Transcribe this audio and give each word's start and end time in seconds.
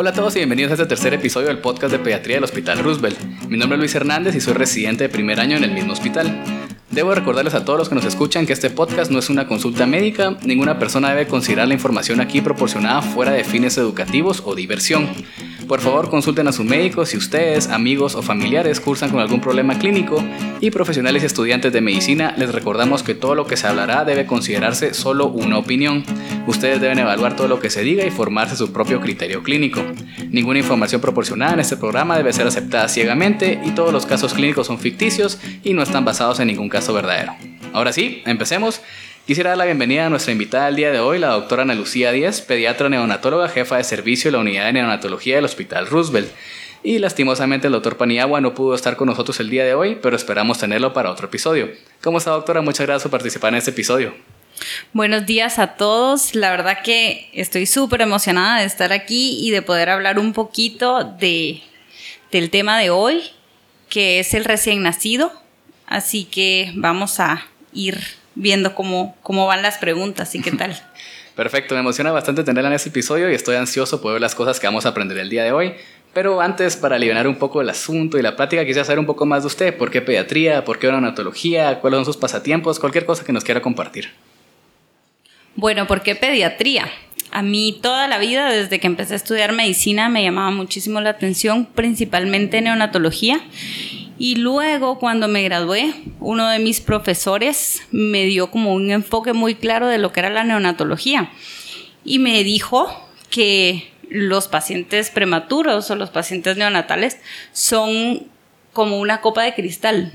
Hola 0.00 0.10
a 0.10 0.12
todos 0.12 0.36
y 0.36 0.38
bienvenidos 0.38 0.70
a 0.70 0.74
este 0.74 0.86
tercer 0.86 1.12
episodio 1.12 1.48
del 1.48 1.58
podcast 1.58 1.90
de 1.90 1.98
pediatría 1.98 2.36
del 2.36 2.44
Hospital 2.44 2.78
Roosevelt. 2.84 3.18
Mi 3.48 3.58
nombre 3.58 3.74
es 3.74 3.80
Luis 3.80 3.94
Hernández 3.96 4.36
y 4.36 4.40
soy 4.40 4.52
residente 4.52 5.02
de 5.02 5.08
primer 5.08 5.40
año 5.40 5.56
en 5.56 5.64
el 5.64 5.72
mismo 5.72 5.92
hospital. 5.92 6.40
Debo 6.88 7.12
recordarles 7.16 7.54
a 7.54 7.64
todos 7.64 7.80
los 7.80 7.88
que 7.88 7.96
nos 7.96 8.04
escuchan 8.04 8.46
que 8.46 8.52
este 8.52 8.70
podcast 8.70 9.10
no 9.10 9.18
es 9.18 9.28
una 9.28 9.48
consulta 9.48 9.86
médica, 9.86 10.36
ninguna 10.44 10.78
persona 10.78 11.10
debe 11.10 11.26
considerar 11.26 11.66
la 11.66 11.74
información 11.74 12.20
aquí 12.20 12.40
proporcionada 12.40 13.02
fuera 13.02 13.32
de 13.32 13.42
fines 13.42 13.76
educativos 13.76 14.40
o 14.46 14.54
diversión. 14.54 15.08
Por 15.68 15.82
favor, 15.82 16.08
consulten 16.08 16.48
a 16.48 16.52
su 16.52 16.64
médico 16.64 17.04
si 17.04 17.18
ustedes, 17.18 17.68
amigos 17.68 18.14
o 18.14 18.22
familiares 18.22 18.80
cursan 18.80 19.10
con 19.10 19.20
algún 19.20 19.42
problema 19.42 19.78
clínico 19.78 20.24
y 20.60 20.70
profesionales 20.70 21.22
y 21.22 21.26
estudiantes 21.26 21.74
de 21.74 21.82
medicina 21.82 22.34
les 22.38 22.54
recordamos 22.54 23.02
que 23.02 23.14
todo 23.14 23.34
lo 23.34 23.46
que 23.46 23.58
se 23.58 23.66
hablará 23.66 24.06
debe 24.06 24.24
considerarse 24.24 24.94
solo 24.94 25.26
una 25.26 25.58
opinión. 25.58 26.04
Ustedes 26.46 26.80
deben 26.80 27.00
evaluar 27.00 27.36
todo 27.36 27.48
lo 27.48 27.60
que 27.60 27.68
se 27.68 27.82
diga 27.82 28.06
y 28.06 28.10
formarse 28.10 28.56
su 28.56 28.72
propio 28.72 29.02
criterio 29.02 29.42
clínico. 29.42 29.82
Ninguna 30.30 30.60
información 30.60 31.02
proporcionada 31.02 31.52
en 31.52 31.60
este 31.60 31.76
programa 31.76 32.16
debe 32.16 32.32
ser 32.32 32.46
aceptada 32.46 32.88
ciegamente 32.88 33.60
y 33.62 33.72
todos 33.72 33.92
los 33.92 34.06
casos 34.06 34.32
clínicos 34.32 34.68
son 34.68 34.78
ficticios 34.78 35.38
y 35.62 35.74
no 35.74 35.82
están 35.82 36.06
basados 36.06 36.40
en 36.40 36.46
ningún 36.48 36.70
caso 36.70 36.94
verdadero. 36.94 37.34
Ahora 37.74 37.92
sí, 37.92 38.22
empecemos. 38.24 38.80
Quisiera 39.28 39.50
dar 39.50 39.58
la 39.58 39.66
bienvenida 39.66 40.06
a 40.06 40.08
nuestra 40.08 40.32
invitada 40.32 40.64
del 40.64 40.76
día 40.76 40.90
de 40.90 41.00
hoy, 41.00 41.18
la 41.18 41.28
doctora 41.28 41.60
Ana 41.60 41.74
Lucía 41.74 42.12
Díaz, 42.12 42.40
pediatra 42.40 42.88
neonatóloga, 42.88 43.50
jefa 43.50 43.76
de 43.76 43.84
servicio 43.84 44.28
de 44.30 44.38
la 44.38 44.40
unidad 44.40 44.64
de 44.64 44.72
neonatología 44.72 45.36
del 45.36 45.44
Hospital 45.44 45.86
Roosevelt. 45.86 46.32
Y 46.82 46.98
lastimosamente 46.98 47.66
el 47.66 47.74
doctor 47.74 47.98
Paniagua 47.98 48.40
no 48.40 48.54
pudo 48.54 48.74
estar 48.74 48.96
con 48.96 49.06
nosotros 49.06 49.38
el 49.40 49.50
día 49.50 49.66
de 49.66 49.74
hoy, 49.74 49.98
pero 50.00 50.16
esperamos 50.16 50.56
tenerlo 50.56 50.94
para 50.94 51.10
otro 51.10 51.26
episodio. 51.26 51.68
¿Cómo 52.02 52.16
está 52.16 52.30
doctora? 52.30 52.62
Muchas 52.62 52.86
gracias 52.86 53.02
por 53.02 53.10
participar 53.10 53.52
en 53.52 53.58
este 53.58 53.72
episodio. 53.72 54.14
Buenos 54.94 55.26
días 55.26 55.58
a 55.58 55.74
todos. 55.76 56.34
La 56.34 56.50
verdad 56.50 56.78
que 56.82 57.28
estoy 57.34 57.66
súper 57.66 58.00
emocionada 58.00 58.60
de 58.60 58.64
estar 58.64 58.94
aquí 58.94 59.46
y 59.46 59.50
de 59.50 59.60
poder 59.60 59.90
hablar 59.90 60.18
un 60.18 60.32
poquito 60.32 61.04
de, 61.04 61.60
del 62.32 62.48
tema 62.48 62.78
de 62.78 62.88
hoy, 62.88 63.22
que 63.90 64.20
es 64.20 64.32
el 64.32 64.46
recién 64.46 64.82
nacido. 64.82 65.30
Así 65.86 66.24
que 66.24 66.72
vamos 66.76 67.20
a 67.20 67.46
ir 67.74 68.17
viendo 68.38 68.74
cómo, 68.74 69.16
cómo 69.22 69.46
van 69.46 69.62
las 69.62 69.78
preguntas 69.78 70.34
y 70.34 70.40
qué 70.40 70.52
tal. 70.52 70.80
Perfecto, 71.36 71.74
me 71.74 71.80
emociona 71.80 72.10
bastante 72.10 72.42
tenerla 72.42 72.68
en 72.70 72.74
este 72.74 72.88
episodio 72.88 73.30
y 73.30 73.34
estoy 73.34 73.56
ansioso 73.56 74.00
por 74.00 74.12
ver 74.12 74.20
las 74.20 74.34
cosas 74.34 74.58
que 74.58 74.66
vamos 74.66 74.86
a 74.86 74.88
aprender 74.88 75.18
el 75.18 75.30
día 75.30 75.44
de 75.44 75.52
hoy. 75.52 75.74
Pero 76.12 76.40
antes, 76.40 76.76
para 76.76 76.96
aliviar 76.96 77.28
un 77.28 77.36
poco 77.36 77.60
el 77.60 77.68
asunto 77.70 78.18
y 78.18 78.22
la 78.22 78.34
plática, 78.34 78.64
quisiera 78.64 78.84
saber 78.84 78.98
un 78.98 79.06
poco 79.06 79.24
más 79.24 79.44
de 79.44 79.46
usted. 79.46 79.76
¿Por 79.76 79.90
qué 79.90 80.00
pediatría? 80.00 80.64
¿Por 80.64 80.78
qué 80.80 80.88
neonatología? 80.88 81.78
¿Cuáles 81.80 81.98
son 81.98 82.04
sus 82.06 82.16
pasatiempos? 82.16 82.80
Cualquier 82.80 83.04
cosa 83.04 83.24
que 83.24 83.32
nos 83.32 83.44
quiera 83.44 83.62
compartir. 83.62 84.10
Bueno, 85.54 85.86
¿por 85.86 86.02
qué 86.02 86.16
pediatría? 86.16 86.90
A 87.30 87.42
mí 87.42 87.78
toda 87.82 88.08
la 88.08 88.18
vida, 88.18 88.50
desde 88.50 88.80
que 88.80 88.86
empecé 88.86 89.12
a 89.12 89.16
estudiar 89.16 89.52
medicina, 89.52 90.08
me 90.08 90.22
llamaba 90.22 90.50
muchísimo 90.50 91.00
la 91.00 91.10
atención, 91.10 91.66
principalmente 91.66 92.60
neonatología. 92.62 93.40
Y 94.18 94.34
luego, 94.34 94.98
cuando 94.98 95.28
me 95.28 95.44
gradué, 95.44 95.94
uno 96.18 96.48
de 96.48 96.58
mis 96.58 96.80
profesores 96.80 97.82
me 97.92 98.24
dio 98.24 98.50
como 98.50 98.74
un 98.74 98.90
enfoque 98.90 99.32
muy 99.32 99.54
claro 99.54 99.86
de 99.86 99.98
lo 99.98 100.12
que 100.12 100.20
era 100.20 100.30
la 100.30 100.42
neonatología. 100.42 101.30
Y 102.04 102.18
me 102.18 102.42
dijo 102.42 102.88
que 103.30 103.92
los 104.10 104.48
pacientes 104.48 105.10
prematuros 105.10 105.90
o 105.90 105.96
los 105.96 106.10
pacientes 106.10 106.56
neonatales 106.56 107.18
son 107.52 108.26
como 108.72 108.98
una 108.98 109.20
copa 109.20 109.42
de 109.42 109.54
cristal. 109.54 110.12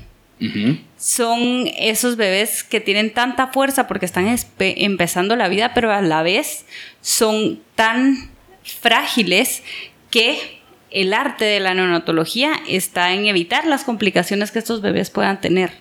Son 0.98 1.70
esos 1.78 2.16
bebés 2.16 2.64
que 2.64 2.80
tienen 2.80 3.14
tanta 3.14 3.46
fuerza 3.46 3.86
porque 3.86 4.04
están 4.04 4.36
empezando 4.58 5.36
la 5.36 5.48
vida, 5.48 5.72
pero 5.72 5.90
a 5.90 6.02
la 6.02 6.22
vez 6.22 6.66
son 7.00 7.60
tan 7.74 8.30
frágiles 8.62 9.62
que 10.10 10.60
el 10.94 11.12
arte 11.12 11.44
de 11.44 11.60
la 11.60 11.74
neonatología 11.74 12.52
está 12.66 13.12
en 13.12 13.26
evitar 13.26 13.66
las 13.66 13.84
complicaciones 13.84 14.52
que 14.52 14.60
estos 14.60 14.80
bebés 14.80 15.10
puedan 15.10 15.40
tener, 15.40 15.72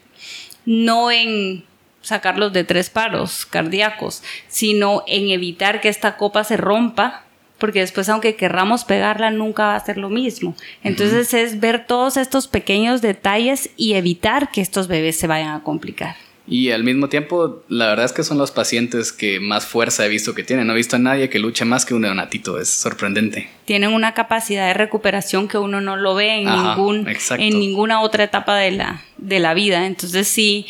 no 0.66 1.11
en 1.11 1.64
sacarlos 2.02 2.52
de 2.52 2.64
tres 2.64 2.89
paros 2.89 3.45
cardíacos, 3.45 4.23
sino 4.48 5.04
en 5.08 5.30
evitar 5.30 5.80
que 5.82 5.89
esta 5.89 6.17
copa 6.17 6.43
se 6.43 6.58
rompa, 6.58 7.23
porque 7.60 7.80
después 7.80 8.10
aunque 8.10 8.36
querramos 8.36 8.83
pegarla 8.83 9.30
nunca 9.30 9.67
va 9.67 9.76
a 9.76 9.86
ser 9.86 9.98
lo 9.98 10.10
mismo. 10.10 10.55
Entonces 10.83 11.33
es 11.33 11.60
ver 11.60 11.86
todos 11.86 12.17
estos 12.17 12.48
pequeños 12.48 13.02
detalles 13.02 13.70
y 13.77 13.93
evitar 13.93 14.52
que 14.52 14.61
estos 14.61 14.87
bebés 14.87 15.17
se 15.17 15.27
vayan 15.27 15.55
a 15.55 15.64
complicar. 15.64 16.16
Y 16.45 16.71
al 16.71 16.83
mismo 16.83 17.08
tiempo, 17.08 17.64
la 17.70 17.87
verdad 17.87 18.05
es 18.05 18.11
que 18.11 18.23
son 18.23 18.37
los 18.37 18.52
pacientes 18.52 19.14
que 19.14 19.39
más 19.39 19.65
fuerza 19.65 20.05
he 20.05 20.09
visto 20.09 20.36
que 20.36 20.43
tienen. 20.43 20.67
No 20.67 20.73
he 20.73 20.76
visto 20.76 20.98
a 20.98 20.99
nadie 20.99 21.30
que 21.30 21.39
luche 21.39 21.64
más 21.64 21.86
que 21.86 21.93
un 21.93 22.02
neonatito. 22.02 22.59
Es 22.59 22.70
sorprendente. 22.70 23.49
Tienen 23.65 23.93
una 23.93 24.14
capacidad 24.14 24.67
de 24.67 24.73
recuperación 24.73 25.48
que 25.48 25.58
uno 25.58 25.80
no 25.80 25.95
lo 25.95 26.15
ve 26.15 26.42
en, 26.42 26.45
ningún, 26.45 27.08
en 27.08 27.59
ninguna 27.59 28.02
otra 28.02 28.26
etapa 28.26 28.58
de 28.58 28.71
la, 28.71 29.04
de 29.17 29.39
la 29.39 29.54
vida. 29.54 29.86
Entonces 29.86 30.27
sí, 30.27 30.65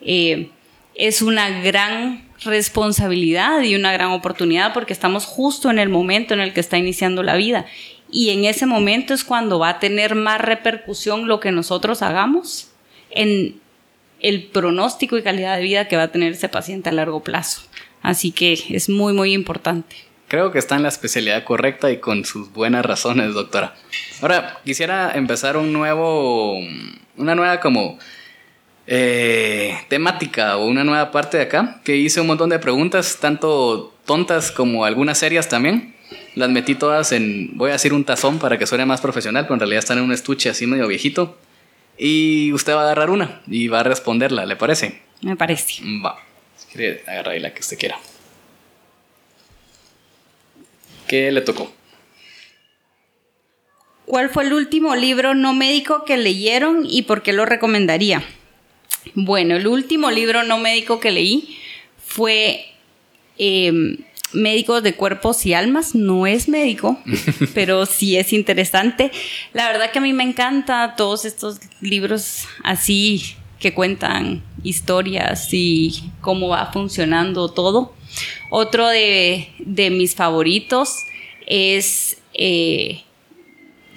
eh, 0.00 0.48
es 0.94 1.20
una 1.20 1.60
gran 1.60 2.26
responsabilidad 2.44 3.62
y 3.62 3.74
una 3.74 3.92
gran 3.92 4.12
oportunidad 4.12 4.72
porque 4.72 4.94
estamos 4.94 5.26
justo 5.26 5.70
en 5.70 5.78
el 5.78 5.90
momento 5.90 6.32
en 6.32 6.40
el 6.40 6.54
que 6.54 6.60
está 6.60 6.78
iniciando 6.78 7.22
la 7.22 7.36
vida. 7.36 7.66
Y 8.10 8.30
en 8.30 8.46
ese 8.46 8.64
momento 8.64 9.12
es 9.12 9.24
cuando 9.24 9.58
va 9.58 9.68
a 9.68 9.78
tener 9.78 10.14
más 10.14 10.40
repercusión 10.40 11.28
lo 11.28 11.40
que 11.40 11.52
nosotros 11.52 12.00
hagamos 12.00 12.70
en 13.10 13.60
el 14.20 14.44
pronóstico 14.44 15.16
y 15.16 15.22
calidad 15.22 15.56
de 15.56 15.62
vida 15.62 15.88
que 15.88 15.96
va 15.96 16.04
a 16.04 16.12
tener 16.12 16.32
ese 16.32 16.48
paciente 16.48 16.88
a 16.88 16.92
largo 16.92 17.22
plazo. 17.22 17.62
Así 18.02 18.32
que 18.32 18.58
es 18.70 18.88
muy, 18.88 19.12
muy 19.12 19.32
importante. 19.32 19.96
Creo 20.28 20.52
que 20.52 20.58
está 20.58 20.76
en 20.76 20.82
la 20.82 20.88
especialidad 20.88 21.44
correcta 21.44 21.90
y 21.90 21.98
con 21.98 22.24
sus 22.24 22.52
buenas 22.52 22.84
razones, 22.84 23.32
doctora. 23.32 23.74
Ahora, 24.20 24.58
quisiera 24.64 25.12
empezar 25.12 25.56
un 25.56 25.72
nuevo, 25.72 26.58
una 27.16 27.34
nueva 27.34 27.60
como 27.60 27.98
eh, 28.86 29.74
temática 29.88 30.58
o 30.58 30.66
una 30.66 30.84
nueva 30.84 31.10
parte 31.10 31.38
de 31.38 31.44
acá, 31.44 31.80
que 31.82 31.96
hice 31.96 32.20
un 32.20 32.26
montón 32.26 32.50
de 32.50 32.58
preguntas, 32.58 33.18
tanto 33.20 33.94
tontas 34.04 34.50
como 34.50 34.84
algunas 34.84 35.16
serias 35.16 35.48
también. 35.48 35.94
Las 36.34 36.50
metí 36.50 36.74
todas 36.74 37.12
en, 37.12 37.56
voy 37.56 37.70
a 37.70 37.74
decir 37.74 37.94
un 37.94 38.04
tazón 38.04 38.38
para 38.38 38.58
que 38.58 38.66
suene 38.66 38.84
más 38.84 39.00
profesional, 39.00 39.44
pero 39.44 39.54
en 39.54 39.60
realidad 39.60 39.78
están 39.78 39.98
en 39.98 40.04
un 40.04 40.12
estuche 40.12 40.50
así 40.50 40.66
medio 40.66 40.86
viejito 40.86 41.38
y 41.98 42.52
usted 42.52 42.74
va 42.74 42.80
a 42.80 42.84
agarrar 42.84 43.10
una 43.10 43.42
y 43.46 43.68
va 43.68 43.80
a 43.80 43.82
responderla, 43.82 44.46
¿le 44.46 44.56
parece? 44.56 45.02
Me 45.20 45.36
parece. 45.36 45.82
Va. 46.04 46.18
Si 46.56 46.66
quiere, 46.68 47.02
agarrar 47.06 47.40
la 47.40 47.52
que 47.52 47.60
usted 47.60 47.78
quiera. 47.78 47.98
¿Qué 51.08 51.32
le 51.32 51.40
tocó? 51.40 51.72
¿Cuál 54.06 54.30
fue 54.30 54.44
el 54.44 54.52
último 54.52 54.94
libro 54.94 55.34
no 55.34 55.52
médico 55.52 56.04
que 56.04 56.16
leyeron 56.16 56.86
y 56.88 57.02
por 57.02 57.22
qué 57.22 57.32
lo 57.32 57.44
recomendaría? 57.44 58.22
Bueno, 59.14 59.56
el 59.56 59.66
último 59.66 60.10
libro 60.10 60.44
no 60.44 60.58
médico 60.58 61.00
que 61.00 61.10
leí 61.10 61.58
fue 62.04 62.66
em, 63.36 63.98
médicos 64.32 64.82
de 64.82 64.94
cuerpos 64.94 65.46
y 65.46 65.54
almas, 65.54 65.94
no 65.94 66.26
es 66.26 66.48
médico, 66.48 66.98
pero 67.54 67.86
sí 67.86 68.16
es 68.16 68.32
interesante. 68.32 69.10
La 69.52 69.68
verdad 69.68 69.90
que 69.90 69.98
a 69.98 70.02
mí 70.02 70.12
me 70.12 70.24
encanta 70.24 70.94
todos 70.96 71.24
estos 71.24 71.60
libros 71.80 72.46
así 72.62 73.36
que 73.58 73.74
cuentan 73.74 74.42
historias 74.62 75.48
y 75.52 76.12
cómo 76.20 76.48
va 76.48 76.70
funcionando 76.72 77.48
todo. 77.50 77.94
Otro 78.50 78.88
de, 78.88 79.48
mis 79.90 80.14
favoritos 80.14 81.04
es... 81.46 82.18
Eh, 82.34 83.02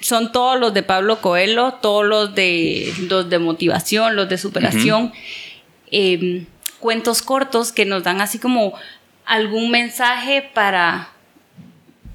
son 0.00 0.32
todos 0.32 0.58
los 0.58 0.74
de 0.74 0.82
Pablo 0.82 1.20
Coelho, 1.20 1.74
todos 1.74 2.04
los 2.04 2.34
de, 2.34 2.92
los 3.08 3.30
de 3.30 3.38
motivación, 3.38 4.16
los 4.16 4.28
de 4.28 4.36
superación, 4.36 5.12
em, 5.92 6.46
cuentos 6.80 7.22
cortos 7.22 7.70
que 7.70 7.84
nos 7.84 8.02
dan 8.02 8.20
así 8.20 8.40
como 8.40 8.74
algún 9.24 9.70
mensaje 9.70 10.48
para 10.54 11.12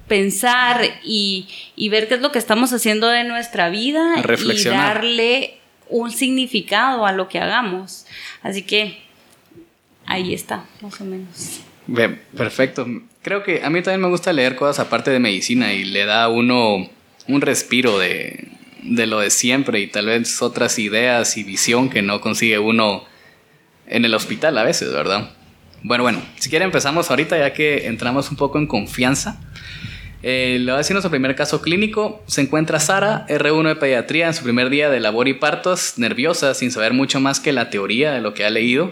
pensar 0.08 0.82
y, 1.04 1.48
ver 1.90 2.08
qué 2.08 2.14
es 2.14 2.20
lo 2.20 2.32
que 2.32 2.38
estamos 2.38 2.72
haciendo 2.72 3.08
de 3.08 3.24
nuestra 3.24 3.68
vida 3.68 4.14
y 4.22 4.64
darle 4.64 5.58
un 5.88 6.10
significado 6.10 7.06
a 7.06 7.12
lo 7.12 7.28
que 7.28 7.38
hagamos. 7.38 8.06
Así 8.42 8.62
que 8.62 8.98
ahí 10.06 10.34
está, 10.34 10.64
más 10.80 11.00
o 11.00 11.04
menos. 11.04 11.60
Bien, 11.86 12.20
perfecto. 12.36 12.86
Creo 13.22 13.42
que 13.42 13.62
a 13.64 13.70
mí 13.70 13.82
también 13.82 14.00
me 14.00 14.08
gusta 14.08 14.32
leer 14.32 14.56
cosas 14.56 14.84
aparte 14.86 15.10
de 15.10 15.20
medicina 15.20 15.72
y 15.72 15.84
le 15.84 16.04
da 16.04 16.24
a 16.24 16.28
uno 16.28 16.88
un 17.26 17.40
respiro 17.40 17.98
de, 17.98 18.48
de 18.82 19.06
lo 19.06 19.20
de 19.20 19.30
siempre 19.30 19.80
y 19.80 19.86
tal 19.86 20.06
vez 20.06 20.40
otras 20.42 20.78
ideas 20.78 21.36
y 21.36 21.44
visión 21.44 21.90
que 21.90 22.02
no 22.02 22.20
consigue 22.20 22.58
uno 22.58 23.04
en 23.86 24.04
el 24.04 24.14
hospital 24.14 24.56
a 24.58 24.64
veces, 24.64 24.92
¿verdad? 24.92 25.30
Bueno, 25.82 26.02
bueno, 26.02 26.22
si 26.38 26.50
quiere 26.50 26.64
empezamos 26.64 27.10
ahorita 27.10 27.38
ya 27.38 27.52
que 27.52 27.86
entramos 27.86 28.30
un 28.30 28.36
poco 28.36 28.58
en 28.58 28.66
confianza. 28.66 29.40
Eh, 30.22 30.56
le 30.58 30.64
voy 30.64 30.74
a 30.74 30.78
decir 30.78 30.94
nuestro 30.94 31.10
primer 31.10 31.36
caso 31.36 31.62
clínico. 31.62 32.22
Se 32.26 32.40
encuentra 32.40 32.80
Sara, 32.80 33.26
R1 33.28 33.68
de 33.68 33.76
pediatría, 33.76 34.26
en 34.26 34.34
su 34.34 34.42
primer 34.42 34.70
día 34.70 34.90
de 34.90 34.98
labor 34.98 35.28
y 35.28 35.34
partos, 35.34 35.94
nerviosa, 35.96 36.54
sin 36.54 36.72
saber 36.72 36.92
mucho 36.92 37.20
más 37.20 37.38
que 37.38 37.52
la 37.52 37.70
teoría 37.70 38.12
de 38.12 38.20
lo 38.20 38.34
que 38.34 38.44
ha 38.44 38.50
leído. 38.50 38.90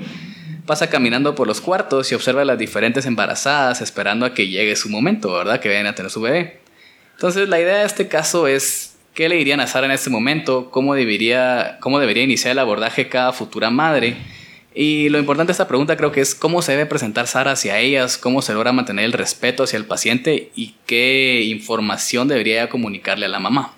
Pasa 0.65 0.89
caminando 0.89 1.35
por 1.35 1.49
los 1.49 1.61
cuartos 1.61 2.11
y 2.13 2.15
observa 2.15 2.43
a 2.43 2.45
las 2.45 2.59
diferentes 2.59 3.07
embarazadas 3.07 3.81
esperando 3.81 4.27
a 4.27 4.35
que 4.35 4.49
llegue 4.49 4.77
su 4.77 4.89
momento, 4.89 5.33
¿verdad? 5.33 5.61
Que 5.61 5.69
vayan 5.69 5.87
a 5.87 5.95
tener 5.95 6.11
su 6.11 6.21
bebé. 6.21 6.61
Entonces, 7.15 7.49
la 7.49 7.61
idea 7.61 7.79
de 7.79 7.87
este 7.87 8.09
caso 8.09 8.47
es 8.47 8.97
qué 9.15 9.29
le 9.29 9.37
dirían 9.37 9.59
a 9.61 9.67
Sara 9.67 9.87
en 9.87 9.93
este 9.93 10.11
momento, 10.11 10.71
cómo 10.71 10.95
debería, 10.95 11.79
cómo 11.81 11.99
debería 11.99 12.23
iniciar 12.23 12.53
el 12.53 12.59
abordaje 12.61 13.09
cada 13.09 13.33
futura 13.33 13.71
madre. 13.71 14.17
Y 14.79 15.09
lo 15.09 15.19
importante 15.19 15.49
de 15.49 15.53
esta 15.53 15.69
pregunta 15.69 15.97
creo 15.97 16.13
que 16.13 16.21
es 16.21 16.35
cómo 16.35 16.61
se 16.61 16.73
debe 16.73 16.85
presentar 16.85 17.27
Sara 17.27 17.53
hacia 17.53 17.79
ellas, 17.79 18.19
cómo 18.19 18.43
se 18.43 18.53
logra 18.53 18.73
mantener 18.73 19.07
el 19.07 19.15
respeto 19.15 19.63
hacia 19.63 19.79
el 19.79 19.87
paciente 19.87 20.53
y 20.55 20.75
qué 20.85 21.45
información 21.47 22.29
debería 22.29 22.69
comunicarle 22.69 23.25
a 23.25 23.31
la 23.31 23.39
mamá. 23.39 23.73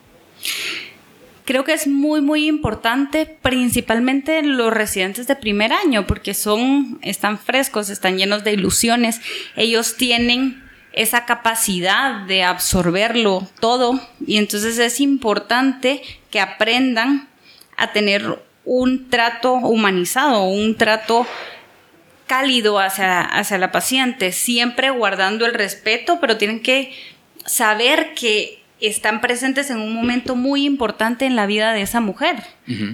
Creo 1.45 1.63
que 1.63 1.73
es 1.73 1.87
muy, 1.87 2.21
muy 2.21 2.49
importante, 2.49 3.27
principalmente 3.27 4.43
los 4.43 4.73
residentes 4.73 5.29
de 5.29 5.37
primer 5.37 5.73
año, 5.73 6.05
porque 6.05 6.35
son, 6.35 6.99
están 7.01 7.39
frescos, 7.39 7.91
están 7.91 8.19
llenos 8.19 8.43
de 8.43 8.55
ilusiones. 8.55 9.21
Ellos 9.55 9.97
tienen 9.97 10.65
esa 10.93 11.27
capacidad 11.27 12.27
de 12.27 12.43
absorberlo 12.43 13.47
todo 13.61 14.01
y 14.27 14.39
entonces 14.39 14.79
es 14.79 14.99
importante 14.99 16.03
que 16.33 16.41
aprendan 16.41 17.29
a 17.77 17.93
tener 17.93 18.48
un 18.71 19.09
trato 19.09 19.55
humanizado, 19.55 20.45
un 20.45 20.77
trato 20.77 21.27
cálido 22.27 22.79
hacia, 22.79 23.23
hacia 23.23 23.57
la 23.57 23.73
paciente, 23.73 24.31
siempre 24.33 24.91
guardando 24.91 25.47
el 25.47 25.55
respeto, 25.55 26.19
pero 26.21 26.37
tienen 26.37 26.61
que 26.61 26.93
saber 27.47 28.13
que 28.15 28.59
están 28.81 29.23
presentes 29.23 29.71
en 29.71 29.79
un 29.79 29.95
momento 29.95 30.37
muy 30.37 30.67
importante 30.67 31.25
en 31.25 31.35
la 31.35 31.47
vida 31.47 31.73
de 31.73 31.81
esa 31.81 32.01
mujer, 32.01 32.37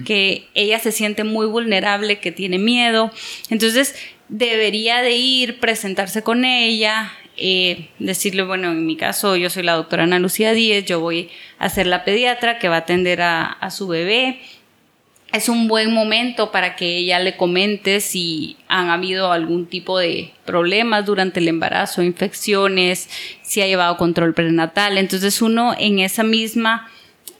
que 0.05 0.47
ella 0.55 0.79
se 0.79 0.91
siente 0.91 1.23
muy 1.23 1.45
vulnerable, 1.45 2.19
que 2.19 2.31
tiene 2.31 2.57
miedo, 2.57 3.11
entonces 3.49 3.95
debería 4.29 5.01
de 5.01 5.11
ir, 5.11 5.59
presentarse 5.59 6.23
con 6.23 6.45
ella, 6.45 7.11
eh, 7.37 7.89
decirle, 7.99 8.43
bueno, 8.43 8.71
en 8.71 8.85
mi 8.85 8.95
caso 8.95 9.35
yo 9.35 9.49
soy 9.49 9.63
la 9.63 9.73
doctora 9.73 10.03
Ana 10.03 10.19
Lucía 10.19 10.53
Díez, 10.53 10.85
yo 10.85 11.01
voy 11.01 11.29
a 11.59 11.69
ser 11.69 11.85
la 11.85 12.05
pediatra 12.05 12.59
que 12.59 12.69
va 12.69 12.75
a 12.75 12.79
atender 12.79 13.21
a, 13.21 13.69
su 13.69 13.87
bebé. 13.87 14.39
Es 15.35 15.49
un 15.49 15.67
buen 15.67 15.93
momento 15.93 16.49
para 16.49 16.77
que 16.77 16.95
ella 16.95 17.19
le 17.19 17.35
comente 17.35 17.99
si 17.99 18.55
han 18.69 18.89
habido 18.89 19.33
algún 19.33 19.65
tipo 19.65 19.99
de 19.99 20.31
problemas 20.45 21.05
durante 21.05 21.41
el 21.41 21.49
embarazo, 21.49 22.01
infecciones, 22.01 23.09
si 23.41 23.61
ha 23.61 23.67
llevado 23.67 23.97
control 23.97 24.33
prenatal. 24.33 24.97
Entonces 24.97 25.41
uno 25.41 25.75
en 25.77 25.99
esa 25.99 26.23
misma 26.23 26.89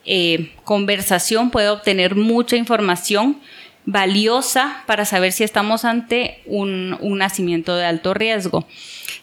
eh, 0.04 0.52
conversación 0.66 1.52
puede 1.52 1.70
obtener 1.70 2.16
mucha 2.16 2.58
información 2.58 3.40
valiosa 3.86 4.84
para 4.88 5.06
saber 5.06 5.32
si 5.32 5.46
estamos 5.46 5.86
ante 5.86 6.42
un, 6.46 6.98
un 7.00 7.20
nacimiento 7.20 7.78
de 7.78 7.86
alto 7.86 8.14
riesgo. 8.14 8.68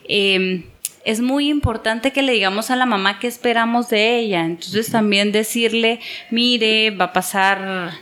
Em, 0.09 0.65
es 1.05 1.21
muy 1.21 1.51
importante 1.51 2.11
que 2.11 2.23
le 2.23 2.33
digamos 2.33 2.71
a 2.71 2.77
la 2.77 2.87
mamá 2.87 3.19
qué 3.19 3.27
esperamos 3.27 3.91
de 3.91 4.19
ella. 4.19 4.47
Entonces 4.47 4.91
también 4.91 5.31
decirle, 5.31 6.01
mire, 6.31 6.91
va 6.91 7.07
a 7.07 7.13
pasar 7.13 7.93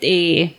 eh, 0.00 0.54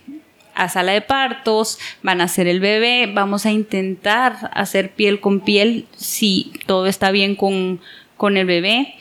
a 0.54 0.68
sala 0.68 0.92
de 0.92 1.00
partos, 1.00 1.78
van 2.02 2.20
a 2.20 2.24
hacer 2.24 2.46
el 2.46 2.60
bebé, 2.60 3.10
vamos 3.12 3.46
a 3.46 3.52
intentar 3.52 4.50
hacer 4.52 4.92
piel 4.92 5.20
con 5.20 5.40
piel 5.40 5.86
si 5.96 6.52
todo 6.66 6.86
está 6.86 7.10
bien 7.10 7.36
con, 7.36 7.80
con 8.16 8.36
el 8.36 8.46
bebé. 8.46 8.94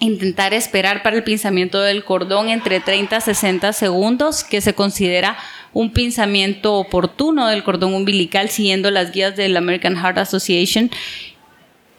Intentar 0.00 0.54
esperar 0.54 1.02
para 1.02 1.16
el 1.16 1.24
pinzamiento 1.24 1.80
del 1.80 2.04
cordón 2.04 2.48
entre 2.48 2.80
30 2.80 3.16
a 3.16 3.20
60 3.20 3.72
segundos, 3.72 4.44
que 4.44 4.60
se 4.60 4.74
considera 4.74 5.36
un 5.72 5.92
pinzamiento 5.92 6.74
oportuno 6.74 7.48
del 7.48 7.64
cordón 7.64 7.94
umbilical 7.94 8.48
siguiendo 8.48 8.90
las 8.90 9.12
guías 9.12 9.36
del 9.36 9.56
American 9.56 9.96
Heart 9.96 10.18
Association. 10.18 10.90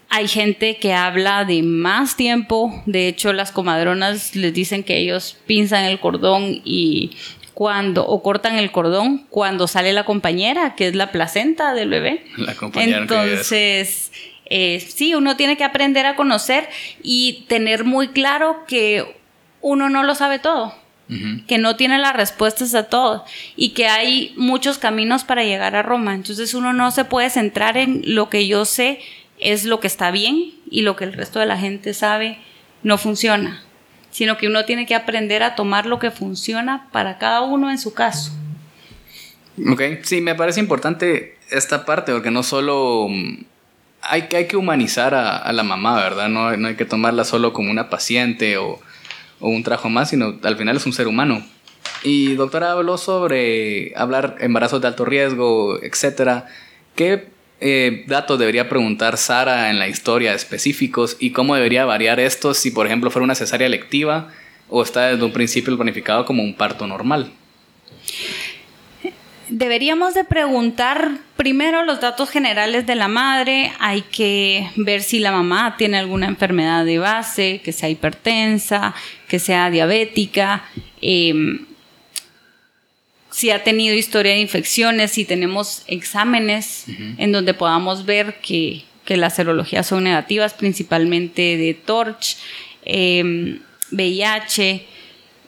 Hay 0.10 0.28
gente 0.28 0.78
que 0.78 0.94
habla 0.94 1.46
de 1.46 1.62
más 1.62 2.16
tiempo, 2.16 2.82
de 2.86 3.08
hecho 3.08 3.34
las 3.34 3.52
comadronas 3.52 4.36
les 4.36 4.54
dicen 4.54 4.84
que 4.84 4.98
ellos 4.98 5.38
pinzan 5.46 5.84
el 5.86 6.00
cordón 6.00 6.62
y 6.64 7.12
cuando 7.56 8.06
o 8.06 8.22
cortan 8.22 8.58
el 8.58 8.72
cordón 8.72 9.26
cuando 9.32 9.68
sale 9.68 9.92
la 9.94 10.06
compañera, 10.06 10.76
que 10.76 10.88
es 10.88 10.96
la 10.96 11.12
placenta 11.12 11.74
del 11.74 11.90
bebé. 11.90 12.24
La 12.38 12.54
compañera. 12.54 13.00
Entonces, 13.00 14.12
eh, 14.46 14.80
sí, 14.80 15.16
uno 15.16 15.36
tiene 15.36 15.58
que 15.58 15.64
aprender 15.64 16.06
a 16.06 16.16
conocer 16.16 16.70
y 17.02 17.46
tener 17.48 17.84
muy 17.84 18.10
claro 18.10 18.66
que 18.68 19.18
uno 19.62 19.90
no 19.90 20.04
lo 20.04 20.14
sabe 20.14 20.38
todo 20.38 20.76
que 21.48 21.60
no 21.60 21.76
tiene 21.76 22.00
las 22.00 22.16
respuestas 22.16 22.74
a 22.74 22.84
todo 22.90 23.26
y 23.56 23.70
que 23.70 23.88
hay 23.88 24.34
muchos 24.38 24.80
caminos 24.80 25.24
para 25.24 25.44
llegar 25.44 25.76
a 25.76 25.84
Roma. 25.84 26.16
Entonces 26.16 26.54
uno 26.54 26.74
no 26.74 26.90
se 26.92 27.06
puede 27.06 27.30
centrar 27.30 27.78
en 27.78 28.02
lo 28.06 28.30
que 28.30 28.48
yo 28.48 28.66
sé 28.66 29.00
es 29.40 29.66
lo 29.66 29.80
que 29.80 29.88
está 29.88 30.12
bien 30.12 30.54
y 30.70 30.82
lo 30.82 30.96
que 30.96 31.04
el 31.04 31.14
resto 31.14 31.40
de 31.40 31.46
la 31.46 31.58
gente 31.58 31.94
sabe 31.94 32.40
no 32.82 32.98
funciona, 32.98 33.64
sino 34.16 34.38
que 34.38 34.48
uno 34.48 34.64
tiene 34.64 34.86
que 34.86 34.96
aprender 34.96 35.44
a 35.44 35.56
tomar 35.56 35.86
lo 35.86 36.00
que 36.00 36.10
funciona 36.10 36.88
para 36.94 37.18
cada 37.18 37.42
uno 37.42 37.70
en 37.70 37.78
su 37.78 37.94
caso. 37.94 38.32
Ok, 39.70 39.82
sí, 40.04 40.22
me 40.22 40.36
parece 40.36 40.62
importante 40.62 41.38
esta 41.52 41.84
parte 41.84 42.14
porque 42.14 42.32
no 42.32 42.42
solo 42.42 43.08
mm, 43.10 43.44
hay 44.04 44.30
hay 44.34 44.48
que 44.48 44.56
humanizar 44.56 45.14
a, 45.14 45.36
a 45.36 45.52
la 45.52 45.64
mamá, 45.64 45.96
¿verdad? 45.96 46.30
No, 46.30 46.56
no 46.56 46.70
hay 46.70 46.76
que 46.76 46.86
tomarla 46.86 47.26
solo 47.26 47.52
como 47.52 47.70
una 47.70 47.90
paciente 47.90 48.56
o 48.56 48.80
o 49.42 49.50
un 49.50 49.64
trabajo 49.64 49.90
más, 49.90 50.12
sino 50.12 50.40
al 50.44 50.56
final 50.56 50.78
es 50.78 50.86
un 50.86 50.94
ser 50.94 51.10
humano. 51.10 51.46
Y 52.04 52.36
doctora 52.36 52.72
habló 52.72 52.98
sobre 52.98 53.92
hablar 53.98 54.38
embarazos 54.40 54.80
de 54.80 54.88
alto 54.88 55.04
riesgo, 55.04 55.78
etc. 55.84 56.46
¿Qué 56.96 57.28
eh, 57.62 58.04
datos 58.08 58.38
debería 58.38 58.68
preguntar 58.68 59.18
Sara 59.18 59.70
en 59.70 59.80
la 59.80 59.88
historia 59.88 60.34
específicos 60.34 61.16
y 61.20 61.32
cómo 61.32 61.56
debería 61.56 61.86
variar 61.86 62.20
esto 62.20 62.54
si, 62.54 62.72
por 62.72 62.86
ejemplo, 62.86 63.12
fuera 63.12 63.24
una 63.24 63.36
cesárea 63.36 63.68
electiva 63.68 64.30
o 64.70 64.84
está 64.84 65.08
desde 65.08 65.24
un 65.24 65.32
principio 65.32 65.76
planificado 65.76 66.26
como 66.26 66.44
un 66.44 66.56
parto 66.56 66.88
normal? 66.88 67.32
Deberíamos 69.48 70.16
de 70.16 70.24
preguntar 70.24 71.20
primero 71.38 71.86
los 71.86 72.02
datos 72.02 72.30
generales 72.30 72.88
de 72.88 72.96
la 72.96 73.08
madre, 73.08 73.72
hay 73.80 74.02
que 74.02 74.68
ver 74.76 75.04
si 75.04 75.20
la 75.20 75.32
mamá 75.32 75.76
tiene 75.78 76.00
alguna 76.00 76.26
enfermedad 76.26 76.84
de 76.84 76.98
base, 76.98 77.62
que 77.64 77.72
sea 77.72 77.90
hipertensa, 77.90 78.96
que 79.28 79.38
sea 79.38 79.70
diabética, 79.70 80.64
em, 81.00 81.68
si 83.36 83.52
ha 83.52 83.66
tenido 83.66 83.94
historia 83.94 84.32
de 84.32 84.40
infecciones, 84.40 85.12
si 85.12 85.26
tenemos 85.26 85.84
exámenes 85.88 86.86
en 87.18 87.34
donde 87.34 87.54
podamos 87.54 88.06
ver 88.06 88.40
que, 88.40 88.86
las 89.08 89.36
serologías 89.36 89.86
son 89.86 90.06
negativas, 90.06 90.54
principalmente 90.54 91.58
de 91.58 91.74
TORCH, 91.74 92.38
VIH, 93.92 94.72
em, 94.72 94.82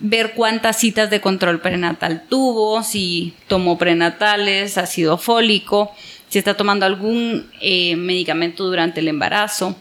ver 0.02 0.34
cuántas 0.34 0.78
citas 0.78 1.10
de 1.10 1.22
control 1.22 1.62
prenatal 1.62 2.26
tuvo, 2.28 2.84
si 2.84 3.34
tomó 3.48 3.78
prenatales, 3.78 4.78
ácido 4.78 5.18
fólico, 5.18 5.96
si 6.28 6.40
está 6.40 6.58
tomando 6.58 6.86
algún 6.86 7.50
eh, 7.62 7.96
medicamento 7.96 8.66
durante 8.66 9.00
el 9.00 9.08
embarazo. 9.08 9.78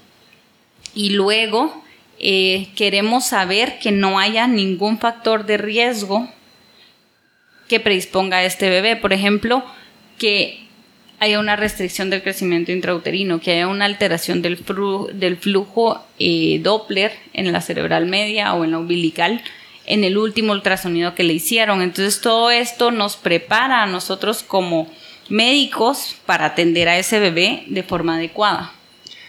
Y 0.94 1.10
luego 1.10 1.82
eh, 2.20 2.68
queremos 2.76 3.26
saber 3.26 3.80
que 3.80 3.90
no 3.90 4.20
haya 4.20 4.46
ningún 4.46 5.00
factor 5.00 5.44
de 5.44 5.56
riesgo 5.56 6.30
que 7.68 7.80
predisponga 7.80 8.38
a 8.38 8.44
este 8.44 8.68
bebé. 8.70 8.96
Por 8.96 9.12
ejemplo, 9.12 9.64
que 10.18 10.66
haya 11.18 11.38
una 11.40 11.56
restricción 11.56 12.10
del 12.10 12.22
crecimiento 12.22 12.72
intrauterino, 12.72 13.40
que 13.40 13.52
haya 13.52 13.68
una 13.68 13.86
alteración 13.86 14.42
del, 14.42 14.62
del 15.14 15.36
flujo 15.36 16.04
eh, 16.18 16.60
Doppler 16.62 17.12
en 17.32 17.50
la 17.52 17.60
cerebral 17.60 18.06
media 18.06 18.54
o 18.54 18.64
en 18.64 18.72
la 18.72 18.78
umbilical 18.78 19.42
en 19.86 20.04
el 20.04 20.18
último 20.18 20.52
ultrasonido 20.52 21.14
que 21.14 21.22
le 21.22 21.32
hicieron. 21.32 21.80
Entonces 21.80 22.20
todo 22.20 22.50
esto 22.50 22.90
nos 22.90 23.16
prepara 23.16 23.82
a 23.82 23.86
nosotros 23.86 24.42
como 24.42 24.92
médicos 25.28 26.16
para 26.26 26.46
atender 26.46 26.88
a 26.88 26.98
ese 26.98 27.20
bebé 27.20 27.64
de 27.68 27.82
forma 27.82 28.16
adecuada. 28.16 28.72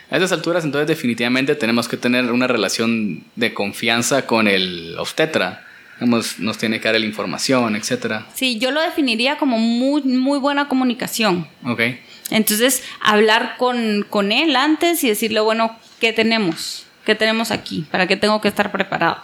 A 0.10 0.16
estas 0.16 0.32
alturas 0.32 0.64
entonces 0.64 0.88
definitivamente 0.88 1.56
tenemos 1.56 1.88
que 1.88 1.98
tener 1.98 2.32
una 2.32 2.48
relación 2.48 3.24
de 3.36 3.54
confianza 3.54 4.26
con 4.26 4.48
el 4.48 4.96
obstetra. 4.98 5.67
Nos, 6.00 6.40
nos 6.40 6.58
tiene 6.58 6.80
que 6.80 6.88
dar 6.88 7.00
la 7.00 7.06
información, 7.06 7.76
etc. 7.76 8.22
Sí, 8.34 8.60
yo 8.60 8.72
lo 8.72 8.82
definiría 8.82 9.38
como 9.38 9.58
muy, 9.58 10.04
muy 10.04 10.38
buena 10.40 10.68
comunicación. 10.68 11.48
Ok. 11.66 11.82
Entonces, 12.30 12.84
hablar 13.02 13.56
con, 13.58 14.06
con 14.10 14.32
él 14.32 14.56
antes 14.56 15.04
y 15.04 15.10
decirle, 15.10 15.40
bueno, 15.40 15.78
¿qué 16.00 16.14
tenemos? 16.14 16.86
¿Qué 17.06 17.16
tenemos 17.16 17.52
aquí? 17.52 17.86
¿Para 17.90 18.06
qué 18.06 18.18
tengo 18.18 18.42
que 18.42 18.50
estar 18.50 18.72
preparado? 18.72 19.18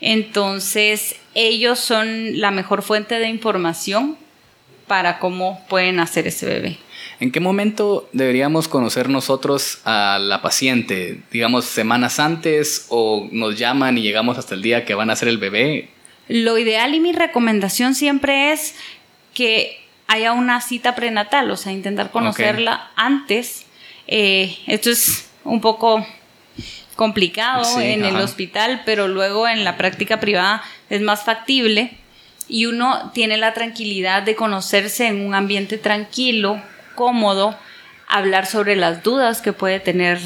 Entonces, 0.00 1.16
ellos 1.34 1.78
son 1.78 2.40
la 2.40 2.50
mejor 2.50 2.82
fuente 2.82 3.18
de 3.18 3.28
información 3.28 4.16
para 4.86 5.18
cómo 5.18 5.64
pueden 5.68 6.00
hacer 6.00 6.26
ese 6.26 6.46
bebé. 6.46 6.78
¿En 7.20 7.30
qué 7.32 7.40
momento 7.40 8.08
deberíamos 8.12 8.68
conocer 8.68 9.08
nosotros 9.08 9.80
a 9.84 10.18
la 10.20 10.40
paciente? 10.40 11.20
Digamos, 11.30 11.64
semanas 11.64 12.18
antes 12.18 12.86
o 12.88 13.28
nos 13.32 13.58
llaman 13.58 13.98
y 13.98 14.02
llegamos 14.02 14.38
hasta 14.38 14.54
el 14.54 14.62
día 14.62 14.84
que 14.84 14.94
van 14.94 15.10
a 15.10 15.14
hacer 15.14 15.28
el 15.28 15.38
bebé. 15.38 15.90
Lo 16.28 16.58
ideal 16.58 16.94
y 16.94 17.00
mi 17.00 17.12
recomendación 17.12 17.94
siempre 17.94 18.52
es 18.52 18.74
que 19.34 19.80
haya 20.06 20.32
una 20.32 20.60
cita 20.60 20.94
prenatal, 20.94 21.50
o 21.50 21.56
sea, 21.56 21.72
intentar 21.72 22.10
conocerla 22.10 22.90
antes. 22.96 23.66
Eh, 24.06 24.56
esto 24.66 24.90
es 24.90 25.30
un 25.44 25.60
poco 25.60 26.06
complicado 26.96 27.80
en 27.80 28.04
el 28.04 28.16
hospital, 28.16 28.82
pero 28.84 29.06
luego 29.06 29.46
en 29.46 29.64
la 29.64 29.76
práctica 29.76 30.18
privada 30.18 30.62
es 30.90 31.00
más 31.00 31.24
factible 31.24 31.92
y 32.48 32.66
uno 32.66 33.10
tiene 33.14 33.36
la 33.36 33.54
tranquilidad 33.54 34.22
de 34.22 34.34
conocerse 34.34 35.06
en 35.06 35.24
un 35.24 35.34
ambiente 35.34 35.78
tranquilo, 35.78 36.60
cómodo, 36.94 37.56
hablar 38.08 38.46
sobre 38.46 38.74
las 38.74 39.02
dudas 39.02 39.42
que 39.42 39.52
puede 39.52 39.78
tener 39.78 40.18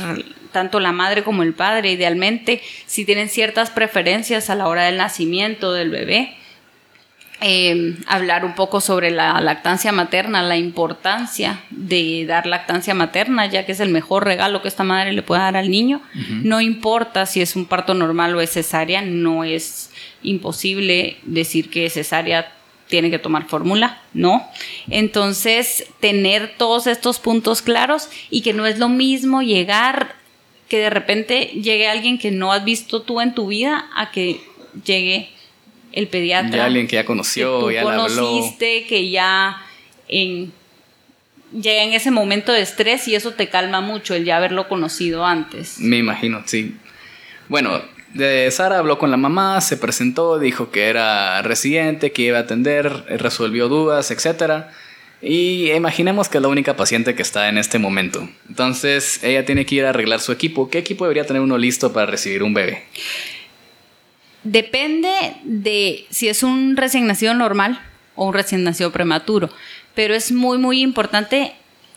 tanto 0.53 0.81
la 0.81 0.93
madre 0.93 1.23
como 1.23 1.43
el 1.43 1.55
padre, 1.55 1.93
idealmente, 1.93 2.63
si 2.87 3.05
tienen 3.05 3.29
ciertas 3.29 3.71
preferencias 3.71 4.51
a 4.51 4.55
la 4.55 4.69
hora 4.69 4.85
del 4.85 4.99
nacimiento 4.99 5.73
del 5.73 5.91
bebé. 5.91 6.37
Em, 7.45 7.97
hablar 8.07 8.45
un 8.45 8.55
poco 8.55 8.81
sobre 8.81 9.11
la 9.11 9.41
lactancia 9.41 9.91
materna, 9.91 10.43
la 10.43 10.57
importancia 10.57 11.59
de 11.71 12.25
dar 12.25 12.47
lactancia 12.47 12.95
materna, 12.95 13.47
ya 13.47 13.67
que 13.67 13.73
es 13.73 13.81
el 13.81 13.89
mejor 13.89 14.25
regalo 14.25 14.63
que 14.63 14.69
esta 14.69 14.85
madre 14.85 15.13
le 15.13 15.23
puede 15.23 15.41
dar 15.41 15.57
al 15.57 15.69
niño. 15.69 16.01
No 16.45 16.61
importa 16.61 17.27
si 17.27 17.43
es 17.43 17.57
un 17.57 17.67
parto 17.67 17.95
normal 17.95 18.37
o 18.37 18.41
es 18.41 18.53
cesárea, 18.53 19.03
no 19.03 19.43
es 19.43 19.91
imposible 20.23 21.17
decir 21.25 21.69
que 21.69 21.91
cesárea 21.91 22.53
tiene 22.87 23.11
que 23.11 23.19
tomar 23.19 23.49
fórmula, 23.49 24.03
no. 24.13 24.47
Entonces, 24.89 25.87
tener 25.99 26.55
todos 26.59 26.87
estos 26.87 27.19
puntos 27.19 27.61
claros 27.61 28.09
y 28.31 28.43
que 28.43 28.53
no 28.53 28.67
es 28.67 28.79
lo 28.79 28.89
mismo 28.89 29.43
llegar 29.43 30.15
que 30.73 30.79
de 30.79 30.89
repente 30.89 31.51
llegue 31.53 31.87
alguien 31.87 32.17
que 32.17 32.31
no 32.31 32.51
has 32.51 32.65
visto 32.65 33.03
tú 33.03 33.21
en 33.21 33.35
tu 33.35 33.49
vida 33.49 33.91
a 33.95 34.11
que 34.11 34.41
llegue 34.87 35.29
el 35.93 36.09
pediatra. 36.09 36.57
Ya 36.57 36.65
alguien 36.65 36.87
que 36.87 36.97
ya 36.97 37.05
conoció, 37.05 37.69
que 37.69 37.75
ya 37.75 37.83
conociste, 37.83 38.87
que 38.87 39.11
ya 39.11 39.63
en, 40.09 40.51
llega 41.53 41.83
en 41.83 41.93
ese 41.93 42.11
momento 42.11 42.53
de 42.53 42.63
estrés 42.63 43.07
y 43.07 43.15
eso 43.15 43.33
te 43.33 43.51
calma 43.51 43.83
mucho 43.83 44.15
el 44.15 44.25
ya 44.25 44.39
haberlo 44.39 44.67
conocido 44.67 45.27
antes. 45.27 45.79
Me 45.79 45.99
imagino, 45.99 46.43
sí. 46.47 46.75
Bueno, 47.51 47.83
de 48.15 48.51
Sara 48.51 48.79
habló 48.79 48.99
con 48.99 49.11
la 49.11 49.19
mamá, 49.19 49.61
se 49.61 49.77
presentó, 49.77 50.39
dijo 50.39 50.71
que 50.71 50.85
era 50.87 51.43
residente, 51.43 52.13
que 52.13 52.23
iba 52.23 52.39
a 52.39 52.43
atender, 52.43 53.05
resolvió 53.19 53.69
dudas, 53.69 54.11
etc. 54.11 54.69
Y 55.23 55.71
imaginemos 55.71 56.29
que 56.29 56.39
es 56.39 56.43
la 56.43 56.49
única 56.49 56.77
paciente 56.77 57.15
que 57.15 57.23
está 57.23 57.49
en 57.49 57.57
este 57.57 57.79
momento. 57.79 58.29
Entonces 58.49 59.23
ella 59.23 59.45
tiene 59.45 59.65
que 59.65 59.77
ir 59.77 59.85
a 59.85 59.91
arreglar 59.91 60.21
su 60.21 60.33
equipo. 60.33 60.69
¿Qué 60.69 60.79
equipo 60.79 61.05
debería 61.05 61.25
tener 61.25 61.41
uno 61.41 61.57
listo 61.57 61.93
para 61.93 62.07
recibir 62.07 62.43
un 62.43 62.55
bebé? 62.55 62.83
Depende 64.43 65.11
de 65.45 66.07
si 66.11 66.29
es 66.29 66.43
un 66.43 66.77
recién 66.77 67.07
nacido 67.07 67.35
normal 67.35 67.81
o 68.17 68.27
un 68.27 68.35
recién 68.35 68.65
nacido 68.65 68.91
prematuro, 68.91 69.49
pero 69.95 70.15
es 70.15 70.33
muy, 70.33 70.59
muy 70.59 70.83
importante 70.83 71.53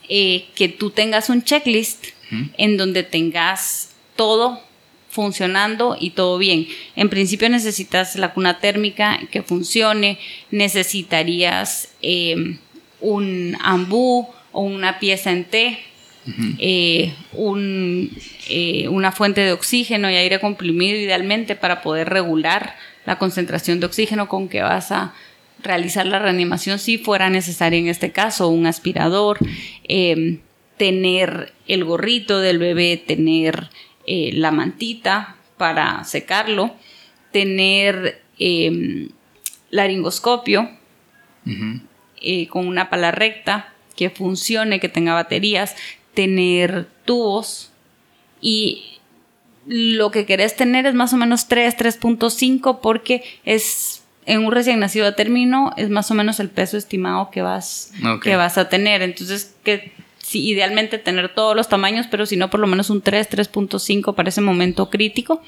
eh, 0.08 0.46
que 0.54 0.70
tú 0.70 0.92
tengas 0.92 1.30
un 1.30 1.44
checklist 1.44 2.06
en 2.58 2.78
donde 2.78 3.04
tengas 3.04 3.92
todo 4.16 4.62
funcionando 5.10 5.96
y 6.00 6.12
todo 6.12 6.38
bien. 6.38 6.68
En 6.96 7.10
principio 7.10 7.50
necesitas 7.50 8.16
la 8.18 8.34
cuna 8.34 8.60
térmica 8.60 9.20
que 9.32 9.42
funcione, 9.42 10.20
necesitarías 10.52 11.90
eh, 12.02 12.58
un 13.02 13.58
ambú 13.62 14.28
o 14.52 14.62
una 14.62 15.00
pieza 15.00 15.32
en 15.32 15.46
té 15.46 15.80
eh, 16.58 17.14
eh, 18.50 18.88
una 18.88 19.12
fuente 19.12 19.42
de 19.42 19.52
oxígeno 19.52 20.10
y 20.10 20.16
aire 20.16 20.40
comprimido 20.40 20.98
idealmente 20.98 21.56
para 21.56 21.82
poder 21.82 22.10
regular 22.10 22.76
la 23.06 23.20
concentración 23.20 23.80
de 23.80 23.86
oxígeno 23.86 24.28
con 24.28 24.50
que 24.50 24.64
vas 24.64 24.92
a 24.92 25.14
realizar 25.62 26.08
la 26.08 26.18
reanimación 26.18 26.80
si 26.80 26.98
fuera 26.98 27.30
necesaria 27.30 27.78
en 27.78 27.88
este 27.88 28.12
caso, 28.12 28.50
un 28.50 28.66
aspirador, 28.66 29.38
em, 29.84 30.40
tener 30.78 31.54
el 31.68 31.84
gorrito 31.84 32.40
del 32.40 32.58
bebé, 32.58 32.98
tener 32.98 33.70
eh, 34.08 34.32
la 34.34 34.52
mantita 34.52 35.36
para 35.58 36.04
secarlo, 36.04 36.76
tener 37.32 38.22
em, 38.40 39.10
laringoscopio 42.26 42.50
con 42.50 42.68
una 42.68 42.90
pala 42.90 43.12
recta 43.12 43.74
que 43.96 44.10
funcione, 44.10 44.80
que 44.80 44.90
tenga 44.90 45.14
baterías, 45.14 45.76
tener 46.14 46.88
tubos 47.06 47.72
y 48.42 49.00
lo 49.68 50.12
que 50.12 50.26
querés 50.26 50.56
tener 50.56 50.86
es 50.86 50.94
más 50.94 51.14
o 51.14 51.18
menos 51.18 51.48
3, 51.48 51.78
3.5 51.78 52.80
porque 52.82 53.24
es 53.46 54.04
en 54.26 54.46
un 54.46 54.52
recién 54.52 54.80
nacido 54.80 55.08
a 55.08 55.16
término 55.16 55.72
es 55.78 55.90
más 55.90 56.10
o 56.12 56.16
menos 56.16 56.40
el 56.40 56.50
peso 56.50 56.78
estimado 56.78 57.30
que 57.32 57.42
vas, 57.42 57.94
que 58.24 58.36
vas 58.36 58.58
a 58.58 58.70
tener. 58.70 59.02
Entonces, 59.02 59.56
que 59.64 59.92
sí, 60.18 60.48
idealmente 60.48 60.98
tener 60.98 61.34
todos 61.34 61.56
los 61.56 61.70
tamaños, 61.70 62.08
pero 62.10 62.26
si 62.26 62.36
no, 62.36 62.50
por 62.50 62.60
lo 62.60 62.68
menos 62.68 62.90
un 62.90 63.02
3, 63.02 63.30
3.5 63.30 64.16
para 64.16 64.30
ese 64.30 64.42
momento 64.42 64.90
crítico. 64.90 65.42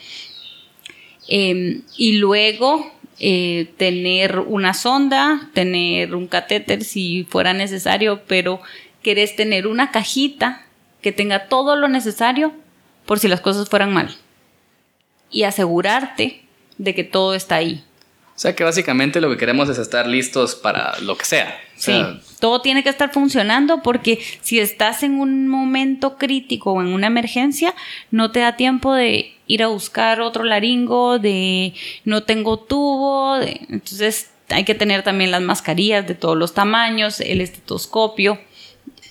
Em, 1.28 1.82
y 1.98 2.14
luego 2.14 2.92
eh, 3.20 3.74
tener 3.78 4.40
una 4.40 4.74
sonda, 4.74 5.50
tener 5.54 6.14
un 6.14 6.28
catéter 6.28 6.84
si 6.84 7.26
fuera 7.30 7.54
necesario, 7.54 8.22
pero 8.28 8.62
querés 9.02 9.36
tener 9.36 9.68
una 9.68 9.92
cajita 9.92 10.66
que 11.02 11.12
tenga 11.12 11.48
todo 11.48 11.76
lo 11.76 11.88
necesario 11.88 12.54
por 13.06 13.20
si 13.20 13.28
las 13.28 13.42
cosas 13.42 13.70
fueran 13.70 13.94
mal. 13.94 14.16
Y 15.32 15.44
asegurarte 15.44 16.42
de 16.78 16.94
que 16.94 17.04
todo 17.04 17.34
está 17.34 17.56
ahí. 17.56 17.84
O 18.38 18.40
sea 18.40 18.56
que 18.56 18.64
básicamente 18.64 19.20
lo 19.20 19.32
que 19.32 19.38
queremos 19.38 19.68
es 19.68 19.80
estar 19.80 20.06
listos 20.06 20.54
para 20.54 21.00
lo 21.00 21.18
que 21.18 21.26
sea. 21.26 21.60
sí, 21.76 22.00
todo 22.40 22.62
tiene 22.62 22.84
que 22.84 22.90
estar 22.90 23.12
funcionando 23.12 23.82
porque 23.82 24.20
si 24.42 24.60
estás 24.60 25.02
en 25.02 25.20
un 25.20 25.48
momento 25.48 26.20
crítico 26.20 26.74
o 26.74 26.82
en 26.82 26.90
una 26.90 27.08
emergencia, 27.08 27.74
no 28.12 28.30
te 28.30 28.42
da 28.42 28.56
tiempo 28.56 28.94
de 28.94 29.34
ir 29.48 29.64
a 29.64 29.68
buscar 29.70 30.22
otro 30.22 30.44
laringo, 30.44 31.18
de 31.18 31.74
no 32.06 32.22
tengo 32.26 32.60
tubo, 32.60 33.42
entonces 33.42 34.30
hay 34.50 34.66
que 34.66 34.76
tener 34.76 35.02
también 35.02 35.32
las 35.32 35.42
mascarillas 35.42 36.08
de 36.08 36.14
todos 36.14 36.38
los 36.38 36.54
tamaños, 36.54 37.20
el 37.22 37.42
estetoscopio 37.42 38.40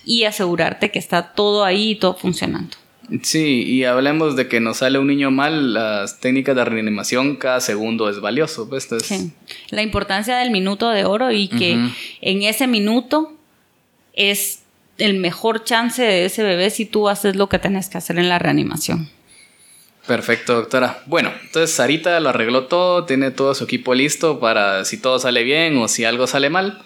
y 0.05 0.23
asegurarte 0.23 0.89
que 0.89 0.99
está 0.99 1.33
todo 1.33 1.65
ahí 1.65 1.91
y 1.91 1.95
todo 1.95 2.13
funcionando. 2.13 2.77
Sí, 3.23 3.63
y 3.63 3.85
hablemos 3.85 4.35
de 4.35 4.47
que 4.47 4.59
nos 4.59 4.77
sale 4.77 4.99
un 4.99 5.07
niño 5.07 5.31
mal, 5.31 5.73
las 5.73 6.19
técnicas 6.19 6.55
de 6.55 6.65
reanimación 6.65 7.37
cada 7.37 7.61
segundo 7.61 8.09
es 8.09 8.19
valioso. 8.19 8.67
Pues, 8.67 8.89
sí. 9.03 9.31
La 9.69 9.81
importancia 9.81 10.37
del 10.37 10.51
minuto 10.51 10.89
de 10.89 11.05
oro 11.05 11.31
y 11.31 11.47
que 11.47 11.73
en 12.21 12.43
ese 12.43 12.67
minuto 12.67 13.33
es 14.13 14.63
el 14.97 15.17
mejor 15.19 15.63
chance 15.63 16.01
de 16.01 16.25
ese 16.25 16.43
bebé 16.43 16.69
si 16.69 16.85
tú 16.85 17.07
haces 17.07 17.35
lo 17.35 17.47
que 17.47 17.59
tenés 17.59 17.87
que 17.87 17.97
hacer 17.97 18.17
en 18.19 18.29
la 18.29 18.39
reanimación. 18.39 19.09
Perfecto, 20.05 20.55
doctora. 20.55 21.03
Bueno, 21.05 21.31
entonces 21.43 21.75
Sarita 21.75 22.19
lo 22.19 22.29
arregló 22.29 22.65
todo, 22.65 23.05
tiene 23.05 23.31
todo 23.31 23.53
su 23.55 23.65
equipo 23.65 23.93
listo 23.93 24.39
para 24.39 24.85
si 24.85 24.97
todo 24.97 25.19
sale 25.19 25.43
bien 25.43 25.77
o 25.77 25.87
si 25.87 26.05
algo 26.05 26.27
sale 26.27 26.49
mal. 26.49 26.81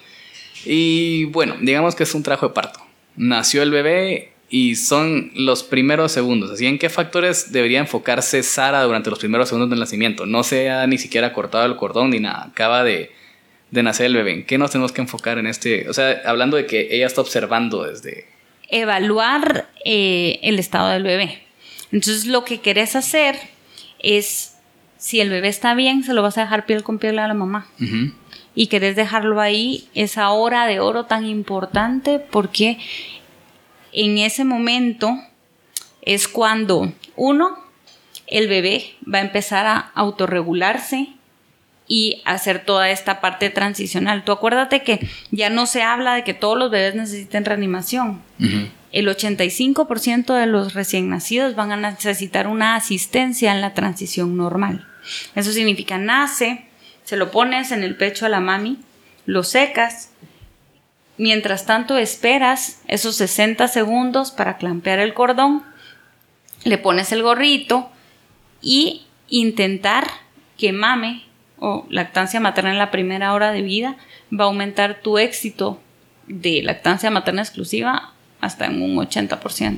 Y 0.66 1.26
bueno, 1.26 1.56
digamos 1.62 1.96
que 1.96 2.04
es 2.04 2.14
un 2.14 2.24
trabajo 2.24 2.48
de 2.50 2.54
parto 2.54 2.82
nació 3.16 3.64
el 3.64 3.72
bebé 3.72 4.32
y 4.54 4.76
son 4.76 5.32
los 5.34 5.64
primeros 5.64 6.12
segundos. 6.12 6.52
Así, 6.52 6.68
¿en 6.68 6.78
qué 6.78 6.90
factores 6.90 7.54
debería 7.54 7.80
enfocarse 7.80 8.44
Sara 8.44 8.84
durante 8.84 9.10
los 9.10 9.18
primeros 9.18 9.48
segundos 9.48 9.70
del 9.70 9.80
nacimiento? 9.80 10.26
No 10.26 10.44
se 10.44 10.70
ha 10.70 10.86
ni 10.88 10.98
siquiera 10.98 11.32
cortado 11.32 11.66
el 11.66 11.78
cordón 11.78 12.10
ni 12.10 12.20
nada, 12.20 12.48
acaba 12.52 12.84
de, 12.84 13.12
nacer 13.72 14.08
el 14.08 14.16
bebé. 14.16 14.34
¿En 14.34 14.46
qué 14.46 14.58
nos 14.58 14.72
tenemos 14.72 14.92
que 14.92 15.00
enfocar 15.00 15.38
en 15.38 15.48
este? 15.48 15.90
O 15.90 15.94
sea, 15.94 16.22
hablando 16.26 16.58
de 16.58 16.66
que 16.66 16.90
ella 16.92 17.08
está 17.08 17.22
observando 17.22 17.84
desde... 17.84 18.28
Evaluar 18.68 19.70
eh, 19.86 20.40
el 20.44 20.60
estado 20.60 20.90
del 20.90 21.04
bebé. 21.04 21.44
Entonces, 21.94 22.26
lo 22.26 22.44
que 22.44 22.60
querés 22.60 22.98
hacer 22.98 23.38
es, 24.00 24.58
si 24.98 25.22
el 25.22 25.30
bebé 25.30 25.48
está 25.48 25.76
bien, 25.76 26.04
se 26.04 26.14
lo 26.14 26.22
vas 26.22 26.38
a 26.38 26.42
dejar 26.42 26.66
piel 26.66 26.84
con 26.84 27.00
piel 27.00 27.20
a 27.20 27.28
la 27.28 27.34
mamá 27.34 27.68
y 28.54 28.68
querés 28.68 28.96
dejarlo 28.98 29.40
ahí, 29.40 29.88
esa 29.94 30.30
hora 30.32 30.66
de 30.68 30.82
oro 30.82 31.06
tan 31.06 31.26
importante, 31.26 32.20
porque 32.20 32.78
en 33.94 34.18
ese 34.18 34.44
momento 34.44 35.18
es 36.02 36.28
cuando 36.28 36.94
uno, 37.16 37.58
el 38.28 38.48
bebé 38.48 38.96
va 39.12 39.20
a 39.20 39.22
empezar 39.22 39.68
a 39.68 39.92
autorregularse 39.94 41.10
y 41.88 42.22
hacer 42.24 42.64
toda 42.64 42.90
esta 42.90 43.20
parte 43.20 43.50
transicional. 43.50 44.24
Tú 44.24 44.32
acuérdate 44.32 44.82
que 44.82 45.10
ya 45.32 45.50
no 45.50 45.66
se 45.66 45.82
habla 45.82 46.14
de 46.14 46.24
que 46.24 46.34
todos 46.34 46.58
los 46.58 46.72
bebés 46.72 46.96
necesiten 46.96 47.44
reanimación. 47.44 48.22
El 48.94 49.08
85% 49.08 50.34
de 50.34 50.46
los 50.46 50.74
recién 50.74 51.10
nacidos 51.10 51.56
van 51.56 51.74
a 51.74 51.78
necesitar 51.78 52.48
una 52.48 52.76
asistencia 52.76 53.52
en 53.52 53.60
la 53.60 53.74
transición 53.74 54.38
normal. 54.38 54.88
Eso 55.36 55.52
significa 55.52 55.98
nace, 55.98 56.66
se 57.04 57.18
lo 57.18 57.30
pones 57.30 57.72
en 57.72 57.84
el 57.84 57.98
pecho 57.98 58.26
a 58.26 58.30
la 58.30 58.40
mami, 58.40 58.78
lo 59.26 59.44
secas, 59.44 60.12
mientras 61.22 61.68
tanto 61.68 62.00
esperas 62.00 62.82
esos 62.88 63.16
60 63.18 63.68
segundos 63.68 64.32
para 64.32 64.58
clampear 64.58 64.98
el 64.98 65.14
cordón, 65.14 65.62
le 66.64 66.80
pones 66.80 67.12
el 67.12 67.22
gorrito 67.22 67.92
y 68.60 69.04
intentar 69.30 70.08
que 70.58 70.74
mame 70.74 71.24
o 71.60 71.86
lactancia 71.90 72.40
materna 72.40 72.72
en 72.72 72.80
la 72.80 72.90
primera 72.90 73.36
hora 73.36 73.52
de 73.52 73.62
vida 73.62 73.98
va 74.34 74.46
a 74.46 74.48
aumentar 74.48 75.02
tu 75.04 75.20
éxito 75.20 75.80
de 76.26 76.64
lactancia 76.64 77.12
materna 77.12 77.44
exclusiva 77.44 78.14
hasta 78.40 78.66
en 78.66 78.82
un 78.82 78.96
80%. 78.96 79.78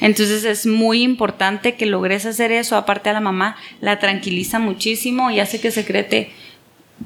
Entonces 0.00 0.44
es 0.44 0.64
muy 0.64 1.02
importante 1.02 1.74
que 1.74 1.86
logres 1.86 2.24
hacer 2.24 2.52
eso. 2.52 2.76
Aparte 2.76 3.10
a 3.10 3.14
la 3.14 3.20
mamá 3.20 3.56
la 3.80 3.98
tranquiliza 3.98 4.60
muchísimo 4.60 5.32
y 5.32 5.40
hace 5.40 5.60
que 5.60 5.72
secrete 5.72 6.30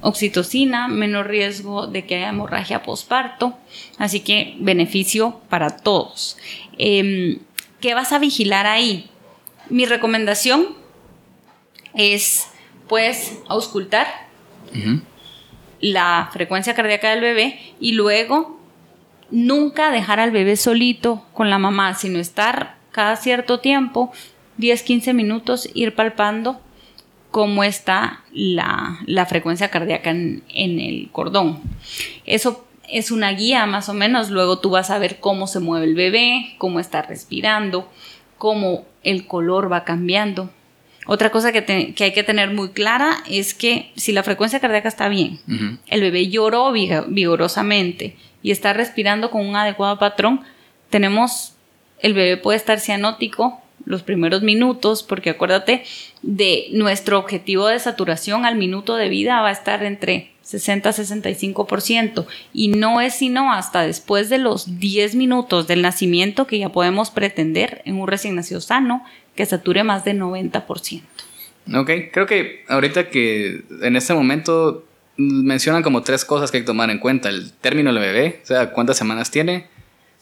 oxitocina, 0.00 0.88
menos 0.88 1.26
riesgo 1.26 1.86
de 1.86 2.06
que 2.06 2.16
haya 2.16 2.28
hemorragia 2.28 2.82
postparto. 2.82 3.56
Así 3.98 4.20
que 4.20 4.56
beneficio 4.58 5.40
para 5.48 5.76
todos. 5.76 6.36
Em, 6.78 7.38
¿Qué 7.80 7.94
vas 7.94 8.12
a 8.12 8.18
vigilar 8.18 8.66
ahí? 8.66 9.10
Mi 9.68 9.84
recomendación 9.84 10.68
es, 11.94 12.48
pues, 12.88 13.38
auscultar 13.48 14.06
la 15.80 16.28
frecuencia 16.32 16.74
cardíaca 16.74 17.10
del 17.10 17.20
bebé 17.20 17.58
y 17.80 17.92
luego 17.92 18.58
nunca 19.30 19.90
dejar 19.90 20.20
al 20.20 20.30
bebé 20.30 20.56
solito 20.56 21.24
con 21.32 21.50
la 21.50 21.58
mamá, 21.58 21.94
sino 21.94 22.18
estar 22.18 22.76
cada 22.92 23.16
cierto 23.16 23.60
tiempo, 23.60 24.12
10, 24.56 24.82
15 24.82 25.12
minutos, 25.12 25.68
ir 25.74 25.94
palpando 25.94 26.60
cómo 27.36 27.64
está 27.64 28.22
la, 28.32 29.26
frecuencia 29.28 29.68
cardíaca 29.68 30.08
en, 30.08 30.42
en, 30.54 30.80
el 30.80 31.10
cordón. 31.12 31.60
Eso 32.24 32.66
es 32.88 33.10
una 33.10 33.30
guía 33.32 33.66
más 33.66 33.90
o 33.90 33.92
menos, 33.92 34.30
luego 34.30 34.58
tú 34.58 34.70
vas 34.70 34.88
a 34.88 34.96
ver 34.96 35.20
cómo 35.20 35.46
se 35.46 35.60
mueve 35.60 35.84
el 35.84 35.94
bebé, 35.94 36.54
cómo 36.56 36.80
está 36.80 37.02
respirando, 37.02 37.92
cómo 38.38 38.86
el 39.02 39.26
color 39.26 39.70
va 39.70 39.84
cambiando. 39.84 40.48
Otra 41.04 41.28
cosa 41.28 41.52
que, 41.52 41.92
hay 41.98 42.12
que 42.14 42.22
tener 42.22 42.54
muy 42.54 42.70
clara 42.70 43.18
es 43.28 43.52
que 43.52 43.92
si 43.96 44.12
la 44.12 44.22
frecuencia 44.22 44.58
cardíaca 44.58 44.88
está 44.88 45.10
bien, 45.10 45.38
el 45.88 46.00
bebé 46.00 46.30
lloró 46.30 46.72
vigorosamente 46.72 48.16
y 48.42 48.50
está 48.50 48.72
respirando 48.72 49.30
con 49.30 49.46
un 49.46 49.56
adecuado 49.56 49.98
patrón, 49.98 50.40
tenemos, 50.88 51.52
el 51.98 52.14
bebé 52.14 52.38
puede 52.38 52.56
estar 52.56 52.80
cianótico 52.80 53.60
los 53.86 54.02
primeros 54.02 54.42
minutos, 54.42 55.02
porque 55.02 55.30
acuérdate 55.30 55.84
de 56.22 56.66
nuestro 56.72 57.18
objetivo 57.18 57.68
de 57.68 57.78
saturación 57.78 58.44
al 58.44 58.56
minuto 58.56 58.96
de 58.96 59.08
vida 59.08 59.40
va 59.40 59.48
a 59.48 59.52
estar 59.52 59.82
entre 59.84 60.32
60-65% 60.44 62.26
y 62.52 62.68
no 62.68 63.00
es 63.00 63.14
sino 63.14 63.52
hasta 63.52 63.82
después 63.82 64.28
de 64.28 64.38
los 64.38 64.78
10 64.78 65.14
minutos 65.14 65.66
del 65.66 65.82
nacimiento 65.82 66.46
que 66.46 66.58
ya 66.58 66.68
podemos 66.70 67.10
pretender 67.10 67.80
en 67.84 67.98
un 67.98 68.08
recién 68.08 68.34
nacido 68.34 68.60
sano 68.60 69.04
que 69.34 69.46
sature 69.46 69.84
más 69.84 70.04
de 70.04 70.14
90%. 70.14 71.02
Ok, 71.74 71.90
creo 72.12 72.26
que 72.26 72.64
ahorita 72.68 73.08
que 73.08 73.64
en 73.82 73.96
este 73.96 74.14
momento 74.14 74.84
mencionan 75.16 75.82
como 75.82 76.02
tres 76.02 76.24
cosas 76.24 76.50
que 76.50 76.58
hay 76.58 76.62
que 76.62 76.68
tomar 76.68 76.90
en 76.90 76.98
cuenta. 76.98 77.28
El 77.28 77.52
término 77.52 77.92
del 77.92 78.02
bebé, 78.02 78.40
o 78.42 78.46
sea, 78.46 78.70
cuántas 78.72 78.96
semanas 78.96 79.30
tiene, 79.30 79.66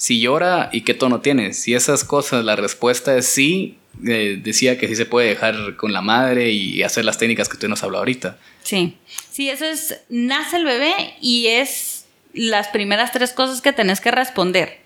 si 0.05 0.21
llora 0.21 0.69
y 0.71 0.83
qué 0.83 0.93
tono 0.93 1.23
tiene. 1.23 1.55
Si 1.55 1.73
esas 1.73 2.05
cosas, 2.05 2.45
la 2.45 2.57
respuesta 2.57 3.17
es 3.17 3.25
sí, 3.25 3.79
eh, 4.07 4.39
decía 4.39 4.77
que 4.77 4.87
sí 4.87 4.97
se 4.97 5.07
puede 5.07 5.31
dejar 5.31 5.77
con 5.77 5.95
la 5.95 6.03
madre 6.03 6.51
y 6.51 6.83
hacer 6.83 7.07
las 7.07 7.17
técnicas 7.17 7.49
que 7.49 7.55
usted 7.55 7.69
nos 7.69 7.83
habló 7.83 7.97
ahorita. 7.97 8.37
Sí, 8.63 8.99
sí, 9.31 9.49
eso 9.49 9.65
es, 9.65 10.03
nace 10.11 10.59
el 10.59 10.67
bebé 10.67 10.93
y 11.23 11.47
es 11.47 12.05
las 12.35 12.69
primeras 12.69 13.13
tres 13.13 13.33
cosas 13.33 13.63
que 13.63 13.73
tenés 13.73 14.03
que 14.03 14.11
responder. 14.11 14.79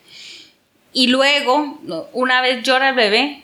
Y 0.93 1.09
luego, 1.09 1.81
una 2.13 2.41
vez 2.41 2.63
llora 2.63 2.91
el 2.91 2.95
bebé, 2.95 3.43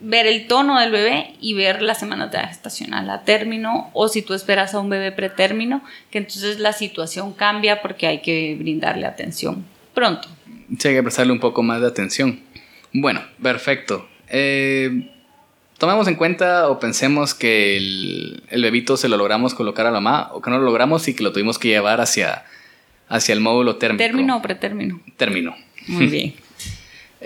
ver 0.00 0.26
el 0.26 0.48
tono 0.48 0.80
del 0.80 0.90
bebé 0.90 1.36
y 1.40 1.54
ver 1.54 1.80
las 1.80 2.00
semanas 2.00 2.32
de 2.32 2.40
gestacional 2.40 3.08
a 3.08 3.22
término 3.22 3.88
o 3.92 4.08
si 4.08 4.22
tú 4.22 4.34
esperas 4.34 4.74
a 4.74 4.80
un 4.80 4.90
bebé 4.90 5.12
pretérmino, 5.12 5.84
que 6.10 6.18
entonces 6.18 6.58
la 6.58 6.72
situación 6.72 7.34
cambia 7.34 7.82
porque 7.82 8.08
hay 8.08 8.20
que 8.20 8.56
brindarle 8.58 9.06
atención 9.06 9.64
pronto. 9.94 10.28
Sí, 10.78 10.88
hay 10.88 10.94
que 10.94 11.02
prestarle 11.02 11.32
un 11.32 11.40
poco 11.40 11.62
más 11.62 11.80
de 11.80 11.86
atención. 11.86 12.40
Bueno, 12.92 13.22
perfecto. 13.42 14.08
Eh, 14.28 15.10
tomemos 15.78 16.08
en 16.08 16.14
cuenta 16.14 16.68
o 16.68 16.78
pensemos 16.78 17.34
que 17.34 17.76
el, 17.76 18.42
el, 18.50 18.62
bebito 18.62 18.96
se 18.96 19.08
lo 19.08 19.16
logramos 19.16 19.54
colocar 19.54 19.86
a 19.86 19.90
la 19.90 20.00
mamá 20.00 20.30
o 20.32 20.40
que 20.40 20.50
no 20.50 20.58
lo 20.58 20.64
logramos 20.64 21.06
y 21.08 21.14
que 21.14 21.22
lo 21.22 21.32
tuvimos 21.32 21.58
que 21.58 21.68
llevar 21.68 22.00
hacia, 22.00 22.44
hacia 23.08 23.32
el 23.32 23.40
módulo 23.40 23.76
térmico. 23.76 24.04
¿Término 24.04 24.36
o 24.36 24.42
pretérmino? 24.42 25.00
Término. 25.16 25.56
Muy 25.86 26.06
bien. 26.06 26.34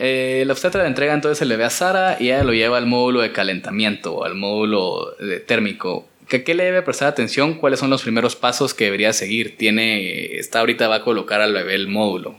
Eh, 0.00 0.44
la 0.46 0.52
obstetra 0.52 0.82
le 0.82 0.88
entrega 0.88 1.12
entonces 1.12 1.42
el 1.42 1.48
bebé 1.48 1.64
a 1.64 1.70
Sara 1.70 2.18
y 2.20 2.26
ella 2.26 2.44
lo 2.44 2.52
lleva 2.52 2.78
al 2.78 2.86
módulo 2.86 3.20
de 3.20 3.32
calentamiento 3.32 4.14
o 4.14 4.24
al 4.24 4.36
módulo 4.36 5.16
térmico. 5.44 6.08
¿Qué, 6.28 6.44
¿Qué 6.44 6.54
le 6.54 6.62
debe 6.62 6.82
prestar 6.82 7.08
atención? 7.08 7.54
¿Cuáles 7.54 7.80
son 7.80 7.90
los 7.90 8.02
primeros 8.02 8.36
pasos 8.36 8.74
que 8.74 8.84
debería 8.84 9.12
seguir? 9.12 9.56
Tiene, 9.56 10.36
está 10.36 10.60
ahorita 10.60 10.86
va 10.86 10.96
a 10.96 11.02
colocar 11.02 11.40
al 11.40 11.52
bebé 11.52 11.74
el 11.74 11.88
módulo. 11.88 12.38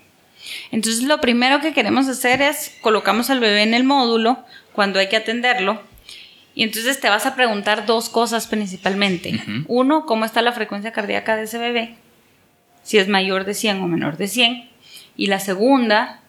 Entonces 0.71 1.03
lo 1.03 1.19
primero 1.19 1.61
que 1.61 1.73
queremos 1.73 2.07
hacer 2.07 2.41
es 2.41 2.75
colocamos 2.81 3.29
al 3.29 3.39
bebé 3.39 3.63
en 3.63 3.73
el 3.73 3.83
módulo 3.83 4.43
cuando 4.73 4.99
hay 4.99 5.09
que 5.09 5.17
atenderlo. 5.17 5.81
Y 6.55 6.63
entonces 6.63 6.99
te 6.99 7.09
vas 7.09 7.25
a 7.25 7.35
preguntar 7.35 7.85
dos 7.85 8.09
cosas 8.09 8.47
principalmente. 8.47 9.41
Uno, 9.67 10.05
¿cómo 10.05 10.25
está 10.25 10.41
la 10.41 10.51
frecuencia 10.51 10.91
cardíaca 10.91 11.35
de 11.35 11.43
ese 11.43 11.57
bebé? 11.57 11.95
Si 12.83 12.97
es 12.97 13.07
mayor 13.07 13.45
de 13.45 13.53
100 13.53 13.81
o 13.81 13.87
menor 13.87 14.17
de 14.17 14.27
100. 14.27 14.69
Y 15.15 15.27
la 15.27 15.39
segunda 15.39 16.21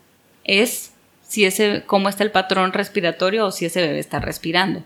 es 0.45 0.93
si 1.27 1.45
ese, 1.45 1.85
cómo 1.87 2.09
está 2.09 2.25
el 2.25 2.33
patrón 2.33 2.73
respiratorio 2.73 3.47
o 3.47 3.51
si 3.51 3.65
ese 3.65 3.81
bebé 3.81 3.99
está 3.99 4.21
respirando. 4.21 4.85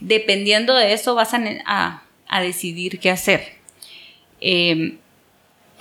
Dependiendo 0.00 0.74
de 0.74 0.92
eso 0.92 1.14
vas 1.14 1.32
a, 1.34 2.02
decidir 2.40 2.98
qué 3.00 3.10
hacer. 3.10 3.54
Em, 4.40 4.98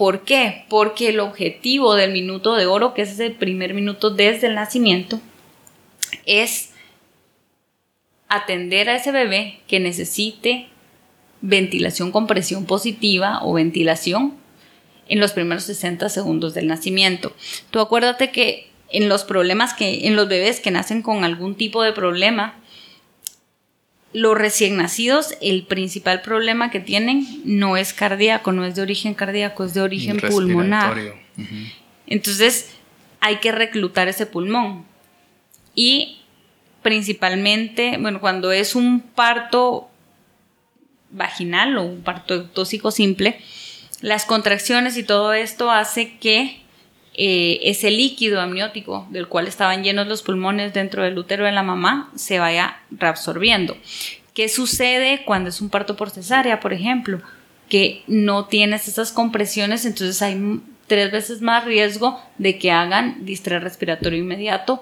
¿Por 0.02 0.24
qué? 0.24 0.66
Porque 0.68 1.10
el 1.10 1.20
objetivo 1.20 1.94
del 1.94 2.12
minuto 2.12 2.56
de 2.56 2.66
oro, 2.66 2.96
que 2.96 3.04
es 3.04 3.12
ese 3.12 3.30
primer 3.30 3.76
minuto 3.76 4.10
desde 4.10 4.48
el 4.48 4.56
nacimiento, 4.56 5.22
es 6.26 6.72
atender 8.28 8.90
a 8.90 8.96
ese 8.96 9.12
bebé 9.12 9.60
que 9.68 9.80
necesite 9.80 10.70
ventilación 11.42 12.12
con 12.12 12.26
presión 12.26 12.66
positiva 12.66 13.42
o 13.44 13.54
ventilación 13.54 14.34
en 15.08 15.20
los 15.20 15.34
primeros 15.34 15.66
60 15.66 16.10
segundos 16.10 16.56
del 16.56 16.66
nacimiento. 16.66 17.36
Tú 17.70 17.80
acuérdate 17.80 18.32
que 18.32 18.72
en 18.90 19.08
los 19.08 19.24
problemas 19.24 19.76
que, 19.76 20.08
en 20.08 20.16
los 20.16 20.28
bebés 20.28 20.62
que 20.62 20.72
nacen 20.72 21.04
con 21.04 21.24
algún 21.24 21.54
tipo 21.54 21.84
de 21.84 21.94
problema, 21.94 22.56
los 24.14 24.38
recién 24.38 24.78
nacidos, 24.78 25.36
el 25.42 25.64
principal 25.66 26.22
problema 26.22 26.70
que 26.70 26.80
tienen 26.80 27.26
no 27.46 27.78
es 27.78 27.94
cardíaco, 27.94 28.52
no 28.52 28.66
es 28.66 28.76
de 28.76 28.82
origen 28.82 29.14
cardíaco, 29.14 29.64
es 29.64 29.74
de 29.74 29.82
origen 29.82 30.20
pulmonar. 30.20 30.98
Entonces, 32.08 32.72
hay 33.20 33.38
que 33.38 33.52
reclutar 33.52 34.08
ese 34.08 34.26
pulmón. 34.26 34.86
Y 35.76 36.18
principalmente, 36.82 37.98
bueno, 38.00 38.20
cuando 38.20 38.52
es 38.52 38.76
un 38.76 39.00
parto 39.02 39.90
vaginal 41.12 41.78
o 41.78 41.84
un 41.84 42.02
parto 42.02 42.46
tóxico 42.46 42.92
simple, 42.92 43.40
las 44.02 44.26
contracciones 44.26 44.98
y 44.98 45.04
todo 45.04 45.34
esto 45.34 45.72
hace 45.72 46.18
que 46.18 46.62
eh, 47.14 47.60
ese 47.64 47.92
líquido 47.92 48.40
amniótico 48.40 49.06
del 49.10 49.28
cual 49.28 49.48
estaban 49.48 49.84
llenos 49.84 50.08
los 50.08 50.22
pulmones 50.22 50.74
dentro 50.74 51.04
del 51.04 51.18
útero 51.18 51.46
de 51.46 51.52
la 51.52 51.64
mamá 51.64 52.10
se 52.16 52.40
vaya 52.40 52.80
reabsorbiendo. 52.90 53.76
¿Qué 54.34 54.48
sucede 54.48 55.24
cuando 55.26 55.50
es 55.50 55.60
un 55.60 55.70
parto 55.70 55.98
por 55.98 56.10
cesárea, 56.10 56.62
por 56.62 56.72
ejemplo? 56.72 57.22
Que 57.68 58.04
no 58.08 58.46
tienes 58.46 58.88
esas 58.88 59.12
compresiones, 59.12 59.86
entonces 59.86 60.22
hay 60.22 60.62
tres 60.88 61.12
veces 61.12 61.42
más 61.42 61.66
riesgo 61.66 62.22
de 62.38 62.58
que 62.58 62.72
hagan 62.72 63.26
distrés 63.26 63.62
respiratorio 63.62 64.20
inmediato 64.20 64.82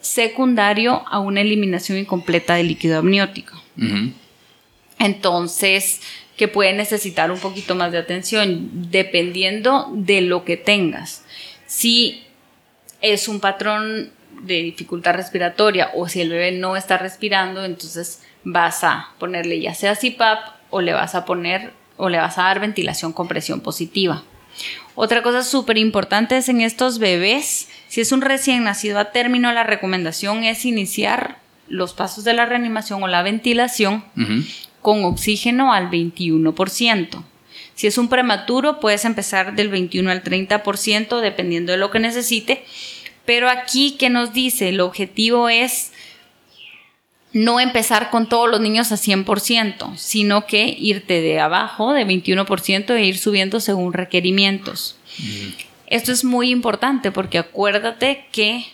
secundario 0.00 1.02
a 1.08 1.18
una 1.18 1.40
eliminación 1.40 1.98
incompleta 1.98 2.54
del 2.54 2.68
líquido 2.68 2.98
amniótico. 2.98 3.60
Entonces, 5.00 6.00
que 6.36 6.46
puede 6.46 6.72
necesitar 6.74 7.32
un 7.32 7.40
poquito 7.40 7.74
más 7.74 7.90
de 7.90 7.98
atención 7.98 8.90
dependiendo 8.90 9.90
de 9.92 10.20
lo 10.20 10.44
que 10.44 10.56
tengas 10.56 11.24
si 11.76 12.22
es 13.02 13.28
un 13.28 13.38
patrón 13.38 14.10
de 14.40 14.62
dificultad 14.62 15.12
respiratoria 15.12 15.90
o 15.94 16.08
si 16.08 16.22
el 16.22 16.30
bebé 16.30 16.52
no 16.52 16.74
está 16.74 16.96
respirando, 16.96 17.66
entonces 17.66 18.22
vas 18.44 18.82
a 18.82 19.10
ponerle 19.18 19.60
ya 19.60 19.74
sea 19.74 19.94
CPAP 19.94 20.54
o 20.70 20.80
le 20.80 20.94
vas 20.94 21.14
a 21.14 21.26
poner 21.26 21.74
o 21.98 22.08
le 22.08 22.16
vas 22.16 22.38
a 22.38 22.44
dar 22.44 22.60
ventilación 22.60 23.12
con 23.12 23.28
presión 23.28 23.60
positiva. 23.60 24.22
Otra 24.94 25.22
cosa 25.22 25.42
súper 25.42 25.76
importante 25.76 26.38
es 26.38 26.48
en 26.48 26.62
estos 26.62 26.98
bebés, 26.98 27.68
si 27.88 28.00
es 28.00 28.10
un 28.10 28.22
recién 28.22 28.64
nacido 28.64 28.98
a 28.98 29.12
término, 29.12 29.52
la 29.52 29.62
recomendación 29.62 30.44
es 30.44 30.64
iniciar 30.64 31.40
los 31.68 31.92
pasos 31.92 32.24
de 32.24 32.32
la 32.32 32.46
reanimación 32.46 33.02
o 33.02 33.06
la 33.06 33.22
ventilación 33.22 34.02
con 34.80 35.04
oxígeno 35.04 35.74
al 35.74 35.90
21%. 35.90 37.22
Si 37.76 37.86
es 37.86 37.98
un 37.98 38.08
prematuro, 38.08 38.80
puedes 38.80 39.04
empezar 39.04 39.54
del 39.54 39.68
21 39.68 40.10
al 40.10 40.24
30%, 40.24 41.20
dependiendo 41.20 41.72
de 41.72 41.78
lo 41.78 41.90
que 41.90 42.00
necesite. 42.00 42.64
Pero 43.26 43.50
aquí, 43.50 43.96
¿qué 43.98 44.08
nos 44.08 44.32
dice? 44.32 44.70
El 44.70 44.80
objetivo 44.80 45.50
es 45.50 45.92
no 47.34 47.60
empezar 47.60 48.08
con 48.08 48.30
todos 48.30 48.48
los 48.50 48.62
niños 48.62 48.92
a 48.92 48.96
100%, 48.96 49.94
sino 49.98 50.46
que 50.46 50.74
irte 50.78 51.20
de 51.20 51.38
abajo, 51.38 51.92
de 51.92 52.06
21%, 52.06 52.94
e 52.94 53.04
ir 53.04 53.18
subiendo 53.18 53.60
según 53.60 53.92
requerimientos. 53.92 54.96
Esto 55.86 56.12
es 56.12 56.24
muy 56.24 56.48
importante 56.48 57.12
porque 57.12 57.36
acuérdate 57.36 58.24
que 58.32 58.64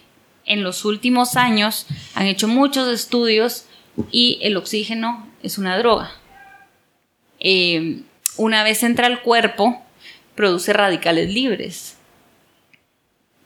en 0.44 0.62
los 0.62 0.84
últimos 0.84 1.34
años 1.34 1.86
han 2.14 2.26
hecho 2.26 2.46
muchos 2.46 2.88
estudios 2.88 3.64
y 4.12 4.38
el 4.42 4.56
oxígeno 4.56 5.28
es 5.42 5.58
una 5.58 5.76
droga. 5.76 6.12
Eh, 7.40 8.02
una 8.36 8.64
vez 8.64 8.82
entra 8.82 9.06
al 9.06 9.22
cuerpo, 9.22 9.82
produce 10.34 10.72
radicales 10.72 11.32
libres. 11.32 11.96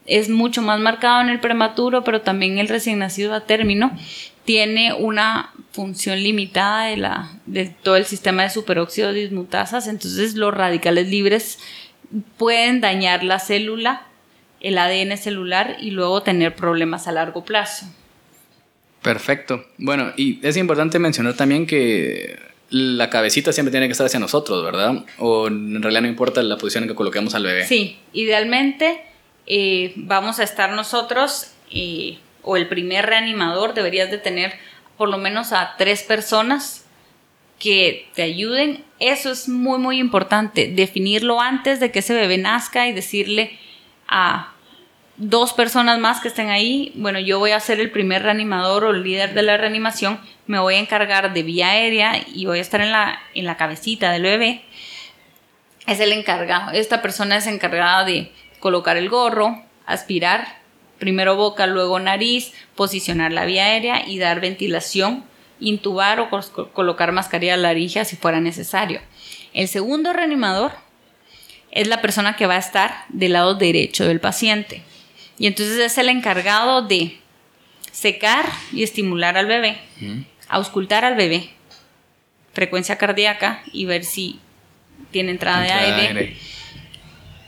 Es 0.07 0.29
mucho 0.29 0.63
más 0.63 0.79
marcado 0.79 1.21
en 1.21 1.29
el 1.29 1.41
prematuro, 1.41 2.05
pero 2.05 2.21
también 2.21 2.59
el 2.59 2.69
recién 2.69 3.01
nacido 3.01 3.35
a 3.35 3.41
término 3.41 3.97
tiene 4.45 4.95
una 4.95 5.53
función 5.73 6.23
limitada 6.23 6.87
de, 6.87 6.97
la, 6.97 7.31
de 7.47 7.67
todo 7.67 7.97
el 7.97 8.05
sistema 8.05 8.45
de 8.45 8.51
superóxido 8.51 9.13
dismutasas, 9.13 9.89
entonces 9.89 10.35
los 10.35 10.55
radicales 10.55 11.09
libres 11.09 11.59
pueden 12.39 12.81
dañar 12.81 13.25
la 13.25 13.41
célula, 13.41 14.07
el 14.61 14.79
ADN 14.79 15.19
celular 15.19 15.77
y 15.81 15.91
luego 15.91 16.23
tener 16.23 16.55
problemas 16.55 17.09
a 17.09 17.13
largo 17.13 17.45
plazo. 17.45 17.87
Perfecto. 19.03 19.67
Bueno, 19.79 20.13
y 20.17 20.45
es 20.47 20.57
importante 20.57 20.99
mencionar 20.99 21.35
también 21.35 21.67
que 21.67 22.39
la 22.71 23.11
cabecita 23.11 23.53
siempre 23.53 23.71
tiene 23.71 23.87
que 23.87 23.93
estar 23.93 24.07
hacia 24.07 24.21
nosotros, 24.21 24.65
¿verdad? 24.65 25.05
O 25.19 25.47
en 25.47 25.83
realidad 25.83 26.03
no 26.03 26.09
importa 26.09 26.43
la 26.43 26.57
posición 26.57 26.85
en 26.85 26.89
que 26.89 26.95
coloquemos 26.95 27.35
al 27.35 27.45
bebé. 27.45 27.67
Sí, 27.67 27.99
idealmente 28.13 29.03
eh, 29.47 29.93
vamos 29.97 30.41
a 30.41 30.43
estar 30.43 30.71
nosotros 30.73 31.53
eh, 31.71 32.19
o 32.43 32.57
el 32.57 32.69
primer 32.69 33.07
reanimador 33.07 33.75
deberías 33.75 34.11
de 34.11 34.19
tener 34.19 34.55
por 34.97 35.09
lo 35.09 35.19
menos 35.19 35.53
a 35.53 35.75
tres 35.79 36.03
personas 36.03 36.85
que 37.59 38.09
te 38.15 38.23
ayuden. 38.23 38.85
Eso 38.99 39.31
es 39.31 39.49
muy, 39.49 39.79
muy 39.79 39.99
importante, 39.99 40.69
definirlo 40.69 41.41
antes 41.41 41.81
de 41.81 41.91
que 41.91 42.01
ese 42.01 42.15
bebé 42.15 42.39
nazca 42.39 42.89
y 42.89 42.93
decirle 42.93 43.59
a 44.09 44.53
dos 45.17 45.53
personas 45.53 45.99
más 45.99 46.21
que 46.21 46.29
estén 46.29 46.51
ahí, 46.51 46.93
bueno, 46.97 47.19
yo 47.19 47.39
voy 47.39 47.53
a 47.53 47.61
ser 47.61 47.81
el 47.81 47.91
primer 47.91 48.23
reanimador 48.23 48.85
o 48.85 48.91
el 48.91 49.03
líder 49.03 49.35
de 49.35 49.43
la 49.43 49.57
reanimación, 49.57 50.21
me 50.47 50.59
voy 50.59 50.75
a 50.77 50.79
encargar 50.79 51.33
de 51.33 51.43
vía 51.43 51.71
aérea 51.71 52.23
y 52.33 52.47
voy 52.47 52.59
a 52.59 52.63
estar 52.63 52.81
en 52.81 52.93
la, 52.93 53.21
en 53.35 53.47
la 53.47 53.57
cabecita 53.57 54.13
del 54.13 54.23
bebé. 54.23 54.63
Es 55.87 56.01
el 56.01 56.13
encargado. 56.13 56.73
Esta 56.73 57.03
persona 57.03 57.37
es 57.37 57.47
encargada 57.47 58.05
de 58.05 58.33
colocar 58.61 58.97
el 58.97 59.09
gorro, 59.09 59.63
aspirar, 59.87 60.59
primero 60.99 61.37
boca, 61.37 61.67
luego 61.67 61.99
nariz, 61.99 62.53
posicionar 62.75 63.33
la 63.33 63.45
vía 63.45 63.67
aérea 63.67 64.09
y 64.09 64.19
dar 64.19 64.41
ventilación, 64.41 65.25
intubar 65.61 66.21
o 66.21 66.29
colocar 66.73 67.13
mascarilla 67.13 67.57
laringea 67.57 68.05
si 68.05 68.17
fuera 68.17 68.41
necesario. 68.41 69.01
El 69.53 69.69
segundo 69.69 70.13
reanimador 70.13 70.73
es 71.71 71.89
la 71.89 72.01
persona 72.01 72.37
que 72.37 72.47
va 72.47 72.55
a 72.55 72.59
estar 72.59 73.05
del 73.09 73.35
lado 73.35 73.55
derecho 73.55 74.07
del 74.07 74.21
paciente. 74.21 74.83
Y 75.39 75.47
entonces 75.47 75.79
es 75.79 75.99
el 75.99 76.09
encargado 76.09 76.83
de 76.83 77.19
secar 77.93 78.47
y 78.73 78.83
estimular 78.83 79.37
al 79.37 79.47
bebé, 79.47 79.79
auscultar 80.49 81.05
al 81.05 81.17
bebé, 81.17 81.51
frecuencia 82.53 82.99
cardíaca 82.99 83.63
y 83.73 83.85
ver 83.85 84.05
si 84.05 84.41
tiene 85.11 85.31
entrada, 85.31 85.63
de 85.63 85.73
aire. 85.73 86.37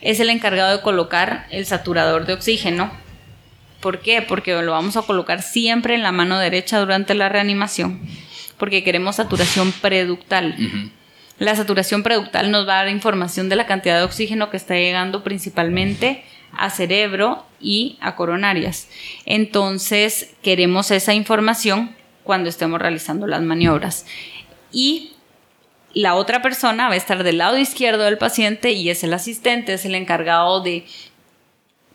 Es 0.01 0.21
el 0.21 0.31
encargado 0.31 0.77
de 0.77 0.83
colocar 0.83 1.47
el 1.51 1.67
saturador 1.67 2.27
de 2.27 2.35
oxígeno. 2.35 2.91
¿Por 3.81 4.01
qué? 4.01 4.23
Porque 4.23 4.61
lo 4.63 4.73
vamos 4.73 4.97
a 4.97 5.03
colocar 5.03 5.43
siempre 5.43 5.95
en 5.95 6.03
la 6.03 6.13
mano 6.13 6.39
derecha 6.39 6.79
durante 6.79 7.15
la 7.15 7.29
reanimación, 7.29 8.01
porque 8.59 8.85
queremos 8.85 9.17
saturación 9.17 9.73
preductal. 9.73 10.57
La 11.39 11.55
saturación 11.55 12.03
preductal 12.03 12.51
nos 12.51 12.67
va 12.67 12.75
a 12.81 12.85
dar 12.85 12.89
información 12.89 13.49
de 13.49 13.57
la 13.57 13.67
cantidad 13.67 13.99
de 13.99 14.05
oxígeno 14.05 14.51
que 14.51 14.57
está 14.57 14.75
llegando 14.75 15.23
principalmente 15.23 16.25
a 16.57 16.71
cerebro 16.71 17.47
y 17.61 17.99
a 18.01 18.17
coronarias. 18.17 18.89
Entonces, 19.27 20.35
queremos 20.43 20.91
esa 20.91 21.15
información 21.15 21.95
cuando 22.29 22.51
estemos 22.51 22.79
realizando 22.79 23.27
las 23.27 23.41
maniobras. 23.41 24.05
Y 24.71 25.13
la 25.95 26.15
otra 26.15 26.43
persona 26.43 26.89
va 26.89 26.93
a 26.93 26.99
estar 26.99 27.25
del 27.25 27.39
lado 27.39 27.57
izquierdo 27.57 28.03
del 28.05 28.19
paciente 28.19 28.73
y 28.73 28.91
es 28.91 29.03
el 29.03 29.15
asistente, 29.15 29.73
es 29.73 29.87
el 29.87 29.95
encargado 29.95 30.61
de 30.61 30.85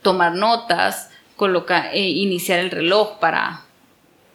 tomar 0.02 0.34
notas, 0.34 1.08
colocar, 1.36 1.90
eh, 1.92 2.08
iniciar 2.08 2.58
el 2.58 2.72
reloj 2.72 3.20
para, 3.20 3.62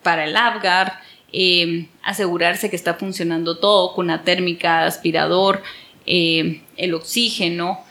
para 0.02 0.24
el 0.24 0.38
Apgar, 0.38 1.02
eh, 1.34 1.90
asegurarse 2.02 2.70
que 2.70 2.78
está 2.78 2.94
funcionando 2.94 3.58
todo 3.58 3.94
con 3.94 4.08
la 4.08 4.24
térmica, 4.24 4.86
aspirador, 4.86 5.62
eh, 6.06 6.62
el 6.78 6.94
oxígeno, 6.94 7.84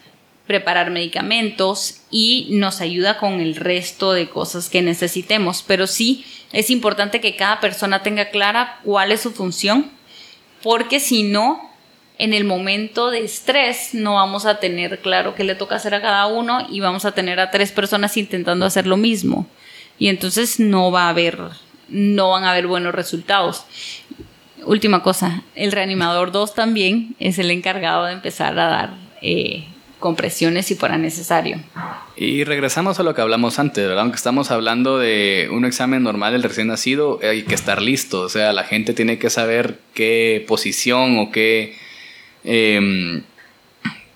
preparar 0.48 0.90
medicamentos 0.90 2.00
y 2.10 2.48
nos 2.50 2.80
ayuda 2.80 3.18
con 3.18 3.40
el 3.40 3.54
resto 3.54 4.12
de 4.12 4.28
cosas 4.28 4.68
que 4.68 4.82
necesitemos. 4.82 5.62
Pero 5.64 5.86
sí 5.86 6.24
es 6.52 6.70
importante 6.70 7.20
que 7.20 7.36
cada 7.36 7.60
persona 7.60 8.02
tenga 8.02 8.30
clara 8.30 8.80
cuál 8.82 9.12
es 9.12 9.20
su 9.20 9.30
función, 9.30 9.90
porque 10.62 10.98
si 10.98 11.22
no, 11.22 11.70
en 12.16 12.32
el 12.32 12.44
momento 12.44 13.10
de 13.10 13.22
estrés 13.22 13.90
no 13.92 14.14
vamos 14.14 14.46
a 14.46 14.58
tener 14.58 14.98
claro 15.00 15.34
qué 15.34 15.44
le 15.44 15.54
toca 15.54 15.76
hacer 15.76 15.94
a 15.94 16.02
cada 16.02 16.26
uno 16.26 16.66
y 16.68 16.80
vamos 16.80 17.04
a 17.04 17.12
tener 17.12 17.38
a 17.38 17.50
tres 17.52 17.70
personas 17.70 18.16
intentando 18.16 18.66
hacer 18.66 18.86
lo 18.86 18.96
mismo. 18.96 19.46
Y 19.98 20.08
entonces 20.08 20.58
no 20.58 20.90
va 20.90 21.04
a 21.04 21.10
haber, 21.10 21.38
no 21.88 22.30
van 22.30 22.44
a 22.44 22.52
haber 22.52 22.66
buenos 22.66 22.94
resultados. 22.94 23.64
Última 24.64 25.02
cosa, 25.02 25.42
el 25.54 25.72
reanimador 25.72 26.32
2 26.32 26.54
también 26.54 27.14
es 27.18 27.38
el 27.38 27.50
encargado 27.50 28.06
de 28.06 28.14
empezar 28.14 28.58
a 28.58 28.68
dar 28.68 28.94
eh, 29.20 29.66
compresiones 29.98 30.66
si 30.66 30.74
fuera 30.74 30.98
necesario. 30.98 31.58
Y 32.16 32.44
regresamos 32.44 32.98
a 32.98 33.02
lo 33.02 33.14
que 33.14 33.20
hablamos 33.20 33.58
antes, 33.58 33.86
¿verdad? 33.86 34.02
Aunque 34.02 34.16
estamos 34.16 34.50
hablando 34.50 34.98
de 34.98 35.48
un 35.52 35.64
examen 35.64 36.02
normal 36.02 36.32
del 36.32 36.42
recién 36.42 36.68
nacido, 36.68 37.20
hay 37.22 37.42
que 37.42 37.54
estar 37.54 37.80
listo, 37.80 38.22
o 38.22 38.28
sea, 38.28 38.52
la 38.52 38.64
gente 38.64 38.92
tiene 38.92 39.18
que 39.18 39.30
saber 39.30 39.78
qué 39.94 40.44
posición 40.46 41.18
o 41.18 41.30
qué 41.30 41.76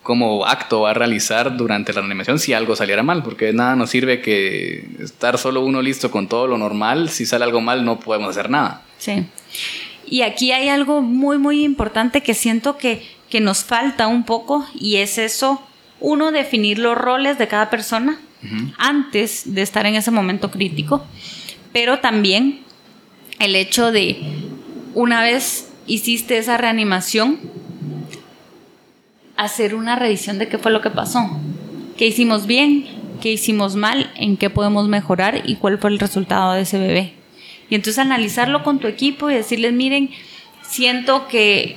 como 0.02 0.46
acto 0.46 0.80
va 0.82 0.90
a 0.90 0.94
realizar 0.94 1.56
durante 1.56 1.92
la 1.92 2.00
animación 2.00 2.38
si 2.38 2.52
algo 2.52 2.74
saliera 2.74 3.02
mal, 3.02 3.22
porque 3.22 3.52
nada 3.52 3.76
nos 3.76 3.90
sirve 3.90 4.20
que 4.20 4.84
estar 5.00 5.38
solo 5.38 5.64
uno 5.64 5.80
listo 5.80 6.10
con 6.10 6.28
todo 6.28 6.46
lo 6.46 6.58
normal, 6.58 7.08
si 7.08 7.24
sale 7.24 7.44
algo 7.44 7.60
mal 7.60 7.84
no 7.84 8.00
podemos 8.00 8.30
hacer 8.30 8.50
nada. 8.50 8.82
Sí. 8.98 9.24
Y 10.06 10.22
aquí 10.22 10.52
hay 10.52 10.68
algo 10.68 11.02
muy, 11.02 11.38
muy 11.38 11.62
importante 11.62 12.22
que 12.22 12.34
siento 12.34 12.76
que, 12.76 13.02
que 13.30 13.40
nos 13.40 13.64
falta 13.64 14.08
un 14.08 14.24
poco 14.24 14.66
y 14.74 14.96
es 14.96 15.18
eso 15.18 15.62
uno, 16.02 16.32
definir 16.32 16.78
los 16.78 16.98
roles 16.98 17.38
de 17.38 17.48
cada 17.48 17.70
persona 17.70 18.18
antes 18.76 19.54
de 19.54 19.62
estar 19.62 19.86
en 19.86 19.94
ese 19.94 20.10
momento 20.10 20.50
crítico, 20.50 21.06
pero 21.72 22.00
también 22.00 22.60
el 23.38 23.54
hecho 23.54 23.92
de, 23.92 24.20
una 24.94 25.22
vez 25.22 25.70
hiciste 25.86 26.38
esa 26.38 26.56
reanimación, 26.56 27.38
hacer 29.36 29.74
una 29.74 29.96
revisión 29.96 30.38
de 30.38 30.48
qué 30.48 30.58
fue 30.58 30.72
lo 30.72 30.80
que 30.80 30.90
pasó, 30.90 31.20
qué 31.96 32.06
hicimos 32.06 32.46
bien, 32.46 32.86
qué 33.20 33.30
hicimos 33.30 33.76
mal, 33.76 34.10
en 34.16 34.36
qué 34.36 34.50
podemos 34.50 34.88
mejorar 34.88 35.42
y 35.44 35.54
cuál 35.54 35.78
fue 35.78 35.90
el 35.90 36.00
resultado 36.00 36.52
de 36.52 36.62
ese 36.62 36.78
bebé. 36.78 37.14
Y 37.70 37.76
entonces 37.76 38.00
analizarlo 38.00 38.64
con 38.64 38.80
tu 38.80 38.88
equipo 38.88 39.30
y 39.30 39.34
decirles, 39.34 39.72
miren, 39.72 40.10
siento 40.62 41.28
que 41.28 41.76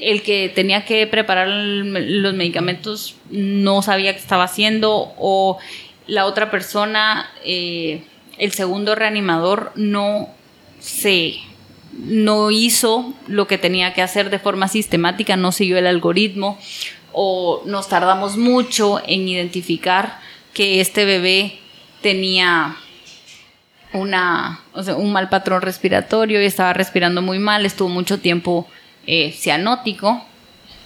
el 0.00 0.22
que 0.22 0.48
tenía 0.48 0.84
que 0.84 1.06
preparar 1.06 1.48
los 1.48 2.34
medicamentos 2.34 3.16
no 3.30 3.82
sabía 3.82 4.12
qué 4.12 4.18
estaba 4.18 4.44
haciendo 4.44 5.14
o 5.18 5.58
la 6.06 6.26
otra 6.26 6.50
persona, 6.50 7.30
eh, 7.44 8.02
el 8.38 8.52
segundo 8.52 8.94
reanimador, 8.94 9.72
no 9.74 10.28
se 10.78 11.36
no 11.92 12.50
hizo 12.50 13.14
lo 13.26 13.46
que 13.46 13.56
tenía 13.56 13.94
que 13.94 14.02
hacer 14.02 14.28
de 14.28 14.38
forma 14.38 14.68
sistemática, 14.68 15.36
no 15.36 15.50
siguió 15.50 15.78
el 15.78 15.86
algoritmo 15.86 16.58
o 17.12 17.62
nos 17.64 17.88
tardamos 17.88 18.36
mucho 18.36 19.00
en 19.06 19.26
identificar 19.26 20.20
que 20.52 20.80
este 20.80 21.06
bebé 21.06 21.58
tenía 22.02 22.76
una, 23.94 24.60
un 24.96 25.12
mal 25.12 25.28
patrón 25.28 25.62
respiratorio 25.62 26.42
y 26.42 26.44
estaba 26.44 26.74
respirando 26.74 27.22
muy 27.22 27.38
mal, 27.38 27.64
estuvo 27.64 27.88
mucho 27.88 28.20
tiempo 28.20 28.66
eh, 29.06 29.32
cianótico 29.32 30.24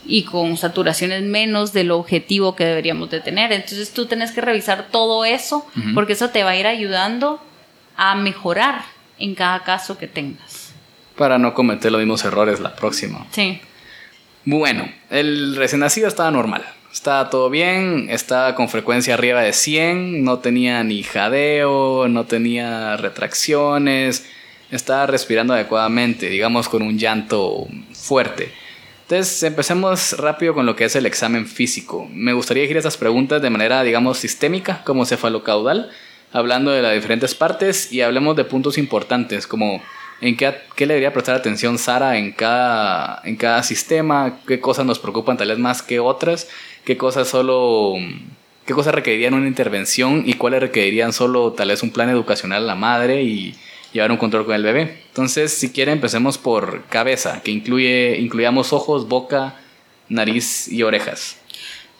y 0.06 0.24
con 0.24 0.56
saturaciones 0.56 1.22
menos 1.22 1.72
del 1.72 1.90
objetivo 1.90 2.56
que 2.56 2.64
deberíamos 2.64 3.10
de 3.10 3.20
tener. 3.20 3.52
Entonces 3.52 3.92
tú 3.92 4.06
tienes 4.06 4.32
que 4.32 4.40
revisar 4.40 4.88
todo 4.90 5.24
eso 5.24 5.66
porque 5.94 6.14
eso 6.14 6.30
te 6.30 6.42
va 6.42 6.50
a 6.50 6.56
ir 6.56 6.66
ayudando 6.66 7.40
a 7.96 8.14
mejorar 8.14 8.82
en 9.18 9.34
cada 9.34 9.62
caso 9.62 9.98
que 9.98 10.06
tengas. 10.06 10.72
Para 11.16 11.38
no 11.38 11.52
cometer 11.52 11.92
los 11.92 12.00
mismos 12.00 12.24
errores 12.24 12.60
la 12.60 12.74
próxima. 12.74 13.26
Sí. 13.30 13.60
Bueno, 14.44 14.90
el 15.10 15.54
recién 15.56 15.80
nacido 15.80 16.08
estaba 16.08 16.30
normal. 16.30 16.64
Estaba 16.92 17.30
todo 17.30 17.50
bien, 17.50 18.08
estaba 18.10 18.56
con 18.56 18.68
frecuencia 18.68 19.14
arriba 19.14 19.42
de 19.42 19.52
100, 19.52 20.24
no 20.24 20.40
tenía 20.40 20.82
ni 20.82 21.04
jadeo, 21.04 22.08
no 22.08 22.24
tenía 22.24 22.96
retracciones, 22.96 24.26
estaba 24.70 25.06
respirando 25.06 25.54
adecuadamente, 25.54 26.28
digamos 26.28 26.68
con 26.68 26.82
un 26.82 26.98
llanto 26.98 27.66
fuerte. 27.92 28.52
Entonces, 29.02 29.42
empecemos 29.42 30.16
rápido 30.18 30.54
con 30.54 30.66
lo 30.66 30.76
que 30.76 30.84
es 30.84 30.94
el 30.94 31.04
examen 31.04 31.46
físico. 31.46 32.08
Me 32.12 32.32
gustaría 32.32 32.64
ir 32.64 32.76
esas 32.76 32.96
preguntas 32.96 33.42
de 33.42 33.50
manera, 33.50 33.82
digamos, 33.82 34.18
sistémica, 34.18 34.84
como 34.84 35.04
cefalocaudal, 35.04 35.90
hablando 36.32 36.70
de 36.70 36.82
las 36.82 36.94
diferentes 36.94 37.34
partes 37.34 37.92
y 37.92 38.02
hablemos 38.02 38.36
de 38.36 38.44
puntos 38.44 38.78
importantes 38.78 39.48
como 39.48 39.82
en 40.20 40.36
qué, 40.36 40.54
qué 40.76 40.86
le 40.86 40.94
debería 40.94 41.12
prestar 41.12 41.34
atención 41.34 41.78
Sara 41.78 42.18
en 42.18 42.30
cada, 42.30 43.20
en 43.24 43.34
cada 43.34 43.62
sistema, 43.64 44.38
qué 44.46 44.60
cosas 44.60 44.86
nos 44.86 45.00
preocupan 45.00 45.36
tal 45.36 45.48
vez 45.48 45.58
más 45.58 45.82
que 45.82 45.98
otras, 45.98 46.48
qué 46.84 46.96
cosas 46.96 47.26
solo 47.26 47.94
qué 48.66 48.74
cosas 48.74 48.94
requerirían 48.94 49.34
una 49.34 49.48
intervención 49.48 50.22
y 50.26 50.34
cuáles 50.34 50.60
requerirían 50.60 51.12
solo 51.12 51.52
tal 51.54 51.68
vez 51.68 51.82
un 51.82 51.90
plan 51.90 52.08
educacional 52.08 52.62
a 52.62 52.66
la 52.66 52.74
madre 52.76 53.24
y 53.24 53.56
llevar 53.92 54.10
un 54.10 54.16
control 54.16 54.46
con 54.46 54.54
el 54.54 54.62
bebé. 54.62 55.02
Entonces, 55.08 55.52
si 55.52 55.70
quiere, 55.70 55.92
empecemos 55.92 56.38
por 56.38 56.84
cabeza, 56.86 57.42
que 57.42 57.50
incluye, 57.50 58.18
incluyamos 58.18 58.72
ojos, 58.72 59.08
boca, 59.08 59.56
nariz 60.08 60.68
y 60.68 60.82
orejas. 60.82 61.36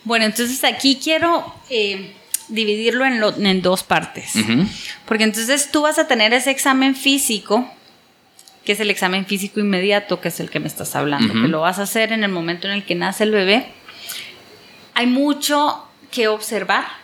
Bueno, 0.05 0.25
entonces 0.25 0.65
aquí 0.65 0.99
quiero 1.03 1.55
eh, 1.69 2.13
dividirlo 2.49 3.05
en, 3.05 3.47
en, 3.47 3.63
dos 3.63 3.83
partes. 3.83 4.33
Porque 5.07 5.25
entonces 5.25 5.71
tú 5.71 5.83
vas 5.83 5.99
a 5.99 6.07
tener 6.07 6.33
ese 6.33 6.51
examen 6.51 6.95
físico, 6.95 7.71
que 8.65 8.73
es 8.73 8.81
el 8.81 8.91
examen 8.91 9.27
físico 9.27 9.61
inmediato, 9.61 10.21
que 10.21 10.29
es 10.29 10.41
el 10.41 10.51
que 10.51 10.61
me 10.61 10.67
estás 10.67 10.97
hablando, 10.97 11.33
que 11.33 11.49
lo 11.49 11.61
vas 11.61 11.79
a 11.79 11.83
hacer 11.83 12.13
en 12.13 12.25
el 12.25 12.31
momento 12.31 12.67
en 12.67 12.75
el 12.75 12.85
que 12.85 12.95
nace 12.95 13.25
el 13.25 13.31
bebé. 13.31 13.67
Hay 14.95 15.07
mucho 15.07 15.87
que 16.11 16.29
observar. 16.29 17.00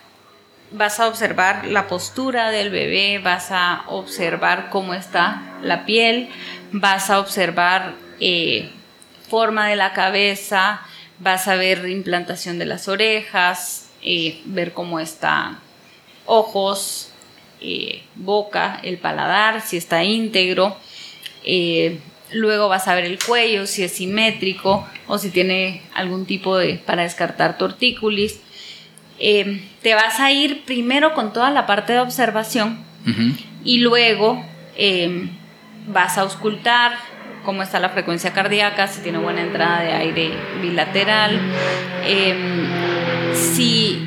Vas 0.72 0.98
a 0.98 1.06
observar 1.06 1.64
la 1.66 1.86
postura 1.86 2.50
del 2.50 2.70
bebé, 2.70 3.20
vas 3.20 3.52
a 3.52 3.84
observar 3.86 4.68
cómo 4.68 4.94
está 4.94 5.40
la 5.62 5.86
piel, 5.86 6.28
vas 6.72 7.08
a 7.08 7.20
observar 7.20 7.94
eh, 8.18 8.70
forma 9.28 9.68
de 9.68 9.76
la 9.76 9.92
cabeza, 9.92 10.80
vas 11.20 11.46
a 11.46 11.54
ver 11.54 11.88
implantación 11.88 12.58
de 12.58 12.64
las 12.64 12.88
orejas, 12.88 13.90
eh, 14.02 14.42
ver 14.46 14.72
cómo 14.72 14.98
están 14.98 15.60
ojos, 16.24 17.12
eh, 17.60 18.02
boca, 18.16 18.80
el 18.82 18.98
paladar, 18.98 19.60
si 19.60 19.76
está 19.76 20.02
íntegro. 20.02 20.76
luego 22.32 22.68
vas 22.68 22.88
a 22.88 22.96
ver 22.96 23.04
el 23.04 23.22
cuello, 23.22 23.68
si 23.68 23.84
es 23.84 23.92
simétrico 23.92 24.84
o 25.06 25.16
si 25.18 25.30
tiene 25.30 25.82
algún 25.94 26.26
tipo 26.26 26.56
de, 26.58 26.74
para 26.74 27.04
descartar 27.04 27.56
tortícolis. 27.56 28.40
Em, 29.18 29.62
te 29.82 29.94
vas 29.94 30.20
a 30.20 30.30
ir 30.30 30.64
primero 30.64 31.14
con 31.14 31.32
toda 31.32 31.50
la 31.50 31.66
parte 31.66 31.94
de 31.94 32.00
observación 32.00 32.84
y 33.64 33.78
luego 33.78 34.44
em, 34.76 35.30
vas 35.86 36.18
a 36.18 36.22
auscultar 36.22 36.92
cómo 37.44 37.62
está 37.62 37.78
la 37.78 37.90
frecuencia 37.90 38.32
cardíaca, 38.32 38.88
si 38.88 39.00
tiene 39.02 39.18
buena 39.18 39.42
entrada 39.42 39.80
de 39.80 39.92
aire 39.92 40.30
bilateral, 40.60 41.40
em, 42.04 42.66
si 43.32 44.02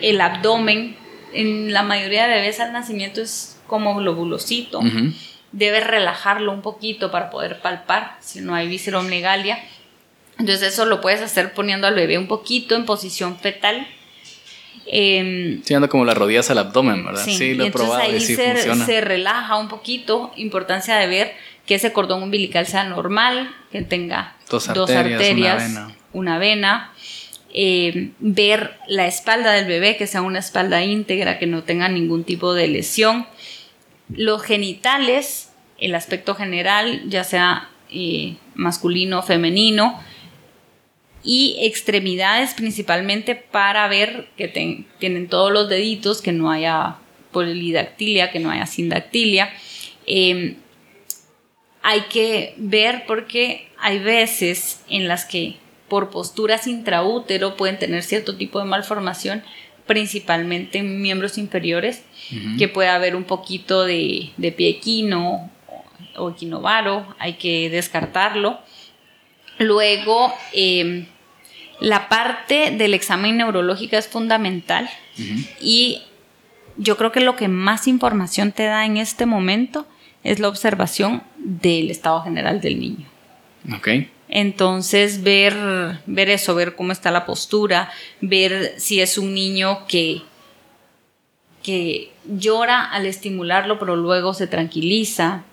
el 0.00 0.20
abdomen, 0.20 0.96
en 1.32 1.72
la 1.72 1.82
mayoría 1.82 2.28
de 2.28 2.34
bebés 2.34 2.60
al 2.60 2.72
nacimiento 2.72 3.22
es 3.22 3.58
como 3.66 3.96
globulosito, 3.96 4.80
debes 5.50 5.84
relajarlo 5.84 6.52
un 6.52 6.62
poquito 6.62 7.10
para 7.10 7.30
poder 7.30 7.60
palpar 7.60 8.18
si 8.20 8.40
no 8.40 8.54
hay 8.54 8.68
visceromlegalia. 8.68 9.58
Entonces 10.38 10.74
eso 10.74 10.84
lo 10.84 11.00
puedes 11.00 11.22
hacer 11.22 11.54
poniendo 11.54 11.86
al 11.86 11.94
bebé 11.94 12.18
un 12.18 12.28
poquito 12.28 12.76
en 12.76 12.84
posición 12.84 13.38
fetal 13.38 13.86
eh, 14.86 15.60
sí, 15.64 15.74
anda 15.74 15.88
como 15.88 16.04
las 16.04 16.16
rodillas 16.16 16.50
al 16.50 16.58
abdomen, 16.58 17.04
¿verdad? 17.04 17.24
Sí, 17.24 17.54
lo 17.54 17.64
he 17.64 17.70
probado. 17.70 18.02
Ahí 18.02 18.20
se, 18.20 19.00
relaja 19.00 19.56
un 19.56 19.68
poquito. 19.68 20.32
Importancia 20.36 20.96
de 20.96 21.06
ver 21.06 21.32
que 21.66 21.76
ese 21.76 21.92
cordón 21.92 22.22
umbilical 22.22 22.66
sea 22.66 22.84
normal, 22.84 23.54
que 23.72 23.82
tenga 23.82 24.36
dos 24.48 24.68
arterias, 24.68 25.78
una 26.12 26.38
vena. 26.38 26.92
Em, 27.56 28.10
ver 28.18 28.78
la 28.88 29.06
espalda 29.06 29.52
del 29.52 29.66
bebé, 29.66 29.96
que 29.96 30.08
sea 30.08 30.22
una 30.22 30.40
espalda 30.40 30.82
íntegra, 30.82 31.38
que 31.38 31.46
no 31.46 31.62
tenga 31.62 31.88
ningún 31.88 32.24
tipo 32.24 32.52
de 32.52 32.66
lesión. 32.66 33.26
Los 34.08 34.42
genitales, 34.42 35.52
el 35.78 35.94
aspecto 35.94 36.34
general, 36.34 37.02
ya 37.08 37.22
sea 37.22 37.68
eh, 37.90 38.36
masculino 38.54 39.20
o 39.20 39.22
femenino 39.22 40.02
y 41.24 41.56
extremidades 41.60 42.52
principalmente 42.52 43.34
para 43.34 43.88
ver 43.88 44.28
que 44.36 44.48
tienen 44.98 45.28
todos 45.28 45.50
los 45.50 45.68
deditos, 45.68 46.20
que 46.20 46.32
no 46.32 46.50
haya 46.50 46.98
polidactilia, 47.32 48.30
que 48.30 48.40
no 48.40 48.50
haya 48.50 48.66
sindactilia. 48.66 49.50
Em, 50.06 50.56
hay 51.82 52.02
que 52.02 52.54
ver 52.58 53.04
porque 53.06 53.68
hay 53.78 53.98
veces 53.98 54.82
en 54.88 55.08
las 55.08 55.24
que 55.24 55.56
por 55.88 56.10
posturas 56.10 56.66
intraútero 56.66 57.56
pueden 57.56 57.78
tener 57.78 58.02
cierto 58.02 58.36
tipo 58.36 58.58
de 58.58 58.64
malformación, 58.66 59.42
principalmente 59.86 60.78
en 60.78 61.02
miembros 61.02 61.36
inferiores, 61.36 62.02
que 62.58 62.68
puede 62.68 62.88
haber 62.88 63.14
un 63.14 63.24
poquito 63.24 63.84
de, 63.84 64.32
pie 64.56 64.68
equino 64.70 65.50
o 66.16 66.30
equinovaro, 66.30 67.06
hay 67.18 67.34
que 67.34 67.68
descartarlo. 67.68 68.58
Luego, 69.58 70.32
em, 70.52 71.06
la 71.80 72.08
parte 72.08 72.70
del 72.70 72.94
examen 72.94 73.36
neurológico 73.36 73.96
es 73.96 74.08
fundamental 74.08 74.88
y 75.60 76.02
yo 76.76 76.96
creo 76.96 77.12
que 77.12 77.20
lo 77.20 77.36
que 77.36 77.48
más 77.48 77.86
información 77.86 78.52
te 78.52 78.64
da 78.64 78.84
en 78.84 78.96
este 78.96 79.26
momento 79.26 79.86
es 80.22 80.40
la 80.40 80.48
observación 80.48 81.22
del 81.36 81.90
estado 81.90 82.22
general 82.22 82.60
del 82.60 82.80
niño. 82.80 83.06
Ok. 83.74 83.88
Entonces, 84.28 85.22
ver, 85.22 86.00
ver 86.06 86.30
eso, 86.30 86.54
ver 86.54 86.74
cómo 86.74 86.92
está 86.92 87.10
la 87.10 87.26
postura, 87.26 87.92
ver 88.20 88.74
si 88.78 89.00
es 89.00 89.18
un 89.18 89.34
niño 89.34 89.86
que, 89.86 90.22
que 91.62 92.10
llora 92.24 92.84
al 92.84 93.06
estimularlo, 93.06 93.78
pero 93.78 93.96
luego 93.96 94.34
se 94.34 94.46
tranquiliza. 94.46 95.44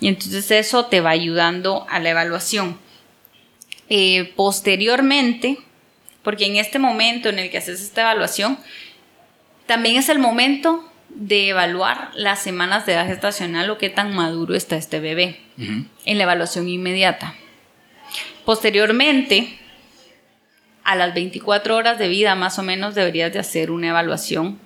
Y 0.00 0.08
entonces 0.08 0.50
eso 0.50 0.86
te 0.86 1.00
va 1.00 1.10
ayudando 1.10 1.86
a 1.88 1.98
la 2.00 2.10
evaluación. 2.10 2.78
Eh, 3.88 4.32
posteriormente, 4.36 5.58
porque 6.26 6.46
en 6.46 6.56
este 6.56 6.80
momento 6.80 7.28
en 7.28 7.38
el 7.38 7.50
que 7.50 7.58
haces 7.58 7.80
esta 7.80 8.00
evaluación, 8.00 8.58
también 9.66 9.94
es 9.94 10.08
el 10.08 10.18
momento 10.18 10.84
de 11.08 11.50
evaluar 11.50 12.10
las 12.14 12.42
semanas 12.42 12.84
de 12.84 12.94
edad 12.94 13.06
gestacional 13.06 13.70
o 13.70 13.78
qué 13.78 13.90
tan 13.90 14.12
maduro 14.12 14.56
está 14.56 14.74
este 14.74 14.98
bebé 14.98 15.38
en 15.56 16.18
la 16.18 16.24
evaluación 16.24 16.68
inmediata. 16.68 17.36
Posteriormente, 18.44 19.56
a 20.82 20.96
las 20.96 21.14
24 21.14 21.76
horas 21.76 21.96
de 21.96 22.08
vida 22.08 22.34
más 22.34 22.58
o 22.58 22.64
menos 22.64 22.96
deberías 22.96 23.32
de 23.32 23.38
hacer 23.38 23.70
una 23.70 23.90
evaluación 23.90 24.58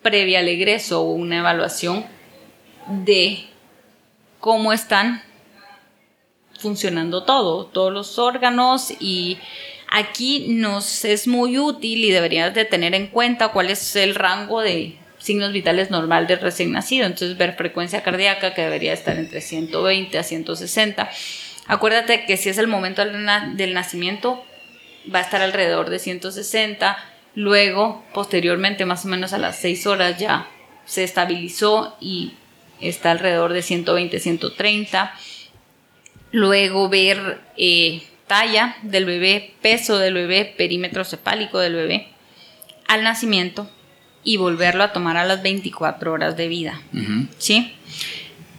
previa 0.00 0.38
al 0.38 0.48
egreso 0.48 1.02
o 1.02 1.12
una 1.12 1.40
evaluación 1.40 2.06
de 3.04 3.44
cómo 4.40 4.72
están 4.72 5.22
funcionando 6.58 7.24
todo, 7.24 7.66
todos 7.66 7.92
los 7.92 8.18
órganos 8.18 8.90
y 9.00 9.36
Aquí 9.90 10.48
nos 10.48 11.04
es 11.04 11.26
muy 11.26 11.58
útil 11.58 12.04
y 12.04 12.10
deberías 12.10 12.54
de 12.54 12.64
tener 12.64 12.94
en 12.94 13.06
cuenta 13.06 13.48
cuál 13.48 13.70
es 13.70 13.96
el 13.96 14.14
rango 14.14 14.60
de 14.60 14.96
signos 15.18 15.52
vitales 15.52 15.90
normal 15.90 16.26
del 16.26 16.40
recién 16.40 16.72
nacido. 16.72 17.06
Entonces, 17.06 17.36
ver 17.38 17.54
frecuencia 17.54 18.02
cardíaca 18.02 18.54
que 18.54 18.62
debería 18.62 18.92
estar 18.92 19.16
entre 19.16 19.40
120 19.40 20.18
a 20.18 20.22
160. 20.22 21.10
Acuérdate 21.66 22.24
que 22.26 22.36
si 22.36 22.48
es 22.48 22.58
el 22.58 22.68
momento 22.68 23.02
del 23.04 23.74
nacimiento, 23.74 24.44
va 25.12 25.20
a 25.20 25.22
estar 25.22 25.40
alrededor 25.40 25.90
de 25.90 25.98
160. 25.98 26.96
Luego, 27.34 28.04
posteriormente, 28.12 28.84
más 28.84 29.04
o 29.04 29.08
menos 29.08 29.32
a 29.32 29.38
las 29.38 29.56
6 29.56 29.86
horas 29.86 30.18
ya 30.18 30.48
se 30.84 31.04
estabilizó 31.04 31.96
y 32.00 32.34
está 32.80 33.10
alrededor 33.10 33.52
de 33.52 33.62
120, 33.62 34.18
130. 34.20 35.14
Luego 36.30 36.88
ver 36.88 37.40
eh, 37.56 38.02
talla 38.28 38.76
del 38.82 39.04
bebé, 39.04 39.54
peso 39.60 39.98
del 39.98 40.14
bebé, 40.14 40.54
perímetro 40.56 41.04
cefálico 41.04 41.58
del 41.58 41.74
bebé 41.74 42.08
al 42.86 43.02
nacimiento 43.02 43.68
y 44.24 44.36
volverlo 44.36 44.84
a 44.84 44.92
tomar 44.92 45.16
a 45.16 45.24
las 45.24 45.42
24 45.42 46.12
horas 46.12 46.36
de 46.36 46.48
vida. 46.48 46.80
¿Sí? 47.38 47.72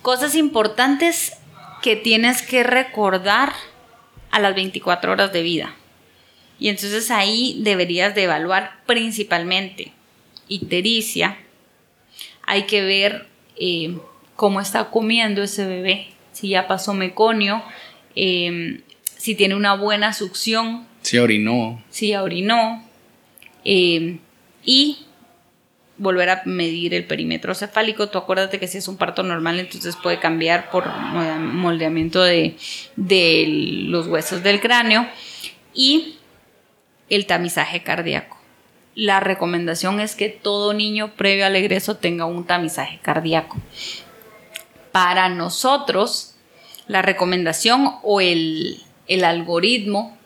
Cosas 0.01 0.35
importantes 0.35 1.33
que 1.81 1.95
tienes 1.95 2.41
que 2.41 2.63
recordar 2.63 3.53
a 4.31 4.39
las 4.39 4.55
24 4.55 5.11
horas 5.11 5.33
de 5.33 5.43
vida. 5.43 5.75
Y 6.59 6.69
entonces 6.69 7.09
ahí 7.11 7.57
deberías 7.61 8.15
de 8.15 8.23
evaluar 8.23 8.81
principalmente 8.85 9.93
ictericia. 10.47 11.37
Hay 12.45 12.63
que 12.63 12.81
ver 12.81 13.27
eh, 13.55 13.97
cómo 14.35 14.59
está 14.59 14.89
comiendo 14.89 15.43
ese 15.43 15.65
bebé, 15.65 16.07
si 16.31 16.49
ya 16.49 16.67
pasó 16.67 16.93
meconio, 16.93 17.63
eh, 18.15 18.81
si 19.19 19.35
tiene 19.35 19.53
una 19.53 19.75
buena 19.75 20.13
succión. 20.13 20.87
Si 21.01 21.17
orinó. 21.17 21.83
Si 21.89 22.15
orinó. 22.15 22.81
Eh, 23.65 24.17
y 24.63 25.05
volver 25.97 26.29
a 26.29 26.41
medir 26.45 26.93
el 26.93 27.03
perímetro 27.03 27.53
cefálico. 27.53 28.07
Tú 28.07 28.17
acuérdate 28.17 28.61
que 28.61 28.67
si 28.67 28.77
es 28.77 28.87
un 28.87 28.95
parto 28.95 29.21
normal, 29.21 29.59
entonces 29.59 29.97
puede 30.01 30.19
cambiar 30.19 30.71
por 30.71 30.87
moldeamiento 30.89 32.23
de, 32.23 32.55
de 32.95 33.45
los 33.89 34.07
huesos 34.07 34.41
del 34.41 34.61
cráneo. 34.61 35.05
Y 35.73 36.15
el 37.09 37.25
tamizaje 37.25 37.83
cardíaco. 37.83 38.37
la 38.95 39.19
recomendación 39.19 39.99
es 39.99 40.15
que 40.15 40.29
todo 40.29 40.73
niño 40.73 41.11
previo 41.15 41.45
al 41.45 41.57
egreso 41.57 41.97
tenga 41.97 42.23
un 42.23 42.45
tamizaje 42.45 42.99
cardíaco. 43.01 43.57
Para 44.93 45.27
nosotros, 45.27 46.35
la 46.87 47.01
recomendación 47.01 47.95
o 48.01 48.21
el, 48.21 48.81
algoritmo 49.23 50.17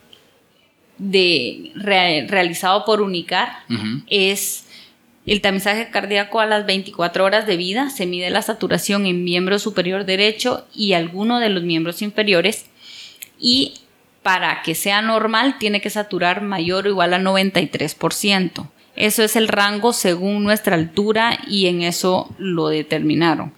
de, 0.98 1.72
realizado 1.76 2.86
por 2.86 3.02
UNICAR 3.02 3.50
es 4.08 4.66
el 5.26 5.42
tamizaje 5.42 5.90
cardíaco 5.90 6.40
a 6.40 6.46
las 6.46 6.66
24 6.66 7.24
horas 7.24 7.48
de 7.48 7.58
vida, 7.58 7.90
se 7.90 8.06
mide 8.06 8.30
la 8.30 8.42
saturación 8.42 9.06
en 9.06 9.24
miembro 9.24 9.58
superior 9.58 10.06
derecho 10.06 10.68
y 10.76 10.94
alguno 10.94 11.40
de 11.40 11.50
los 11.50 11.64
miembros 11.64 12.02
inferiores 12.02 12.66
y 13.40 13.76
para 14.22 14.62
que 14.64 14.76
sea 14.76 15.02
normal 15.02 15.58
tiene 15.60 15.82
que 15.82 15.90
saturar 15.90 16.42
mayor 16.42 16.86
o 16.86 16.90
igual 16.90 17.14
a 17.14 17.20
93%. 17.20 18.70
Eso 18.96 19.24
es 19.24 19.36
el 19.36 19.48
rango 19.48 19.92
según 19.92 20.44
nuestra 20.44 20.76
altura 20.76 21.40
y 21.48 21.68
en 21.68 21.82
eso 21.82 22.34
lo 22.38 22.68
determinaron. 22.68 23.54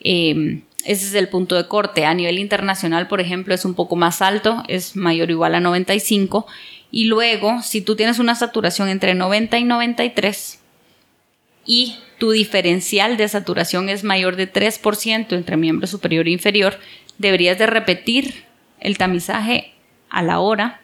Em, 0.00 0.62
ese 0.84 1.06
es 1.06 1.14
el 1.14 1.28
punto 1.28 1.56
de 1.56 1.68
corte. 1.68 2.04
A 2.04 2.14
nivel 2.14 2.38
internacional, 2.38 3.08
por 3.08 3.20
ejemplo, 3.20 3.54
es 3.54 3.64
un 3.64 3.74
poco 3.74 3.96
más 3.96 4.22
alto, 4.22 4.62
es 4.68 4.96
mayor 4.96 5.28
o 5.28 5.32
igual 5.32 5.54
a 5.54 5.60
95. 5.60 6.46
Y 6.90 7.04
luego, 7.04 7.62
si 7.62 7.80
tú 7.80 7.96
tienes 7.96 8.18
una 8.18 8.34
saturación 8.34 8.88
entre 8.88 9.14
90 9.14 9.58
y 9.58 9.64
93 9.64 10.60
y 11.66 11.96
tu 12.18 12.32
diferencial 12.32 13.16
de 13.16 13.28
saturación 13.28 13.88
es 13.88 14.04
mayor 14.04 14.36
de 14.36 14.52
3% 14.52 15.32
entre 15.32 15.56
miembro 15.56 15.86
superior 15.86 16.26
e 16.26 16.32
inferior, 16.32 16.78
deberías 17.18 17.58
de 17.58 17.66
repetir 17.66 18.44
el 18.80 18.98
tamizaje 18.98 19.72
a 20.08 20.22
la 20.22 20.40
hora. 20.40 20.80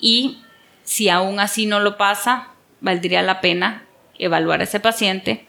Y 0.00 0.38
si 0.82 1.08
aún 1.08 1.40
así 1.40 1.66
no 1.66 1.80
lo 1.80 1.96
pasa, 1.96 2.48
valdría 2.80 3.22
la 3.22 3.40
pena 3.40 3.84
evaluar 4.18 4.60
a 4.60 4.64
ese 4.64 4.80
paciente 4.80 5.46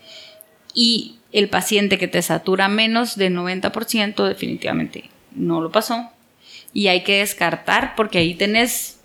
y 0.73 1.15
el 1.36 1.50
paciente 1.50 1.98
que 1.98 2.08
te 2.08 2.21
satura 2.21 2.69
menos 2.69 3.17
de 3.17 3.30
90% 3.30 4.26
definitivamente 4.26 5.10
no 5.32 5.60
lo 5.60 5.69
pasó 5.69 6.10
y 6.74 6.88
hay 6.88 7.04
que 7.04 7.19
descartar 7.19 7.93
porque 7.95 8.19
ahí 8.19 8.36
tenés 8.36 9.02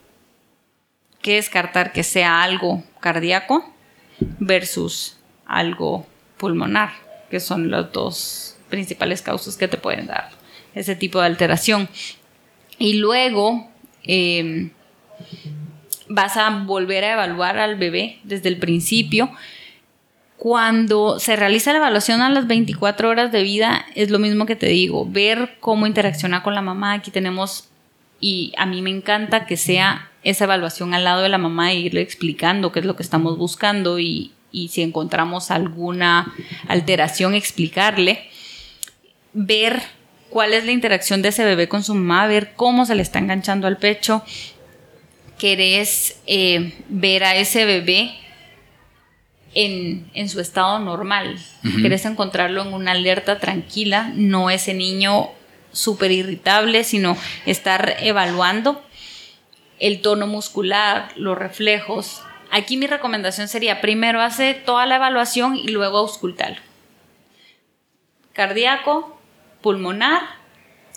que 1.23 1.35
descartar 1.35 1.93
que 1.93 2.05
sea 2.05 2.43
algo 2.43 2.85
cardíaco 3.01 3.75
versus 4.39 5.19
algo 5.45 6.07
pulmonar, 6.37 6.93
que 7.31 7.41
son 7.41 7.69
las 7.69 7.93
dos 7.93 8.57
principales 8.69 9.23
causas 9.23 9.57
que 9.57 9.67
te 9.67 9.77
pueden 9.77 10.07
dar 10.07 10.31
ese 10.75 10.95
tipo 10.95 11.21
de 11.21 11.27
alteración. 11.27 11.89
Y 12.79 12.95
luego 12.95 13.69
em, 14.05 14.71
vas 16.09 16.37
a 16.37 16.49
volver 16.65 17.05
a 17.05 17.13
evaluar 17.15 17.59
al 17.59 17.77
bebé 17.77 18.21
desde 18.23 18.49
el 18.49 18.59
principio. 18.59 19.31
Cuando 20.41 21.19
se 21.19 21.37
realiza 21.37 21.73
la 21.73 21.81
evaluación 21.81 22.23
a 22.23 22.31
las 22.31 22.47
24 22.47 23.11
horas 23.11 23.31
de 23.31 23.43
vida, 23.43 23.85
es 23.95 24.09
lo 24.09 24.19
mismo 24.19 24.47
que 24.47 24.57
te 24.57 24.69
digo, 24.69 25.05
ver 25.05 25.59
cómo 25.61 25.87
interacciona 25.87 26.43
con 26.43 26.55
la 26.55 26.63
mamá. 26.63 26.95
Aquí 26.95 27.11
tenemos, 27.11 27.69
y 28.21 28.55
a 28.57 28.65
mí 28.65 28.81
me 28.81 28.89
encanta 28.89 29.45
que 29.45 29.59
sea 29.59 30.11
esa 30.23 30.45
evaluación 30.45 30.95
al 30.95 31.05
lado 31.05 31.21
de 31.21 31.29
la 31.29 31.37
mamá 31.37 31.73
e 31.73 31.81
irle 31.81 32.01
explicando 32.01 32.73
qué 32.73 32.81
es 32.81 32.87
lo 32.87 32.97
que 32.97 33.03
estamos 33.03 33.37
buscando 33.37 33.99
y, 33.99 34.33
y 34.51 34.69
si 34.69 34.81
encontramos 34.81 35.51
alguna 35.51 36.33
alteración, 36.69 37.35
explicarle. 37.35 38.31
Ver 39.35 39.83
cuál 40.31 40.55
es 40.55 40.65
la 40.65 40.73
interacción 40.73 41.21
de 41.21 41.29
ese 41.29 41.45
bebé 41.45 41.69
con 41.69 41.83
su 41.83 41.95
mamá, 41.95 42.27
ver 42.27 42.55
cómo 42.57 42.87
se 42.87 42.95
le 42.95 43.03
está 43.03 43.19
enganchando 43.19 43.67
al 43.67 43.77
pecho, 43.77 44.25
querés 45.39 46.19
eh, 46.27 46.83
ver 46.89 47.25
a 47.25 47.37
ese 47.37 47.67
bebé 47.67 48.15
en, 49.55 50.29
su 50.29 50.41
estado 50.41 50.79
normal. 50.79 51.39
Querés 51.83 52.05
encontrarlo 52.05 52.63
en 52.63 52.73
una 52.73 52.93
alerta 52.93 53.39
tranquila, 53.39 54.13
no 54.15 54.51
ese 54.51 54.75
niño 54.75 55.31
súper 55.73 56.11
irritable, 56.13 56.85
sino 56.85 57.17
estar 57.47 57.97
evaluando 58.01 58.83
el 59.79 60.03
tono 60.03 60.27
muscular, 60.27 61.09
los 61.17 61.37
reflejos. 61.37 62.23
Aquí 62.51 62.77
mi 62.77 62.87
recomendación 62.87 63.49
sería 63.49 63.81
primero 63.81 64.21
hace 64.21 64.55
toda 64.55 64.87
la 64.87 64.97
evaluación 64.97 65.57
y 65.57 65.69
luego 65.69 65.99
auscultarlo. 65.99 66.61
Cardíaco, 68.33 69.19
pulmonar 69.61 70.23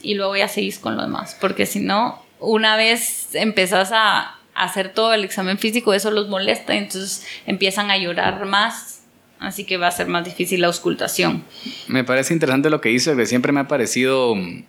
y 0.02 0.16
luego 0.16 0.36
ya 0.36 0.48
seguís 0.48 0.80
con 0.80 0.96
lo 0.96 1.04
demás, 1.04 1.38
porque 1.39 1.66
si 1.66 1.80
no, 1.80 2.22
una 2.39 2.76
vez 2.76 3.34
empezás 3.36 3.92
a 3.94 4.38
hacer 4.63 4.89
todo 4.89 5.13
el 5.13 5.23
examen 5.23 5.58
físico, 5.58 5.93
eso 5.93 6.12
los 6.12 6.30
molesta, 6.30 6.76
entonces 6.76 7.26
empiezan 7.45 7.91
a 7.91 7.97
llorar 7.97 8.45
más, 8.45 9.02
así 9.39 9.65
que 9.65 9.78
va 9.78 9.88
a 9.88 9.91
ser 9.91 10.08
más 10.08 10.26
difícil 10.26 10.62
la 10.62 10.67
auscultación. 10.67 11.43
Me 11.88 12.04
parece 12.04 12.34
interesante 12.34 12.69
lo 12.69 12.82
que 12.82 12.91
hizo, 12.91 13.15
que 13.15 13.26
siempre 13.26 13.52
me 13.52 13.62
ha 13.62 13.67
parecido 13.67 14.36
mm, 14.36 14.63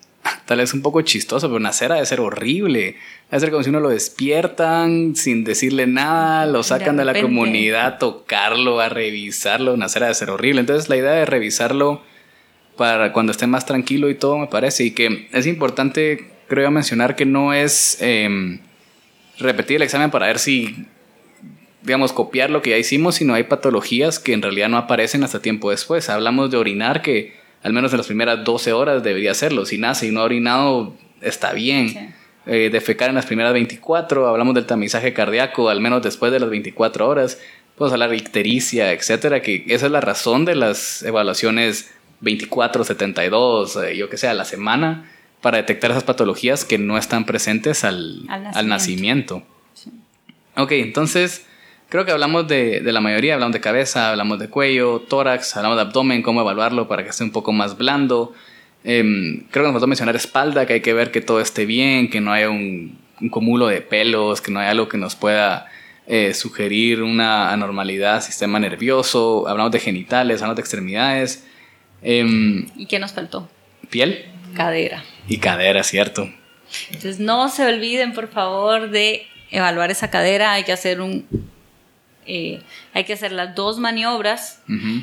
tal 0.46 0.58
vez 0.58 0.74
un 0.74 0.82
poco 0.82 1.02
chistoso, 1.02 1.48
pero 1.48 1.60
nacer 1.60 1.92
ha 1.92 1.96
de 1.96 2.06
ser 2.06 2.20
horrible. 2.20 2.96
Ha 3.30 3.36
de 3.36 3.40
ser 3.40 3.50
como 3.50 3.62
si 3.62 3.70
uno 3.70 3.80
lo 3.80 3.88
despiertan 3.88 5.16
sin 5.16 5.44
decirle 5.44 5.86
nada, 5.86 6.46
lo 6.46 6.62
sacan 6.62 6.96
de, 6.96 7.04
la 7.04 7.20
comunidad, 7.20 7.86
a 7.86 7.98
tocarlo, 7.98 8.80
a 8.80 8.88
revisarlo, 8.88 9.76
nacer 9.76 10.04
ha 10.04 10.08
de 10.08 10.14
ser 10.14 10.30
horrible. 10.30 10.60
Entonces 10.60 10.88
la 10.88 10.96
idea 10.96 11.12
de 11.12 11.24
revisarlo 11.24 12.02
para 12.76 13.12
cuando 13.12 13.32
esté 13.32 13.46
más 13.46 13.66
tranquilo 13.66 14.10
y 14.10 14.14
todo, 14.14 14.38
me 14.38 14.46
parece, 14.46 14.84
y 14.84 14.90
que 14.90 15.28
es 15.32 15.46
importante 15.46 16.34
creo 16.48 16.70
mencionar 16.70 17.16
que 17.16 17.24
no 17.24 17.52
es 17.52 17.98
em, 18.00 18.60
repetir 19.38 19.76
el 19.76 19.82
examen 19.82 20.10
para 20.10 20.26
ver 20.26 20.38
si, 20.38 20.86
digamos, 21.82 22.12
copiar 22.12 22.50
lo 22.50 22.62
que 22.62 22.70
ya 22.70 22.78
hicimos, 22.78 23.16
sino 23.16 23.34
hay 23.34 23.44
patologías 23.44 24.18
que 24.18 24.32
en 24.32 24.42
realidad 24.42 24.68
no 24.68 24.76
aparecen 24.76 25.24
hasta 25.24 25.40
tiempo 25.40 25.70
después. 25.70 26.08
Hablamos 26.08 26.50
de 26.50 26.56
orinar, 26.56 27.02
que 27.02 27.34
al 27.62 27.72
menos 27.72 27.92
en 27.92 27.98
las 27.98 28.06
primeras 28.06 28.44
12 28.44 28.72
horas 28.72 29.02
debería 29.02 29.32
hacerlo. 29.32 29.66
Si 29.66 29.78
nace 29.78 30.06
y 30.06 30.10
no 30.10 30.20
ha 30.20 30.24
orinado, 30.24 30.94
está 31.20 31.52
bien. 31.52 32.14
Eh, 32.46 32.68
defecar 32.70 33.08
en 33.08 33.14
las 33.14 33.26
primeras 33.26 33.54
24, 33.54 34.28
hablamos 34.28 34.54
del 34.54 34.66
tamizaje 34.66 35.14
cardíaco, 35.14 35.70
al 35.70 35.80
menos 35.80 36.02
después 36.02 36.30
de 36.30 36.40
las 36.40 36.50
24 36.50 37.08
horas. 37.08 37.40
Podemos 37.74 37.94
hablar 37.94 38.10
de 38.10 38.16
ictericia, 38.16 38.92
etcétera, 38.92 39.40
que 39.40 39.64
esa 39.68 39.86
es 39.86 39.92
la 39.92 40.02
razón 40.02 40.44
de 40.44 40.54
las 40.54 41.02
evaluaciones 41.02 41.90
24, 42.20 42.84
72, 42.84 43.76
eh, 43.76 43.96
yo 43.96 44.08
que 44.10 44.18
sé, 44.18 44.28
a 44.28 44.34
la 44.34 44.44
semana 44.44 45.10
para 45.44 45.58
detectar 45.58 45.90
esas 45.90 46.04
patologías 46.04 46.64
que 46.64 46.78
no 46.78 46.96
están 46.96 47.26
presentes 47.26 47.84
al, 47.84 48.24
nacimiento. 48.64 49.42
Ok, 50.56 50.72
entonces 50.72 51.44
creo 51.90 52.06
que 52.06 52.12
hablamos 52.12 52.48
de, 52.48 52.80
la 52.82 53.02
mayoría, 53.02 53.34
hablamos 53.34 53.52
de 53.52 53.60
cabeza, 53.60 54.08
hablamos 54.08 54.38
de 54.38 54.48
cuello, 54.48 55.00
tórax, 55.00 55.54
hablamos 55.58 55.76
de 55.76 55.82
abdomen, 55.82 56.22
cómo 56.22 56.40
evaluarlo 56.40 56.88
para 56.88 57.04
que 57.04 57.10
esté 57.10 57.24
un 57.24 57.30
poco 57.30 57.52
más 57.52 57.76
blando. 57.76 58.32
Em, 58.84 59.44
creo 59.50 59.64
que 59.64 59.66
nos 59.68 59.72
faltó 59.72 59.86
mencionar 59.86 60.16
espalda, 60.16 60.64
que 60.64 60.72
hay 60.72 60.80
que 60.80 60.94
ver 60.94 61.10
que 61.10 61.20
todo 61.20 61.42
esté 61.42 61.66
bien, 61.66 62.08
que 62.08 62.22
no 62.22 62.32
haya 62.32 62.48
un, 62.48 62.96
cúmulo 63.30 63.66
de 63.66 63.82
pelos, 63.82 64.40
que 64.40 64.50
no 64.50 64.60
haya 64.60 64.70
algo 64.70 64.88
que 64.88 64.96
nos 64.96 65.14
pueda 65.14 65.66
eh, 66.06 66.32
sugerir 66.32 67.02
una 67.02 67.52
anormalidad, 67.52 68.22
sistema 68.22 68.58
nervioso. 68.58 69.46
Hablamos 69.46 69.72
de 69.72 69.80
genitales, 69.80 70.40
hablamos 70.40 70.56
de 70.56 70.62
extremidades. 70.62 71.46
Em, 72.00 72.66
¿Y 72.78 72.86
qué 72.86 72.98
nos 72.98 73.12
faltó? 73.12 73.46
Piel. 73.90 74.33
Cadera. 74.54 75.04
Y 75.28 75.38
cadera, 75.38 75.82
cierto. 75.82 76.30
Entonces 76.88 77.20
no 77.20 77.48
se 77.48 77.66
olviden, 77.66 78.12
por 78.12 78.28
favor, 78.28 78.90
de 78.90 79.26
evaluar 79.50 79.90
esa 79.90 80.10
cadera. 80.10 80.52
Hay 80.52 80.64
que 80.64 80.72
hacer 80.72 81.00
un... 81.00 81.26
Eh, 82.26 82.62
hay 82.94 83.04
que 83.04 83.12
hacer 83.12 83.32
las 83.32 83.54
dos 83.54 83.78
maniobras 83.78 84.62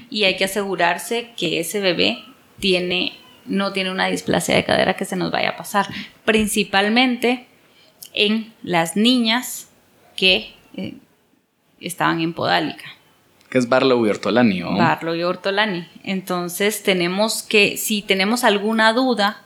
y 0.09 0.23
hay 0.23 0.37
que 0.37 0.45
asegurarse 0.45 1.29
que 1.37 1.59
ese 1.59 1.79
bebé 1.79 2.23
tiene, 2.59 3.13
no 3.45 3.73
tiene 3.73 3.91
una 3.91 4.07
displasia 4.07 4.55
de 4.55 4.63
cadera 4.63 4.95
que 4.95 5.05
se 5.05 5.15
nos 5.15 5.29
vaya 5.31 5.49
a 5.49 5.55
pasar. 5.55 5.87
Principalmente 6.25 7.45
en 8.13 8.53
las 8.63 8.95
niñas 8.95 9.69
que 10.15 10.53
eh, 10.75 10.95
estaban 11.79 12.21
en 12.21 12.33
podálica. 12.33 12.85
Que 13.51 13.57
es 13.57 13.67
Barlow 13.67 14.05
y 14.05 14.09
Ortolani, 14.09 14.61
Barlow 14.63 15.13
y 15.13 15.23
Ortolani. 15.23 15.87
Entonces 16.03 16.83
tenemos 16.83 17.43
que, 17.43 17.75
si 17.77 18.01
tenemos 18.01 18.43
alguna 18.45 18.93
duda, 18.93 19.43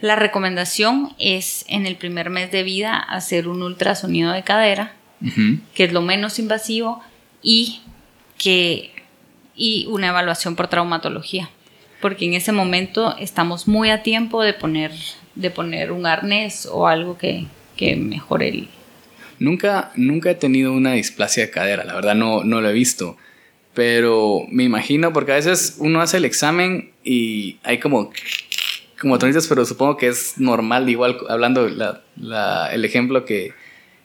la 0.00 0.16
recomendación 0.16 1.14
es 1.18 1.64
en 1.68 1.86
el 1.86 1.96
primer 1.96 2.30
mes 2.30 2.50
de 2.50 2.62
vida 2.62 2.96
hacer 2.96 3.48
un 3.48 3.62
ultrasonido 3.62 4.32
de 4.32 4.42
cadera, 4.42 4.94
que 5.74 5.84
es 5.84 5.92
lo 5.92 6.02
menos 6.02 6.38
invasivo, 6.38 7.02
y, 7.42 7.80
que, 8.38 8.92
y 9.54 9.86
una 9.88 10.08
evaluación 10.08 10.56
por 10.56 10.68
traumatología. 10.68 11.50
Porque 12.00 12.26
en 12.26 12.34
ese 12.34 12.52
momento 12.52 13.16
estamos 13.18 13.66
muy 13.66 13.90
a 13.90 14.02
tiempo 14.02 14.42
de 14.42 14.52
poner, 14.52 14.92
de 15.34 15.50
poner 15.50 15.92
un 15.92 16.06
arnés 16.06 16.66
o 16.70 16.86
algo 16.86 17.16
que, 17.16 17.46
que 17.76 17.96
mejore 17.96 18.48
el, 18.48 18.68
Nunca, 19.38 19.92
nunca 19.96 20.30
he 20.30 20.34
tenido 20.34 20.72
una 20.72 20.92
displasia 20.92 21.44
de 21.44 21.50
cadera, 21.50 21.84
la 21.84 21.94
verdad 21.94 22.14
no, 22.14 22.42
no 22.42 22.60
lo 22.60 22.70
he 22.70 22.72
visto. 22.72 23.16
Pero 23.74 24.46
me 24.50 24.64
imagino, 24.64 25.12
porque 25.12 25.32
a 25.32 25.34
veces 25.34 25.76
uno 25.78 26.00
hace 26.00 26.16
el 26.16 26.24
examen 26.24 26.92
y 27.04 27.58
hay 27.62 27.78
como, 27.78 28.10
como 29.00 29.18
tronitas, 29.18 29.46
pero 29.46 29.64
supongo 29.64 29.96
que 29.96 30.08
es 30.08 30.38
normal, 30.38 30.88
igual 30.88 31.18
hablando 31.28 31.68
la, 31.68 32.70
el 32.72 32.84
ejemplo 32.84 33.24
que, 33.24 33.52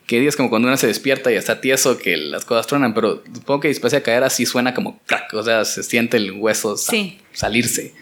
que 0.08 0.20
digas 0.20 0.36
como 0.36 0.50
cuando 0.50 0.68
uno 0.68 0.78
se 0.78 0.88
despierta 0.88 1.32
y 1.32 1.36
está 1.36 1.62
tieso 1.62 1.98
que 1.98 2.18
las 2.18 2.44
cosas 2.46 2.68
truenan, 2.68 2.94
pero 2.94 3.24
supongo 3.34 3.62
que 3.62 3.68
después 3.70 3.94
de 3.94 4.02
caer 4.02 4.24
así 4.24 4.46
suena 4.46 4.74
como 4.74 5.00
crack, 5.06 5.34
o 5.34 5.44
sea, 5.44 5.64
se 5.66 5.84
siente 5.84 6.18
el 6.18 6.32
hueso 6.34 6.76
salirse. 7.32 7.94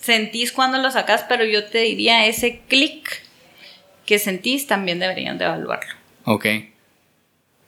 Sentís 0.00 0.50
cuando 0.50 0.78
lo 0.78 0.90
sacas, 0.90 1.24
pero 1.28 1.44
yo 1.44 1.64
te 1.66 1.78
diría 1.78 2.26
ese 2.26 2.60
clic 2.68 3.22
que 4.04 4.18
sentís 4.18 4.66
también 4.66 4.98
deberían 4.98 5.38
de 5.38 5.44
evaluarlo. 5.44 5.94
Ok, 6.24 6.46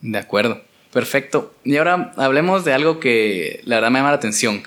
de 0.00 0.18
acuerdo, 0.18 0.62
perfecto. 0.92 1.54
Y 1.62 1.76
ahora 1.76 2.12
hablemos 2.16 2.64
de 2.64 2.72
algo 2.72 2.98
que 2.98 3.60
la 3.64 3.76
verdad 3.76 3.90
me 3.92 4.00
llama 4.00 4.10
la 4.10 4.16
atención. 4.16 4.64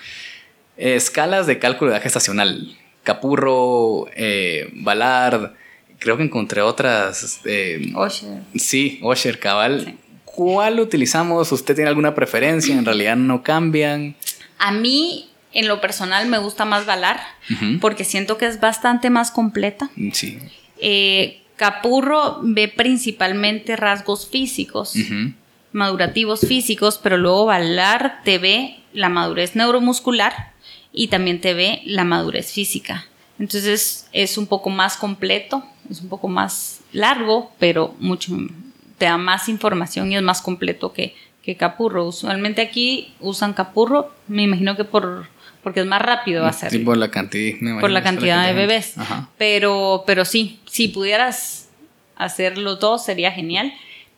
escalas 0.77 1.47
de 1.47 1.59
cálculo 1.59 1.91
de 1.91 1.97
edad 1.97 2.03
gestacional. 2.03 2.77
Capurro, 3.07 4.07
eh, 4.17 4.69
Ballard, 4.73 5.53
creo 5.97 6.17
que 6.17 6.23
encontré 6.23 6.61
otras. 6.61 7.39
Eh, 7.45 7.93
Osher. 7.95 8.41
Sí, 8.53 8.99
Osher, 9.01 9.39
cabal. 9.39 9.95
¿Cuál 10.25 10.81
utilizamos? 10.81 11.49
¿Usted 11.53 11.73
tiene 11.73 11.87
alguna 11.87 12.13
preferencia? 12.13 12.77
¿En 12.77 12.83
realidad 12.83 13.15
no 13.15 13.43
cambian? 13.43 14.17
A 14.59 14.73
mí, 14.73 15.29
en 15.53 15.69
lo 15.69 15.79
personal, 15.79 16.27
me 16.27 16.37
gusta 16.37 16.65
más 16.65 16.85
Valar 16.85 17.17
porque 17.79 18.03
siento 18.03 18.37
que 18.37 18.45
es 18.45 18.59
bastante 18.59 19.09
más 19.09 19.31
completa. 19.31 19.89
Sí. 20.11 20.39
Eh, 20.81 21.43
Capurro 21.55 22.41
ve 22.43 22.67
principalmente 22.67 23.77
rasgos 23.77 24.27
físicos, 24.27 24.95
madurativos 25.71 26.41
físicos, 26.41 26.99
pero 27.01 27.15
luego 27.15 27.45
Valar 27.45 28.19
te 28.25 28.37
ve 28.37 28.75
la 28.91 29.07
madurez 29.07 29.55
neuromuscular 29.55 30.56
y 30.91 31.07
también 31.07 31.41
te 31.41 31.53
ve 31.53 31.81
la 31.85 32.03
madurez 32.03 32.51
física. 32.51 33.05
Entonces 33.39 34.07
es 34.13 34.37
un 34.37 34.47
poco 34.47 34.69
más 34.69 34.97
completo, 34.97 35.63
es 35.89 36.01
un 36.01 36.09
poco 36.09 36.27
más 36.27 36.81
largo, 36.91 37.51
pero 37.59 37.95
mucho 37.99 38.35
te 38.97 39.05
da 39.05 39.17
más 39.17 39.47
información 39.47 40.11
y 40.11 40.17
es 40.17 40.23
más 40.23 40.41
completo 40.41 40.91
que, 40.93 41.15
que 41.43 41.55
Capurro. 41.55 42.05
Usualmente 42.05 42.61
aquí 42.61 43.13
usan 43.19 43.53
Capurro, 43.53 44.11
me 44.27 44.43
imagino 44.43 44.75
que 44.75 44.83
por 44.83 45.27
porque 45.63 45.81
es 45.81 45.85
más 45.85 46.01
rápido 46.01 46.45
hacer. 46.45 46.71
Sí, 46.71 46.79
por 46.79 46.95
la 46.95 47.11
cantidad, 47.11 47.81
por 47.81 47.89
la 47.89 48.01
cantidad, 48.01 48.47
de 48.47 48.53
bebés. 48.53 48.95
Pero, 49.37 50.05
pero 50.07 50.23
sí, 50.23 50.61
si 50.65 50.87
pudieras 50.87 51.67
hacer 52.15 52.57
los 52.57 52.79
dos 52.79 53.03
sería 53.03 53.31
genial. 53.31 53.73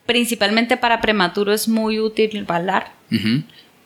Principalmente 0.06 0.78
para 0.78 1.02
prematuro 1.02 1.54
es 1.54 1.68
muy 1.68 2.00
útil 2.00 2.44
balar 2.46 2.92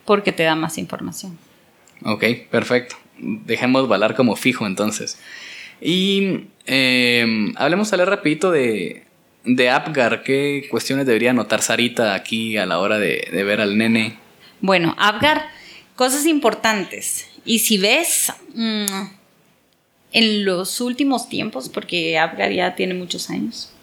porque 0.06 0.32
te 0.32 0.44
da 0.44 0.56
más 0.56 0.78
información. 0.78 1.38
Ok, 2.04 2.24
perfecto. 2.50 2.96
Dejemos 3.18 3.88
balar 3.88 4.16
como 4.16 4.36
fijo 4.36 4.66
entonces. 4.66 5.20
Y 5.82 6.46
eh, 6.66 7.52
hablemos 7.56 7.94
a 7.94 8.06
rapidito 8.06 8.52
de, 8.52 9.04
de 9.44 9.70
Apgar. 9.70 10.24
¿Qué 10.24 10.68
cuestiones 10.70 11.06
debería 11.06 11.34
notar 11.34 11.62
Sarita 11.62 12.14
aquí 12.14 12.58
a 12.58 12.66
la 12.66 12.80
hora 12.80 13.00
de, 13.00 13.28
ver 13.32 13.62
al 13.62 13.78
nene? 13.78 14.18
Bueno, 14.62 14.96
Apgar, 14.98 15.48
cosas 15.96 16.26
importantes. 16.26 17.30
Y 17.46 17.60
si 17.60 17.78
ves 17.78 18.32
mm, 18.54 19.04
en 20.14 20.46
los 20.46 20.80
últimos 20.82 21.30
tiempos, 21.30 21.70
porque 21.70 22.18
Apgar 22.18 22.52
ya 22.52 22.76
tiene 22.76 22.94
muchos 22.94 23.30
años, 23.30 23.74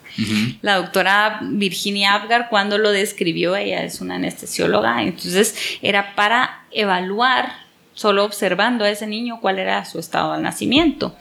la 0.60 0.76
doctora 0.76 1.40
Virginia 1.42 2.14
Apgar, 2.14 2.48
cuando 2.50 2.78
lo 2.78 2.90
describió, 2.90 3.56
ella 3.56 3.84
es 3.84 4.00
una 4.00 4.16
anestesióloga, 4.16 5.02
entonces 5.02 5.54
era 5.82 6.14
para 6.14 6.64
evaluar, 6.72 7.52
solo 8.00 8.24
observando 8.24 8.86
a 8.86 8.88
ese 8.88 9.06
niño, 9.06 9.40
cuál 9.42 9.58
era 9.58 9.84
su 9.84 9.98
estado 9.98 10.32
al 10.32 10.42
nacimiento. 10.42 11.14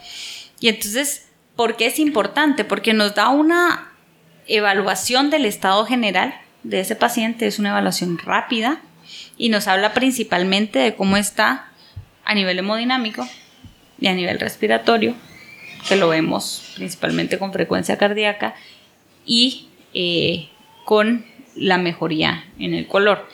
Y 0.61 0.69
entonces, 0.69 1.27
¿por 1.57 1.75
qué 1.75 1.88
es 1.88 1.99
importante? 1.99 2.63
Porque 2.63 2.93
nos 2.93 3.15
da 3.15 3.27
una 3.27 3.91
evaluación 4.47 5.30
del 5.30 5.43
estado 5.43 5.86
general 5.86 6.34
de 6.63 6.80
ese 6.80 6.95
paciente, 6.95 7.47
es 7.47 7.59
una 7.59 7.71
evaluación 7.71 8.17
rápida 8.17 8.80
y 9.38 9.49
nos 9.49 9.67
habla 9.67 9.93
principalmente 9.93 10.80
de 10.80 10.95
cómo 10.95 11.17
está 11.17 11.69
a 12.23 12.34
nivel 12.34 12.59
hemodinámico 12.59 13.27
y 13.99 14.07
a 14.07 14.13
nivel 14.13 14.39
respiratorio, 14.39 15.15
que 15.89 15.97
lo 15.97 16.07
vemos 16.07 16.71
principalmente 16.77 17.38
con 17.38 17.51
frecuencia 17.51 17.97
cardíaca 17.97 18.55
y 19.25 19.67
eh, 19.93 20.47
con 20.86 21.25
la 21.55 21.77
mejoría 21.77 22.45
en 22.57 22.73
el 22.73 22.88
color. 22.88 23.27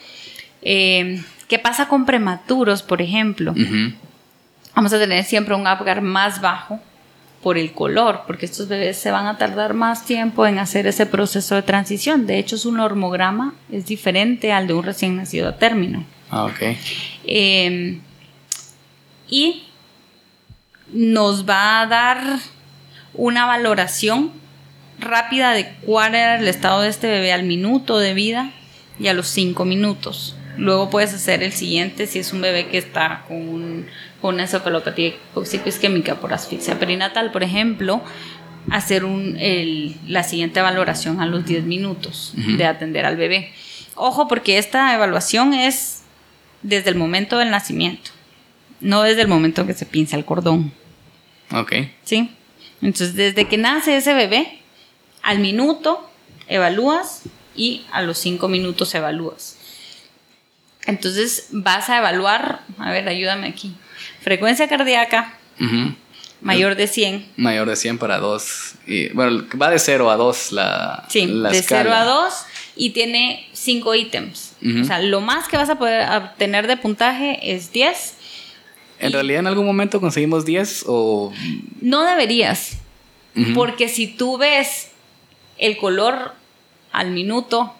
Eh, 0.62 1.22
¿Qué 1.48 1.58
pasa 1.58 1.88
con 1.88 2.06
prematuros, 2.06 2.82
por 2.82 3.00
ejemplo? 3.00 3.54
Vamos 4.74 4.92
a 4.92 4.98
tener 4.98 5.24
siempre 5.24 5.54
un 5.54 5.66
Apgar 5.66 6.02
más 6.02 6.40
bajo 6.40 6.80
por 7.42 7.58
el 7.58 7.72
color, 7.72 8.22
porque 8.26 8.46
estos 8.46 8.66
bebés 8.66 8.96
se 8.98 9.10
van 9.10 9.26
a 9.26 9.38
tardar 9.38 9.72
más 9.74 10.04
tiempo 10.04 10.46
en 10.46 10.58
hacer 10.58 10.86
ese 10.86 11.06
proceso 11.06 11.54
de 11.54 11.62
transición. 11.62 12.26
De 12.26 12.38
hecho, 12.38 12.58
su 12.58 12.72
normograma 12.72 13.54
es 13.70 13.86
diferente 13.86 14.52
al 14.52 14.66
de 14.66 14.74
un 14.74 14.82
recién 14.82 15.16
nacido 15.16 15.48
a 15.48 15.56
término. 15.56 16.04
Ah, 16.30 16.44
ok. 16.44 16.76
Em, 17.24 18.00
y 19.28 19.62
nos 20.92 21.48
va 21.48 21.80
a 21.80 21.86
dar 21.86 22.38
una 23.14 23.46
valoración 23.46 24.32
rápida 24.98 25.52
de 25.52 25.68
cuál 25.82 26.14
era 26.14 26.38
el 26.38 26.48
estado 26.48 26.82
de 26.82 26.88
este 26.88 27.06
bebé 27.08 27.32
al 27.32 27.44
minuto 27.44 27.98
de 27.98 28.14
vida 28.14 28.50
y 28.98 29.08
a 29.08 29.14
los 29.14 29.28
cinco 29.28 29.64
minutos. 29.64 30.35
Luego 30.56 30.90
puedes 30.90 31.12
hacer 31.12 31.42
el 31.42 31.52
siguiente 31.52 32.06
si 32.06 32.18
es 32.18 32.32
un 32.32 32.40
bebé 32.40 32.68
que 32.68 32.78
está 32.78 33.24
con, 33.28 33.36
un, 33.36 33.86
con 34.20 34.34
una 34.34 34.44
encefalopatía 34.44 35.14
isquémica 35.64 36.16
por 36.16 36.32
asfixia 36.32 36.78
perinatal, 36.78 37.30
por 37.32 37.42
ejemplo, 37.42 38.02
hacer 38.70 39.04
un, 39.04 39.38
la 40.06 40.22
siguiente 40.22 40.60
valoración 40.60 41.20
a 41.20 41.26
los 41.26 41.44
10 41.46 41.64
minutos 41.64 42.32
de 42.34 42.64
atender 42.64 43.04
al 43.04 43.16
bebé. 43.16 43.52
Ojo, 43.94 44.28
porque 44.28 44.58
esta 44.58 44.94
evaluación 44.94 45.54
es 45.54 46.02
desde 46.62 46.90
el 46.90 46.96
momento 46.96 47.38
del 47.38 47.50
nacimiento, 47.50 48.10
no 48.80 49.02
desde 49.02 49.22
el 49.22 49.28
momento 49.28 49.66
que 49.66 49.74
se 49.74 49.86
pinza 49.86 50.16
el 50.16 50.24
cordón. 50.24 50.72
Ok. 51.52 51.72
¿Sí? 52.04 52.30
Entonces, 52.82 53.14
desde 53.14 53.46
que 53.46 53.56
nace 53.56 53.96
ese 53.96 54.14
bebé, 54.14 54.60
al 55.22 55.38
minuto 55.38 56.08
evalúas 56.48 57.22
y 57.54 57.84
a 57.90 58.02
los 58.02 58.18
5 58.18 58.48
minutos 58.48 58.94
evalúas. 58.94 59.55
Entonces 60.86 61.48
vas 61.50 61.90
a 61.90 61.98
evaluar, 61.98 62.62
a 62.78 62.90
ver, 62.92 63.08
ayúdame 63.08 63.48
aquí, 63.48 63.74
frecuencia 64.22 64.68
cardíaca 64.68 65.34
mayor 66.40 66.76
de 66.76 66.86
100. 66.86 67.32
Mayor 67.36 67.68
de 67.68 67.76
100 67.76 67.98
para 67.98 68.18
2. 68.18 68.74
Y, 68.86 69.08
bueno, 69.10 69.44
va 69.60 69.70
de 69.70 69.78
0 69.78 70.10
a 70.10 70.16
2 70.16 70.52
la 70.52 71.06
Sí, 71.08 71.26
de 71.26 71.62
0 71.62 71.92
a 71.92 72.04
2 72.04 72.34
y 72.76 72.90
tiene 72.90 73.48
5 73.52 73.94
ítems. 73.94 74.52
O 74.80 74.84
sea, 74.84 75.00
lo 75.00 75.20
más 75.20 75.48
que 75.48 75.56
vas 75.56 75.70
a 75.70 75.78
poder 75.78 76.08
obtener 76.10 76.66
de 76.66 76.76
puntaje 76.76 77.54
es 77.54 77.72
10. 77.72 78.14
¿En 78.98 79.12
realidad 79.12 79.40
en 79.40 79.46
algún 79.46 79.66
momento 79.66 80.00
conseguimos 80.00 80.44
10 80.44 80.84
o...? 80.86 81.32
No 81.80 82.04
deberías. 82.04 82.78
Porque 83.54 83.88
si 83.88 84.06
tú 84.06 84.38
ves 84.38 84.88
el 85.58 85.76
color 85.76 86.34
al 86.92 87.10
minuto 87.10 87.74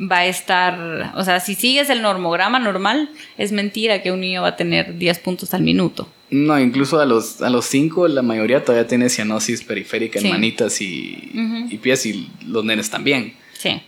va 0.00 0.18
a 0.18 0.26
estar, 0.26 1.12
o 1.16 1.24
sea, 1.24 1.40
si 1.40 1.54
sigues 1.54 1.90
el 1.90 2.02
normograma 2.02 2.58
normal, 2.58 3.10
es 3.38 3.52
mentira 3.52 4.02
que 4.02 4.12
un 4.12 4.20
niño 4.20 4.42
va 4.42 4.48
a 4.48 4.56
tener 4.56 4.98
10 4.98 5.18
puntos 5.20 5.54
al 5.54 5.62
minuto. 5.62 6.08
No, 6.30 6.58
incluso 6.58 7.00
a 7.00 7.06
los, 7.06 7.40
a 7.40 7.50
los 7.50 7.66
5 7.66 8.08
la 8.08 8.22
mayoría 8.22 8.64
todavía 8.64 8.86
tiene 8.86 9.08
cianosis 9.08 9.62
periférica 9.62 10.18
en 10.18 10.30
manitas 10.30 10.80
y, 10.80 11.30
y, 11.70 11.78
pies 11.78 12.04
y 12.06 12.28
los 12.46 12.64
nenes 12.64 12.90
también. 12.90 13.34
Sí. 13.56 13.80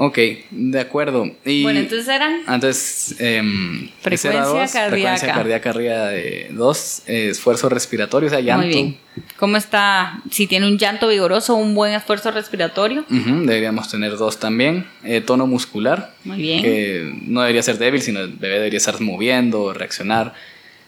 Ok, 0.00 0.16
de 0.52 0.78
acuerdo. 0.78 1.28
Y 1.44 1.64
bueno, 1.64 1.80
entonces 1.80 2.06
eran. 2.06 2.42
Antes, 2.46 3.16
em, 3.18 3.88
frecuencia 4.00 4.30
cardíaca. 4.30 4.88
Frecuencia 4.90 5.34
cardíaca 5.34 5.70
arriba 5.70 6.06
de 6.10 6.50
2, 6.52 7.02
esfuerzo 7.06 7.68
respiratorio, 7.68 8.28
o 8.28 8.30
sea, 8.30 8.38
llanto. 8.38 8.64
Muy 8.64 8.72
bien. 8.72 8.96
¿Cómo 9.36 9.56
está? 9.56 10.22
Si 10.30 10.46
tiene 10.46 10.68
un 10.68 10.78
llanto 10.78 11.08
vigoroso, 11.08 11.56
un 11.56 11.74
buen 11.74 11.94
esfuerzo 11.94 12.30
respiratorio. 12.30 13.06
deberíamos 13.08 13.90
tener 13.90 14.16
dos 14.16 14.38
también. 14.38 14.86
Eh, 15.02 15.20
tono 15.20 15.48
muscular. 15.48 16.14
Muy 16.22 16.38
bien. 16.38 16.62
Que 16.62 17.12
no 17.26 17.40
debería 17.40 17.64
ser 17.64 17.78
débil, 17.78 18.00
sino 18.00 18.20
el 18.20 18.34
bebé 18.34 18.54
debería 18.54 18.76
estar 18.76 19.00
moviendo, 19.00 19.72
reaccionar. 19.72 20.32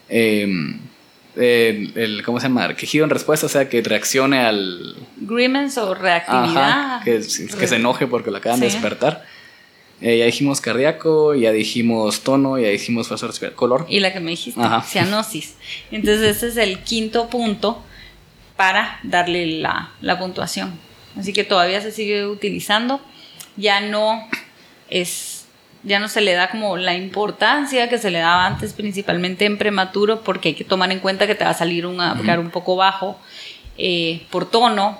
Eh, 0.07 0.47
el, 1.35 2.21
¿cómo 2.25 2.39
se 2.39 2.47
llama? 2.47 2.73
Quejido 2.75 3.03
en 3.03 3.09
respuesta, 3.09 3.45
o 3.45 3.49
sea, 3.49 3.69
que 3.69 3.81
reaccione 3.81 4.39
al... 4.39 4.95
Grimace 5.17 5.79
o 5.79 5.93
reactividad. 5.93 7.03
que, 7.03 7.19
que, 7.19 7.67
se 7.67 7.75
enoje 7.75 8.07
porque 8.07 8.31
lo 8.31 8.37
acaban 8.37 8.59
de 8.59 8.65
despertar. 8.67 9.25
Eh, 10.01 10.17
ya 10.17 10.25
dijimos 10.25 10.61
cardíaco, 10.61 11.35
ya 11.35 11.51
dijimos 11.51 12.21
tono, 12.21 12.57
ya 12.57 12.69
dijimos 12.69 13.09
color. 13.55 13.85
Y 13.87 13.99
la 13.99 14.11
que 14.11 14.19
me 14.19 14.31
dijiste, 14.31 14.59
cianosis. 14.83 15.55
Entonces 15.91 16.37
ese 16.37 16.47
es 16.47 16.57
el 16.57 16.79
quinto 16.79 17.29
punto 17.29 17.83
para 18.57 18.99
darle 19.03 19.45
la, 19.45 19.91
la 20.01 20.17
puntuación. 20.17 20.73
Así 21.17 21.33
que 21.33 21.43
todavía 21.43 21.81
se 21.81 21.91
sigue 21.91 22.25
utilizando. 22.25 22.99
Ya 23.57 23.79
no 23.79 24.27
es 24.89 25.30
ya 25.83 25.99
no 25.99 26.07
se 26.07 26.21
le 26.21 26.33
da 26.33 26.49
como 26.49 26.77
la 26.77 26.95
importancia 26.95 27.89
que 27.89 27.97
se 27.97 28.11
le 28.11 28.19
daba 28.19 28.45
antes, 28.45 28.73
principalmente 28.73 29.45
en 29.45 29.57
prematuro, 29.57 30.21
porque 30.21 30.49
hay 30.49 30.55
que 30.55 30.63
tomar 30.63 30.91
en 30.91 30.99
cuenta 30.99 31.27
que 31.27 31.35
te 31.35 31.43
va 31.43 31.51
a 31.51 31.55
salir 31.55 31.85
un 31.85 31.99
un 31.99 32.49
poco 32.51 32.75
bajo 32.75 33.17
eh, 33.77 34.21
por 34.29 34.49
tono, 34.49 34.97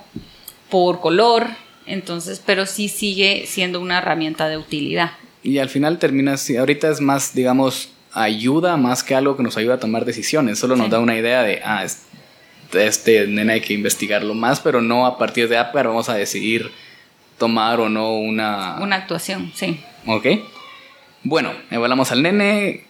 por 0.70 1.02
color 1.02 1.48
Entonces, 1.86 2.42
pero 2.44 2.66
sí 2.66 2.88
sigue 2.88 3.46
siendo 3.48 3.80
una 3.80 3.98
herramienta 3.98 4.48
de 4.48 4.58
utilidad. 4.58 5.12
Y 5.44 5.58
al 5.58 5.70
final 5.70 5.98
termina 5.98 6.36
ahorita 6.58 6.90
es 6.90 7.02
más, 7.02 7.34
digamos, 7.34 7.90
ayuda 8.14 8.78
más 8.78 9.04
que 9.04 9.16
algo 9.16 9.36
que 9.36 9.44
nos 9.44 9.58
ayuda 9.58 9.76
a 9.76 9.80
tomar 9.80 10.06
decisiones. 10.06 10.60
Solo 10.60 10.76
nos 10.76 10.90
da 10.90 11.00
una 11.00 11.18
idea 11.18 11.44
de, 11.44 11.62
ah, 11.64 11.86
este 12.74 13.28
nene 13.28 13.54
hay 13.54 13.62
que 13.62 13.74
investigarlo 13.74 14.34
más, 14.34 14.60
pero 14.60 14.82
no 14.82 15.06
a 15.06 15.18
partir 15.18 15.50
de 15.50 15.58
APGAR 15.58 15.88
vamos 15.88 16.10
a 16.10 16.16
decidir 16.16 16.72
tomar 17.38 17.80
o 17.80 17.90
no 17.90 18.14
una... 18.14 18.78
Una 18.80 18.98
actuación, 18.98 19.52
sí. 19.56 19.80
Ok. 20.06 20.28
Bueno, 21.24 21.54
evaluamos 21.70 22.12
al 22.12 22.24
nene, 22.24 22.84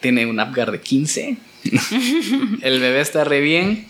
tiene 0.00 0.26
un 0.26 0.40
APGAR 0.40 0.72
de 0.72 0.80
15. 0.80 1.36
el 2.62 2.80
bebé 2.80 3.00
está 3.00 3.24
re 3.24 3.40
bien 3.40 3.86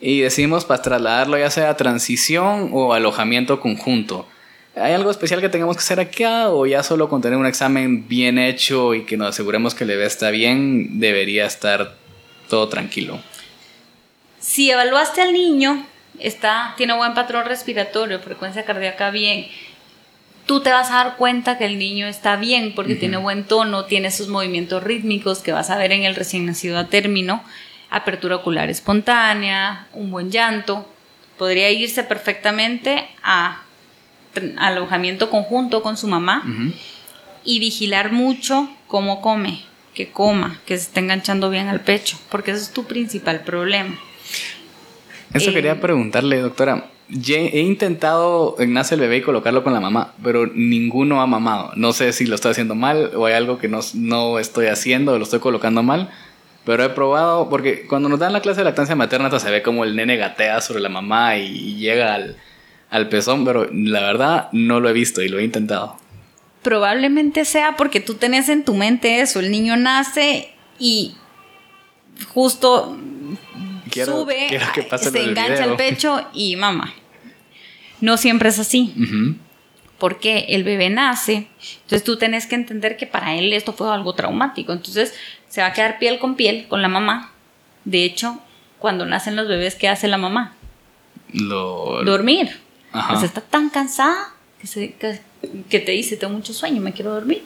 y 0.00 0.20
decidimos 0.20 0.64
para 0.64 0.82
trasladarlo 0.82 1.38
ya 1.38 1.50
sea 1.50 1.70
a 1.70 1.76
transición 1.76 2.70
o 2.72 2.92
alojamiento 2.92 3.60
conjunto. 3.60 4.28
¿Hay 4.76 4.92
algo 4.92 5.10
especial 5.10 5.40
que 5.40 5.48
tengamos 5.48 5.76
que 5.76 5.80
hacer 5.80 5.98
acá 5.98 6.50
o 6.50 6.66
ya 6.66 6.82
solo 6.82 7.08
con 7.08 7.20
tener 7.20 7.38
un 7.38 7.46
examen 7.46 8.06
bien 8.06 8.38
hecho 8.38 8.94
y 8.94 9.04
que 9.04 9.16
nos 9.16 9.30
aseguremos 9.30 9.74
que 9.74 9.84
el 9.84 9.90
bebé 9.90 10.06
está 10.06 10.30
bien, 10.30 11.00
debería 11.00 11.46
estar 11.46 11.96
todo 12.48 12.68
tranquilo? 12.68 13.18
Si 14.38 14.70
evaluaste 14.70 15.20
al 15.20 15.32
niño, 15.32 15.84
está, 16.20 16.74
tiene 16.76 16.94
buen 16.94 17.14
patrón 17.14 17.46
respiratorio, 17.46 18.20
frecuencia 18.20 18.64
cardíaca 18.64 19.10
bien, 19.10 19.48
tú 20.48 20.60
te 20.60 20.70
vas 20.70 20.90
a 20.90 21.04
dar 21.04 21.16
cuenta 21.16 21.58
que 21.58 21.66
el 21.66 21.78
niño 21.78 22.06
está 22.06 22.36
bien 22.36 22.72
porque 22.74 22.94
tiene 22.94 23.18
buen 23.18 23.44
tono, 23.44 23.84
tiene 23.84 24.10
sus 24.10 24.28
movimientos 24.28 24.82
rítmicos 24.82 25.40
que 25.40 25.52
vas 25.52 25.68
a 25.68 25.76
ver 25.76 25.92
en 25.92 26.04
el 26.04 26.16
recién 26.16 26.46
nacido 26.46 26.78
a 26.78 26.86
término, 26.86 27.44
apertura 27.90 28.36
ocular 28.36 28.70
espontánea, 28.70 29.86
un 29.92 30.10
buen 30.10 30.30
llanto. 30.30 30.88
Podría 31.36 31.70
irse 31.70 32.02
perfectamente 32.02 33.06
a 33.22 33.62
alojamiento 34.56 35.28
conjunto 35.28 35.82
con 35.82 35.98
su 35.98 36.08
mamá 36.08 36.42
y 37.44 37.60
vigilar 37.60 38.10
mucho 38.10 38.70
cómo 38.86 39.20
come, 39.20 39.60
que 39.92 40.10
coma, 40.10 40.60
que 40.64 40.78
se 40.78 40.84
esté 40.84 41.00
enganchando 41.00 41.50
bien 41.50 41.68
al 41.68 41.80
pecho, 41.80 42.18
porque 42.30 42.52
ese 42.52 42.62
es 42.62 42.72
tu 42.72 42.84
principal 42.84 43.40
problema. 43.40 43.98
Eso 45.34 45.52
quería 45.52 45.72
eh, 45.72 45.76
preguntarle, 45.76 46.38
doctora. 46.38 46.90
He 47.10 47.60
intentado 47.60 48.56
nace 48.66 48.94
el 48.94 49.00
bebé 49.00 49.18
y 49.18 49.22
colocarlo 49.22 49.64
con 49.64 49.72
la 49.72 49.80
mamá, 49.80 50.14
pero 50.22 50.46
ninguno 50.46 51.22
ha 51.22 51.26
mamado. 51.26 51.72
No 51.74 51.92
sé 51.92 52.12
si 52.12 52.26
lo 52.26 52.34
estoy 52.34 52.50
haciendo 52.50 52.74
mal 52.74 53.12
o 53.16 53.24
hay 53.24 53.34
algo 53.34 53.58
que 53.58 53.68
no, 53.68 53.80
no 53.94 54.38
estoy 54.38 54.66
haciendo 54.66 55.12
o 55.12 55.18
lo 55.18 55.24
estoy 55.24 55.40
colocando 55.40 55.82
mal. 55.82 56.10
Pero 56.66 56.84
he 56.84 56.90
probado, 56.90 57.48
porque 57.48 57.86
cuando 57.86 58.10
nos 58.10 58.18
dan 58.18 58.34
la 58.34 58.42
clase 58.42 58.60
de 58.60 58.64
lactancia 58.64 58.94
materna, 58.94 59.30
se 59.38 59.50
ve 59.50 59.62
como 59.62 59.84
el 59.84 59.96
nene 59.96 60.18
gatea 60.18 60.60
sobre 60.60 60.80
la 60.80 60.90
mamá 60.90 61.38
y 61.38 61.76
llega 61.76 62.14
al, 62.14 62.36
al 62.90 63.08
pezón, 63.08 63.46
pero 63.46 63.66
la 63.72 64.00
verdad 64.00 64.48
no 64.52 64.78
lo 64.78 64.90
he 64.90 64.92
visto 64.92 65.22
y 65.22 65.28
lo 65.28 65.38
he 65.38 65.44
intentado. 65.44 65.96
Probablemente 66.62 67.46
sea 67.46 67.76
porque 67.76 68.00
tú 68.00 68.14
tenés 68.14 68.50
en 68.50 68.64
tu 68.64 68.74
mente 68.74 69.20
eso, 69.20 69.40
el 69.40 69.50
niño 69.50 69.76
nace 69.76 70.50
y 70.78 71.14
justo 72.34 72.98
sube, 73.90 74.60
se 74.98 75.24
engancha 75.24 75.64
el 75.64 75.76
pecho 75.76 76.26
y 76.32 76.56
mamá. 76.56 76.94
No 78.00 78.16
siempre 78.16 78.48
es 78.48 78.58
así. 78.58 78.94
Porque 79.98 80.46
el 80.50 80.62
bebé 80.62 80.90
nace, 80.90 81.48
entonces 81.82 82.04
tú 82.04 82.16
tenés 82.16 82.46
que 82.46 82.54
entender 82.54 82.96
que 82.96 83.06
para 83.06 83.34
él 83.34 83.52
esto 83.52 83.72
fue 83.72 83.92
algo 83.92 84.14
traumático. 84.14 84.72
Entonces 84.72 85.14
se 85.48 85.60
va 85.60 85.68
a 85.68 85.72
quedar 85.72 85.98
piel 85.98 86.18
con 86.18 86.36
piel 86.36 86.66
con 86.68 86.82
la 86.82 86.88
mamá. 86.88 87.32
De 87.84 88.04
hecho, 88.04 88.38
cuando 88.78 89.06
nacen 89.06 89.34
los 89.34 89.48
bebés, 89.48 89.74
¿qué 89.74 89.88
hace 89.88 90.06
la 90.06 90.18
mamá? 90.18 90.54
Dormir. 92.04 92.60
Pues 93.08 93.22
está 93.22 93.40
tan 93.40 93.70
cansada 93.70 94.34
que, 94.60 95.78
te 95.80 95.92
dice, 95.92 96.16
tengo 96.16 96.34
mucho 96.34 96.52
sueño, 96.52 96.80
me 96.80 96.92
quiero 96.92 97.12
dormir. 97.12 97.42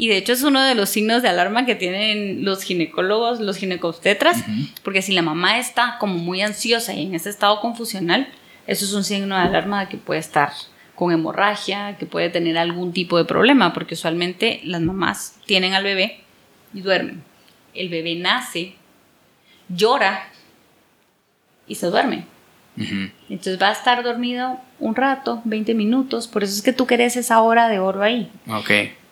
Y 0.00 0.08
de 0.08 0.16
hecho 0.16 0.32
es 0.32 0.42
uno 0.42 0.62
de 0.62 0.74
los 0.74 0.88
signos 0.88 1.20
de 1.20 1.28
alarma 1.28 1.66
que 1.66 1.74
tienen 1.74 2.42
los 2.42 2.62
ginecólogos, 2.62 3.38
los 3.38 3.58
ginecobstetras, 3.58 4.42
porque 4.82 5.02
si 5.02 5.12
la 5.12 5.20
mamá 5.20 5.58
está 5.58 5.98
como 6.00 6.14
muy 6.14 6.40
ansiosa 6.40 6.94
y 6.94 7.04
en 7.04 7.14
ese 7.14 7.28
estado 7.28 7.60
confusional, 7.60 8.26
eso 8.66 8.86
es 8.86 8.94
un 8.94 9.04
signo 9.04 9.36
de 9.36 9.42
alarma 9.42 9.80
de 9.80 9.90
que 9.90 9.98
puede 9.98 10.18
estar 10.18 10.52
con 10.94 11.12
hemorragia, 11.12 11.98
que 11.98 12.06
puede 12.06 12.30
tener 12.30 12.56
algún 12.56 12.94
tipo 12.94 13.18
de 13.18 13.26
problema, 13.26 13.74
porque 13.74 13.92
usualmente 13.92 14.62
las 14.64 14.80
mamás 14.80 15.36
tienen 15.44 15.74
al 15.74 15.84
bebé 15.84 16.20
y 16.72 16.80
duermen. 16.80 17.22
El 17.74 17.90
bebé 17.90 18.14
nace, 18.14 18.76
llora 19.68 20.30
y 21.68 21.74
se 21.74 21.88
duerme. 21.88 22.24
Entonces 23.28 23.60
va 23.60 23.68
a 23.68 23.72
estar 23.72 24.02
dormido 24.02 24.60
un 24.78 24.94
rato, 24.94 25.42
20 25.44 25.74
minutos, 25.74 26.26
por 26.26 26.42
eso 26.42 26.54
es 26.54 26.62
que 26.62 26.72
tú 26.72 26.86
querés 26.86 27.18
esa 27.18 27.42
hora 27.42 27.68
de 27.68 27.80
oro 27.80 28.00
ahí. 28.02 28.32
Ok. 28.48 28.70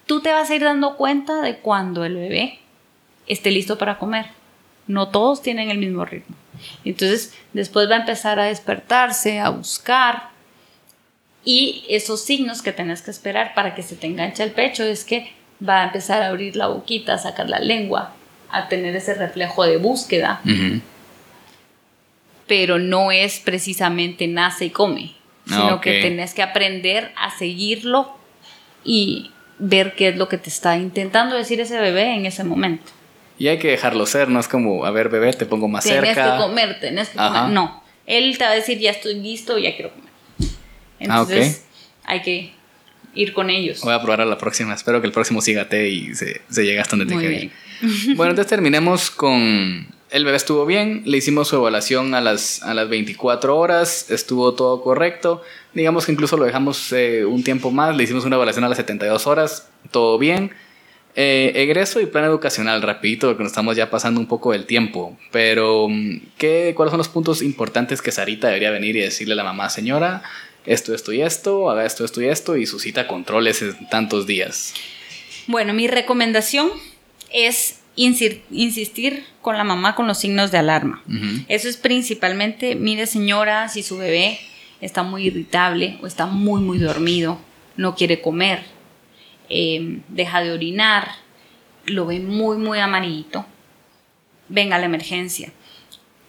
Tú 0.08 0.20
te 0.20 0.32
vas 0.32 0.50
a 0.50 0.56
ir 0.56 0.64
dando 0.64 0.96
cuenta 0.96 1.40
de 1.40 1.58
cuando 1.58 2.04
el 2.04 2.16
bebé 2.16 2.58
esté 3.28 3.52
listo 3.52 3.78
para 3.78 3.98
comer. 3.98 4.26
No 4.88 5.08
todos 5.08 5.40
tienen 5.40 5.70
el 5.70 5.78
mismo 5.78 6.04
ritmo. 6.04 6.34
Entonces 6.84 7.34
después 7.52 7.88
va 7.88 7.94
a 7.94 8.00
empezar 8.00 8.40
a 8.40 8.46
despertarse, 8.46 9.38
a 9.38 9.50
buscar. 9.50 10.30
Y 11.44 11.84
esos 11.88 12.24
signos 12.24 12.60
que 12.60 12.72
tenés 12.72 13.02
que 13.02 13.12
esperar 13.12 13.54
para 13.54 13.76
que 13.76 13.84
se 13.84 13.94
te 13.94 14.08
enganche 14.08 14.42
el 14.42 14.50
pecho 14.50 14.82
es 14.82 15.04
que 15.04 15.32
va 15.66 15.82
a 15.82 15.84
empezar 15.84 16.22
a 16.22 16.28
abrir 16.28 16.56
la 16.56 16.66
boquita, 16.66 17.14
a 17.14 17.18
sacar 17.18 17.48
la 17.48 17.60
lengua, 17.60 18.14
a 18.50 18.68
tener 18.68 18.96
ese 18.96 19.14
reflejo 19.14 19.62
de 19.62 19.76
búsqueda 19.76 20.40
pero 22.48 22.80
no 22.80 23.12
es 23.12 23.38
precisamente 23.38 24.26
nace 24.26 24.64
y 24.64 24.70
come, 24.70 25.12
sino 25.46 25.80
que 25.80 26.00
tenés 26.00 26.34
que 26.34 26.42
aprender 26.42 27.12
a 27.16 27.30
seguirlo 27.30 28.16
y 28.84 29.30
ver 29.58 29.94
qué 29.94 30.08
es 30.08 30.16
lo 30.16 30.28
que 30.28 30.38
te 30.38 30.48
está 30.48 30.76
intentando 30.76 31.36
decir 31.36 31.60
ese 31.60 31.80
bebé 31.80 32.14
en 32.14 32.26
ese 32.26 32.44
momento. 32.44 32.92
Y 33.38 33.48
hay 33.48 33.58
que 33.58 33.68
dejarlo 33.68 34.04
ser, 34.06 34.28
no 34.28 34.40
es 34.40 34.48
como, 34.48 34.84
a 34.84 34.90
ver, 34.90 35.08
bebé, 35.08 35.32
te 35.32 35.46
pongo 35.46 35.68
más 35.68 35.84
cerca. 35.84 36.12
Tienes 36.12 36.32
que 36.32 36.38
comer, 36.38 36.80
tenés 36.80 37.08
que 37.10 37.16
comer. 37.16 37.50
No, 37.50 37.82
él 38.06 38.36
te 38.36 38.44
va 38.44 38.50
a 38.50 38.54
decir, 38.54 38.78
ya 38.78 38.90
estoy 38.90 39.14
listo, 39.14 39.58
ya 39.58 39.74
quiero 39.76 39.92
comer. 39.92 40.10
Ah, 40.40 41.22
Entonces, 41.22 41.64
hay 42.04 42.22
que 42.22 42.52
ir 43.14 43.32
con 43.32 43.50
ellos. 43.50 43.80
Voy 43.82 43.94
a 43.94 44.00
probar 44.00 44.22
a 44.22 44.24
la 44.24 44.38
próxima. 44.38 44.74
Espero 44.74 45.00
que 45.00 45.06
el 45.06 45.12
próximo 45.12 45.40
sígate 45.40 45.88
y 45.88 46.14
se, 46.14 46.40
se 46.48 46.64
llegue 46.64 46.80
hasta 46.80 46.96
donde 46.96 47.14
te 47.14 47.20
quede. 47.20 47.50
Bueno, 48.16 48.30
entonces 48.30 48.48
terminemos 48.48 49.10
con 49.10 49.86
el 50.10 50.24
bebé 50.24 50.36
estuvo 50.36 50.64
bien, 50.64 51.02
le 51.04 51.18
hicimos 51.18 51.48
su 51.48 51.56
evaluación 51.56 52.14
a 52.14 52.20
las, 52.20 52.62
a 52.62 52.74
las 52.74 52.88
24 52.88 53.56
horas, 53.56 54.10
estuvo 54.10 54.54
todo 54.54 54.82
correcto. 54.82 55.42
Digamos 55.74 56.06
que 56.06 56.12
incluso 56.12 56.36
lo 56.36 56.44
dejamos 56.44 56.92
eh, 56.92 57.24
un 57.24 57.44
tiempo 57.44 57.70
más, 57.70 57.96
le 57.96 58.04
hicimos 58.04 58.24
una 58.24 58.36
evaluación 58.36 58.64
a 58.64 58.68
las 58.68 58.78
72 58.78 59.26
horas, 59.26 59.68
todo 59.90 60.18
bien. 60.18 60.52
Eh, 61.14 61.52
egreso 61.56 62.00
y 62.00 62.06
plan 62.06 62.24
educacional, 62.24 62.80
rapidito, 62.80 63.26
porque 63.26 63.42
nos 63.42 63.52
estamos 63.52 63.76
ya 63.76 63.90
pasando 63.90 64.20
un 64.20 64.26
poco 64.26 64.52
del 64.52 64.66
tiempo. 64.66 65.18
Pero, 65.32 65.88
mm, 65.88 66.20
¿qué, 66.38 66.72
¿cuáles 66.76 66.92
son 66.92 66.98
los 66.98 67.08
puntos 67.08 67.42
importantes 67.42 68.00
que 68.00 68.12
Sarita 68.12 68.46
debería 68.46 68.70
venir 68.70 68.96
y 68.96 69.00
decirle 69.00 69.32
a 69.32 69.36
la 69.36 69.44
mamá, 69.44 69.68
señora, 69.68 70.22
esto, 70.64 70.94
esto 70.94 71.12
y 71.12 71.22
esto, 71.22 71.70
haga 71.70 71.84
esto, 71.84 72.04
esto 72.04 72.22
y 72.22 72.26
esto, 72.28 72.56
y 72.56 72.66
su 72.66 72.78
cita 72.78 73.08
controles 73.08 73.62
en 73.62 73.88
tantos 73.88 74.26
días? 74.26 74.74
Bueno, 75.48 75.74
mi 75.74 75.88
recomendación 75.88 76.70
es 77.32 77.77
insistir 77.98 79.24
con 79.42 79.56
la 79.56 79.64
mamá 79.64 79.96
con 79.96 80.06
los 80.06 80.18
signos 80.18 80.52
de 80.52 80.58
alarma. 80.58 81.02
Eso 81.48 81.68
es 81.68 81.76
principalmente, 81.76 82.76
mire 82.76 83.06
señora, 83.06 83.68
si 83.68 83.82
su 83.82 83.98
bebé 83.98 84.38
está 84.80 85.02
muy 85.02 85.26
irritable 85.26 85.98
o 86.00 86.06
está 86.06 86.26
muy, 86.26 86.60
muy 86.60 86.78
dormido, 86.78 87.40
no 87.76 87.96
quiere 87.96 88.20
comer, 88.20 88.62
em, 89.48 90.02
deja 90.08 90.40
de 90.42 90.52
orinar, 90.52 91.08
lo 91.86 92.06
ve 92.06 92.20
muy, 92.20 92.56
muy 92.56 92.78
amarillito, 92.78 93.44
venga 94.48 94.76
a 94.76 94.78
la 94.78 94.86
emergencia. 94.86 95.52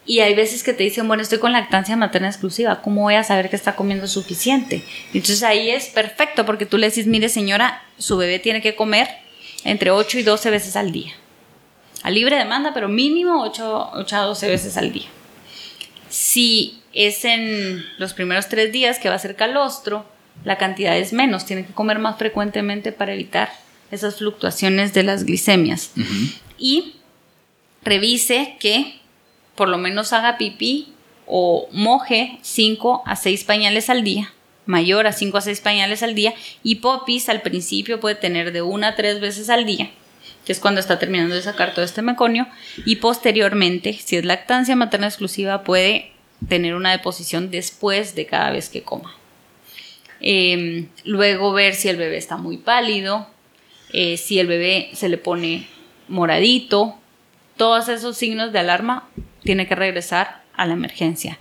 Y 0.07 0.21
hay 0.21 0.33
veces 0.33 0.63
que 0.63 0.73
te 0.73 0.83
dicen, 0.83 1.07
bueno, 1.07 1.21
estoy 1.21 1.37
con 1.37 1.51
lactancia 1.51 1.95
materna 1.95 2.29
exclusiva, 2.29 2.81
¿cómo 2.81 3.03
voy 3.03 3.13
a 3.13 3.23
saber 3.23 3.51
que 3.51 3.55
está 3.55 3.75
comiendo 3.75 4.07
suficiente? 4.07 4.83
Entonces 5.13 5.43
ahí 5.43 5.69
es 5.69 5.85
perfecto 5.89 6.47
porque 6.47 6.65
tú 6.65 6.79
le 6.79 6.87
dices, 6.87 7.05
mire 7.05 7.29
señora, 7.29 7.83
su 7.99 8.17
bebé 8.17 8.39
tiene 8.39 8.61
que 8.61 8.75
comer 8.75 9.07
entre 9.65 9.91
8 9.91 10.17
y 10.17 10.23
12 10.23 10.49
veces 10.49 10.75
al 10.75 10.91
día 10.91 11.13
a 12.03 12.11
libre 12.11 12.37
demanda, 12.37 12.73
pero 12.73 12.87
mínimo 12.87 13.41
8, 13.43 13.91
a 14.11 14.21
12 14.21 14.47
veces 14.47 14.77
al 14.77 14.91
día. 14.91 15.07
Si 16.09 16.81
es 16.93 17.25
en 17.25 17.85
los 17.97 18.13
primeros 18.13 18.47
tres 18.47 18.71
días 18.71 18.99
que 18.99 19.09
va 19.09 19.15
a 19.15 19.19
ser 19.19 19.35
calostro, 19.35 20.05
la 20.43 20.57
cantidad 20.57 20.97
es 20.97 21.13
menos, 21.13 21.45
tiene 21.45 21.65
que 21.65 21.73
comer 21.73 21.99
más 21.99 22.17
frecuentemente 22.17 22.91
para 22.91 23.13
evitar 23.13 23.51
esas 23.91 24.17
fluctuaciones 24.17 24.93
de 24.93 25.03
las 25.03 25.25
glicemias. 25.25 25.91
Y 26.57 26.95
revise 27.83 28.55
que 28.59 28.99
por 29.55 29.67
lo 29.67 29.77
menos 29.77 30.13
haga 30.13 30.37
pipí 30.37 30.93
o 31.25 31.67
moje 31.71 32.39
5 32.41 33.03
a 33.05 33.15
6 33.15 33.43
pañales 33.43 33.89
al 33.89 34.03
día, 34.03 34.33
mayor 34.65 35.05
a 35.05 35.11
5 35.11 35.37
a 35.37 35.41
6 35.41 35.59
pañales 35.61 36.01
al 36.01 36.15
día, 36.15 36.33
y 36.63 36.75
popis 36.75 37.27
al 37.27 37.41
principio 37.41 37.99
puede 37.99 38.15
tener 38.15 38.53
de 38.53 38.61
1 38.61 38.87
a 38.87 38.95
3 38.95 39.19
veces 39.19 39.49
al 39.49 39.65
día 39.65 39.91
que 40.49 40.53
es 40.53 40.59
cuando 40.59 40.81
está 40.81 40.97
terminando 40.97 41.35
de 41.35 41.43
sacar 41.43 41.75
todo 41.75 41.85
este 41.85 42.01
meconio, 42.01 42.47
y 42.83 42.95
posteriormente, 42.95 43.93
si 43.93 44.17
es 44.17 44.25
lactancia 44.25 44.75
materna 44.75 45.05
exclusiva, 45.05 45.63
puede 45.63 46.11
tener 46.47 46.73
una 46.73 46.89
deposición 46.89 47.51
después 47.51 48.15
de 48.15 48.25
cada 48.25 48.49
vez 48.49 48.69
que 48.69 48.81
coma. 48.81 49.15
Em, 50.21 50.87
luego 51.03 51.53
ver 51.53 51.75
si 51.75 51.87
el 51.87 51.97
bebé 51.97 52.17
está 52.17 52.37
muy 52.37 52.57
pálido, 52.57 53.27
eh, 53.93 54.17
si 54.17 54.39
el 54.39 54.47
bebé 54.47 54.89
se 54.93 55.07
le 55.07 55.19
pone 55.19 55.67
moradito, 56.07 56.97
todos 57.55 57.87
esos 57.87 58.17
signos 58.17 58.51
de 58.51 58.57
alarma 58.57 59.07
tiene 59.43 59.67
que 59.67 59.75
regresar 59.75 60.41
a 60.55 60.65
la 60.65 60.73
emergencia. 60.73 61.37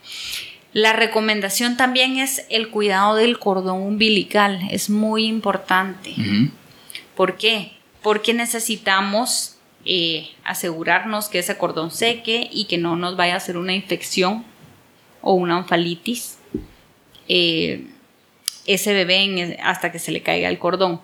La 0.74 0.92
recomendación 0.92 1.78
también 1.78 2.18
es 2.18 2.44
el 2.50 2.68
cuidado 2.68 3.14
del 3.14 3.38
cordón 3.38 3.80
umbilical, 3.80 4.68
es 4.70 4.90
muy 4.90 5.24
importante. 5.24 6.14
¿Por 7.16 7.38
qué? 7.38 7.78
Porque 8.03 8.34
necesitamos 8.34 9.57
eh, 9.84 10.30
asegurarnos 10.44 11.28
que 11.28 11.38
ese 11.38 11.57
cordón 11.57 11.90
seque 11.90 12.49
y 12.53 12.66
que 12.66 12.78
no 12.78 12.96
nos 12.96 13.16
vaya 13.16 13.34
a 13.34 13.38
hacer 13.38 13.57
una 13.57 13.74
infección 13.74 14.44
o 15.20 15.34
una 15.34 15.59
onfalitis. 15.59 16.38
Eh, 17.28 17.86
ese 18.66 18.92
bebé 18.92 19.59
hasta 19.62 19.90
que 19.90 19.99
se 19.99 20.12
le 20.12 20.22
caiga 20.22 20.49
el 20.49 20.59
cordón. 20.59 21.01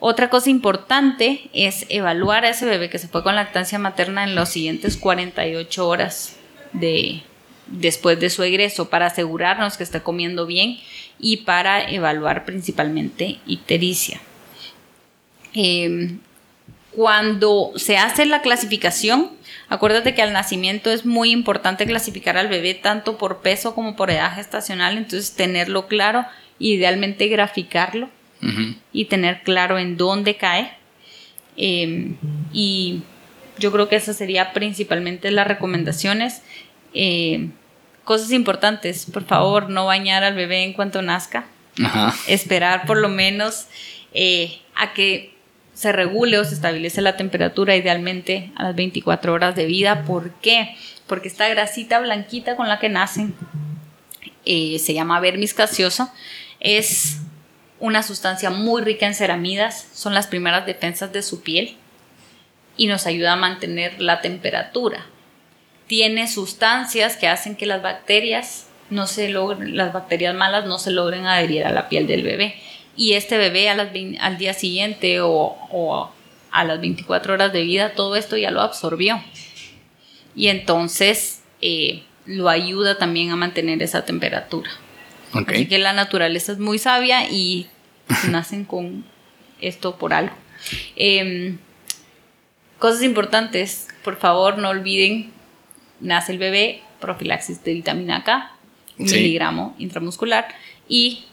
Otra 0.00 0.30
cosa 0.30 0.50
importante 0.50 1.48
es 1.52 1.86
evaluar 1.90 2.44
a 2.44 2.48
ese 2.48 2.66
bebé 2.66 2.90
que 2.90 2.98
se 2.98 3.06
fue 3.06 3.22
con 3.22 3.36
lactancia 3.36 3.78
materna 3.78 4.24
en 4.24 4.34
los 4.34 4.48
siguientes 4.48 4.96
48 4.96 5.86
horas 5.86 6.36
de, 6.72 7.22
después 7.66 8.18
de 8.18 8.30
su 8.30 8.42
egreso 8.42 8.90
para 8.90 9.06
asegurarnos 9.06 9.76
que 9.76 9.84
esté 9.84 10.02
comiendo 10.02 10.46
bien 10.46 10.78
y 11.20 11.38
para 11.38 11.88
evaluar 11.88 12.44
principalmente 12.44 13.38
ictericia. 13.46 14.20
Em, 15.54 16.18
cuando 16.94 17.72
se 17.76 17.96
hace 17.96 18.26
la 18.26 18.42
clasificación, 18.42 19.30
acuérdate 19.68 20.14
que 20.14 20.22
al 20.22 20.32
nacimiento 20.32 20.90
es 20.90 21.06
muy 21.06 21.30
importante 21.30 21.86
clasificar 21.86 22.36
al 22.36 22.48
bebé 22.48 22.74
tanto 22.74 23.18
por 23.18 23.40
peso 23.40 23.74
como 23.74 23.96
por 23.96 24.10
edad 24.10 24.34
gestacional, 24.34 24.98
entonces 24.98 25.34
tenerlo 25.34 25.86
claro, 25.86 26.26
idealmente 26.58 27.28
graficarlo 27.28 28.08
y 28.92 29.04
tener 29.04 29.42
claro 29.42 29.78
en 29.78 29.96
dónde 29.96 30.36
cae. 30.36 30.72
Em, 31.56 32.16
y 32.52 33.02
yo 33.58 33.70
creo 33.70 33.88
que 33.88 33.94
esas 33.96 34.16
serían 34.16 34.48
principalmente 34.52 35.30
las 35.30 35.46
recomendaciones. 35.46 36.42
Em, 36.92 37.52
cosas 38.04 38.32
importantes, 38.32 39.06
por 39.06 39.24
favor, 39.24 39.70
no 39.70 39.86
bañar 39.86 40.24
al 40.24 40.34
bebé 40.34 40.64
en 40.64 40.72
cuanto 40.72 41.02
nazca. 41.02 41.46
Esperar 42.26 42.84
por 42.84 42.98
lo 42.98 43.08
menos 43.08 43.66
eh, 44.12 44.58
a 44.74 44.92
que 44.92 45.32
se 45.74 45.92
regule 45.92 46.38
o 46.38 46.44
se 46.44 46.54
estabilice 46.54 47.00
la 47.00 47.16
temperatura 47.16 47.76
idealmente 47.76 48.52
a 48.56 48.64
las 48.64 48.74
24 48.74 49.32
horas 49.32 49.56
de 49.56 49.66
vida. 49.66 50.04
¿Por 50.04 50.32
qué? 50.34 50.76
Porque 51.06 51.28
esta 51.28 51.48
grasita 51.48 51.98
blanquita 52.00 52.56
con 52.56 52.68
la 52.68 52.78
que 52.78 52.88
nacen 52.88 53.34
eh, 54.44 54.78
se 54.78 54.94
llama 54.94 55.20
vermis 55.20 55.54
gaseosa. 55.54 56.12
Es 56.60 57.18
una 57.80 58.02
sustancia 58.02 58.50
muy 58.50 58.82
rica 58.82 59.06
en 59.06 59.14
ceramidas, 59.14 59.88
son 59.92 60.14
las 60.14 60.26
primeras 60.26 60.66
defensas 60.66 61.12
de 61.12 61.22
su 61.22 61.42
piel 61.42 61.76
y 62.76 62.86
nos 62.86 63.06
ayuda 63.06 63.32
a 63.32 63.36
mantener 63.36 64.00
la 64.00 64.20
temperatura. 64.20 65.06
Tiene 65.86 66.28
sustancias 66.28 67.16
que 67.16 67.28
hacen 67.28 67.56
que 67.56 67.66
las 67.66 67.82
bacterias 67.82 68.68
no 68.88 69.06
se 69.06 69.30
logren, 69.30 69.76
las 69.76 69.92
bacterias 69.92 70.34
malas 70.34 70.66
no 70.66 70.78
se 70.78 70.90
logren 70.90 71.26
adherir 71.26 71.64
a 71.64 71.72
la 71.72 71.88
piel 71.88 72.06
del 72.06 72.22
bebé 72.22 72.54
y 72.96 73.14
este 73.14 73.38
bebé 73.38 73.68
al 73.68 74.38
día 74.38 74.54
siguiente 74.54 75.20
o, 75.20 76.10
a 76.50 76.64
las 76.64 76.80
24 76.80 77.32
horas 77.32 77.52
de 77.52 77.62
vida, 77.62 77.94
todo 77.94 78.16
esto 78.16 78.36
ya 78.36 78.50
lo 78.50 78.60
absorbió. 78.60 79.22
Y 80.34 80.48
entonces 80.48 81.42
eh, 81.62 82.02
lo 82.26 82.48
ayuda 82.48 82.98
también 82.98 83.30
a 83.30 83.36
mantener 83.36 83.82
esa 83.82 84.04
temperatura. 84.04 84.70
Así 85.32 85.66
que 85.66 85.78
la 85.78 85.94
naturaleza 85.94 86.52
es 86.52 86.58
muy 86.58 86.78
sabia 86.78 87.30
y 87.30 87.66
nacen 88.28 88.64
con 88.64 89.04
esto 89.60 89.96
por 89.96 90.12
algo. 90.12 90.34
Em, 90.96 91.58
cosas 92.78 93.02
importantes, 93.02 93.88
por 94.04 94.16
favor, 94.16 94.58
no 94.58 94.68
olviden, 94.68 95.32
nace 96.00 96.32
el 96.32 96.38
bebé, 96.38 96.82
profilaxis 97.00 97.64
de 97.64 97.72
vitamina 97.72 98.24
K, 98.24 98.52
un 98.98 99.06
miligramo 99.06 99.74
intramuscular 99.78 100.48
y 100.88 101.24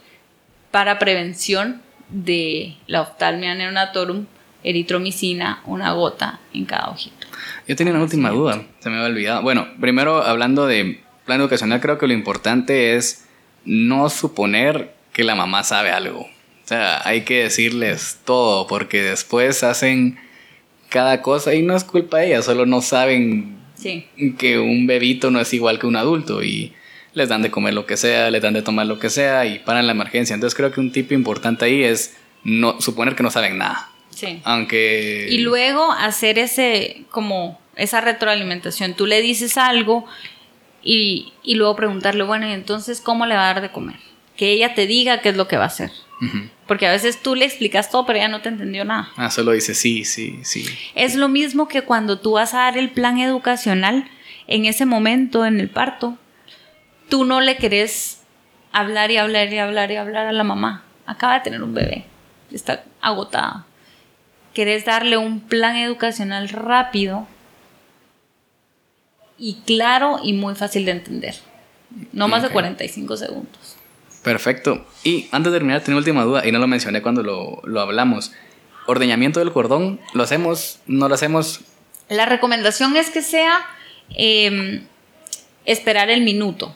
para 0.71 0.99
prevención 0.99 1.81
de 2.09 2.75
la 2.87 3.01
oftalmia 3.01 3.55
neonatorum, 3.55 4.25
eritromicina, 4.63 5.61
una 5.65 5.93
gota 5.93 6.39
en 6.53 6.65
cada 6.65 6.89
ojito. 6.89 7.27
Yo 7.67 7.75
tenía 7.75 7.93
una 7.93 8.03
última 8.03 8.29
duda, 8.29 8.63
se 8.79 8.89
me 8.89 8.97
había 8.97 9.07
olvidado. 9.09 9.41
Bueno, 9.41 9.67
primero 9.79 10.23
hablando 10.23 10.65
de 10.65 11.01
plan 11.25 11.39
educacional, 11.39 11.79
creo 11.79 11.97
que 11.97 12.07
lo 12.07 12.13
importante 12.13 12.95
es 12.95 13.25
no 13.65 14.09
suponer 14.09 14.93
que 15.13 15.23
la 15.23 15.35
mamá 15.35 15.63
sabe 15.63 15.91
algo. 15.91 16.21
O 16.21 16.67
sea, 16.69 17.07
hay 17.07 17.21
que 17.21 17.43
decirles 17.43 18.19
todo 18.25 18.67
porque 18.67 19.01
después 19.01 19.63
hacen 19.63 20.19
cada 20.89 21.21
cosa 21.21 21.53
y 21.53 21.61
no 21.61 21.75
es 21.75 21.83
culpa 21.83 22.17
de 22.17 22.27
ellas, 22.27 22.45
solo 22.45 22.65
no 22.65 22.81
saben 22.81 23.57
que 24.37 24.59
un 24.59 24.87
bebito 24.87 25.31
no 25.31 25.39
es 25.39 25.53
igual 25.53 25.79
que 25.79 25.87
un 25.87 25.95
adulto 25.95 26.43
y 26.43 26.73
les 27.19 27.29
dan 27.29 27.43
de 27.43 27.51
comer 27.51 27.73
lo 27.73 27.85
que 27.85 27.97
sea, 27.97 28.31
les 28.31 28.41
dan 28.41 28.53
de 28.53 28.63
tomar 28.63 28.87
lo 28.87 28.97
que 28.97 29.09
sea 29.09 29.45
y 29.45 29.59
paran 29.59 29.85
la 29.85 29.91
emergencia. 29.91 30.33
Entonces 30.33 30.57
creo 30.57 30.71
que 30.71 30.79
un 30.79 30.91
tip 30.91 31.11
importante 31.11 31.65
ahí 31.65 31.83
es 31.83 32.15
no 32.43 32.81
suponer 32.81 33.15
que 33.15 33.23
no 33.23 33.29
saben 33.29 33.57
nada. 33.57 33.89
Sí. 34.09 34.41
Aunque 34.43 35.27
y 35.29 35.39
luego 35.39 35.91
hacer 35.91 36.39
ese 36.39 37.03
como 37.11 37.59
esa 37.75 38.01
retroalimentación. 38.01 38.93
Tú 38.93 39.05
le 39.05 39.21
dices 39.21 39.57
algo 39.57 40.05
y, 40.83 41.33
y 41.43 41.55
luego 41.55 41.75
preguntarle, 41.75 42.23
bueno, 42.23 42.47
¿y 42.47 42.53
entonces 42.53 43.01
cómo 43.01 43.25
le 43.25 43.35
va 43.35 43.49
a 43.49 43.53
dar 43.53 43.61
de 43.61 43.71
comer? 43.71 43.97
Que 44.35 44.51
ella 44.51 44.73
te 44.73 44.87
diga 44.87 45.21
qué 45.21 45.29
es 45.29 45.37
lo 45.37 45.47
que 45.47 45.57
va 45.57 45.63
a 45.63 45.67
hacer. 45.67 45.91
Porque 46.67 46.85
a 46.85 46.91
veces 46.91 47.21
tú 47.21 47.35
le 47.35 47.45
explicas 47.45 47.89
todo, 47.89 48.05
pero 48.05 48.19
ella 48.19 48.27
no 48.27 48.41
te 48.41 48.49
entendió 48.49 48.83
nada. 48.83 49.09
Ah, 49.15 49.31
solo 49.31 49.53
dice 49.53 49.73
sí, 49.73 50.03
sí, 50.03 50.39
sí. 50.43 50.65
Es 50.93 51.15
lo 51.15 51.29
mismo 51.29 51.69
que 51.69 51.83
cuando 51.83 52.19
tú 52.19 52.33
vas 52.33 52.53
a 52.53 52.57
dar 52.57 52.77
el 52.77 52.89
plan 52.89 53.19
educacional 53.19 54.09
en 54.47 54.65
ese 54.65 54.85
momento, 54.85 55.45
en 55.45 55.61
el 55.61 55.69
parto, 55.69 56.17
tú 57.09 57.25
no 57.25 57.41
le 57.41 57.57
querés 57.57 58.21
hablar 58.71 59.11
y 59.11 59.17
hablar 59.17 59.51
y 59.51 59.57
hablar 59.57 59.91
y 59.91 59.95
hablar 59.95 60.27
a 60.27 60.31
la 60.31 60.43
mamá. 60.43 60.83
Acaba 61.05 61.35
de 61.35 61.41
tener 61.41 61.63
un 61.63 61.73
bebé, 61.73 62.05
está 62.51 62.83
agotada. 63.01 63.65
Querés 64.53 64.85
darle 64.85 65.17
un 65.17 65.41
plan 65.41 65.75
educacional 65.75 66.49
rápido 66.49 67.27
y 69.37 69.55
claro 69.65 70.19
y 70.23 70.33
muy 70.33 70.55
fácil 70.55 70.85
de 70.85 70.91
entender. 70.91 71.35
No 72.11 72.27
más 72.27 72.43
de 72.43 72.49
45 72.49 73.17
segundos. 73.17 73.77
Perfecto. 74.23 74.85
Y 75.03 75.27
antes 75.31 75.51
de 75.51 75.57
terminar, 75.57 75.81
tengo 75.81 75.97
última 75.97 76.23
duda 76.23 76.45
y 76.45 76.51
no 76.51 76.59
lo 76.59 76.67
mencioné 76.67 77.01
cuando 77.01 77.23
lo, 77.23 77.79
hablamos. 77.79 78.33
Ordeñamiento 78.85 79.39
del 79.39 79.51
cordón, 79.51 79.99
¿lo 80.13 80.23
hacemos? 80.23 80.79
¿No 80.87 81.07
lo 81.07 81.15
hacemos? 81.15 81.61
La 82.09 82.25
recomendación 82.25 82.97
es 82.97 83.09
que 83.09 83.21
sea 83.21 83.65
em, 84.09 84.83
esperar 85.65 86.09
el 86.09 86.21
minuto. 86.21 86.75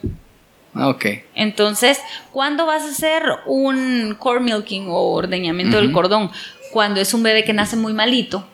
Ah, 0.75 0.89
ok. 0.89 1.05
Entonces, 1.35 1.99
¿cuándo 2.31 2.65
vas 2.65 2.83
a 2.83 2.89
hacer 2.89 3.23
un 3.45 4.15
core 4.17 4.39
milking 4.39 4.87
o 4.89 5.13
ordeñamiento 5.13 5.77
del 5.77 5.91
cordón? 5.91 6.31
Cuando 6.71 6.99
es 6.99 7.13
un 7.13 7.21
bebé 7.21 7.43
que 7.43 7.53
nace 7.53 7.75
muy 7.75 7.93
malito 7.93 8.47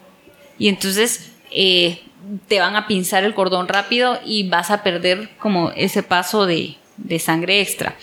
y 0.58 0.68
entonces 0.68 1.32
eh, 1.52 2.02
te 2.48 2.60
van 2.60 2.76
a 2.76 2.88
pinzar 2.88 3.24
el 3.24 3.34
cordón 3.34 3.68
rápido 3.68 4.20
y 4.26 4.50
vas 4.50 4.70
a 4.72 4.84
perder 4.84 5.30
como 5.40 5.72
ese 5.72 6.04
paso 6.04 6.46
de, 6.46 6.76
sangre 7.20 7.62
extra. 7.62 7.96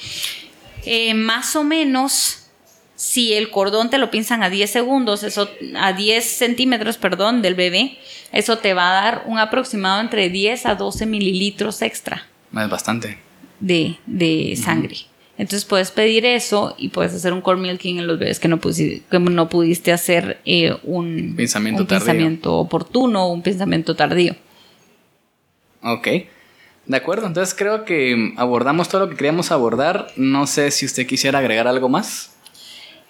Eh, 0.87 1.13
más 1.13 1.55
o 1.55 1.65
menos, 1.65 2.47
si 2.95 3.35
el 3.35 3.51
cordón 3.51 3.91
te 3.91 3.99
lo 3.99 4.11
pinzan 4.11 4.43
a 4.43 4.49
10 4.49 4.71
segundos, 4.71 5.23
eso, 5.25 5.51
a 5.79 5.93
10 5.93 6.25
centímetros, 6.25 6.97
perdón, 6.97 7.43
del 7.43 7.55
bebé, 7.55 7.99
eso 8.33 8.57
te 8.57 8.73
va 8.73 8.89
a 8.89 9.03
dar 9.03 9.23
un 9.27 9.39
aproximado 9.39 10.01
entre 10.01 10.31
10 10.31 10.65
a 10.65 10.75
12 10.77 11.05
mililitros 11.05 11.83
extra. 11.83 12.27
Es 12.57 12.71
bastante 12.71 13.26
de, 13.61 14.59
sangre. 14.63 14.97
Entonces 15.39 15.65
puedes 15.67 15.91
pedir 15.91 16.25
eso 16.25 16.75
y 16.79 16.89
puedes 16.89 17.13
hacer 17.15 17.33
un 17.33 17.43
core 17.43 17.61
milking 17.61 17.99
en 17.99 18.07
los 18.07 18.19
bebés 18.19 18.41
que 18.41 18.49
no 18.49 18.59
pudiste, 18.59 19.03
que 19.11 19.19
no 19.19 19.49
pudiste 19.49 19.93
hacer 19.93 20.41
eh, 20.47 20.75
un, 20.83 21.35
pensamiento, 21.37 21.83
un 21.83 21.87
pensamiento 21.87 22.55
oportuno 22.55 23.27
o 23.27 23.33
un 23.33 23.43
pensamiento 23.43 23.95
tardío. 23.95 24.35
Ok. 25.83 26.09
De 26.87 26.97
acuerdo, 26.97 27.27
entonces 27.27 27.55
creo 27.55 27.85
que 27.85 28.33
abordamos 28.37 28.89
todo 28.89 29.03
lo 29.03 29.11
que 29.11 29.17
queríamos 29.17 29.51
abordar. 29.51 30.09
No 30.17 30.47
sé 30.47 30.71
si 30.71 30.87
usted 30.87 31.07
quisiera 31.07 31.41
agregar 31.41 31.67
algo 31.67 31.89
más. 31.89 32.37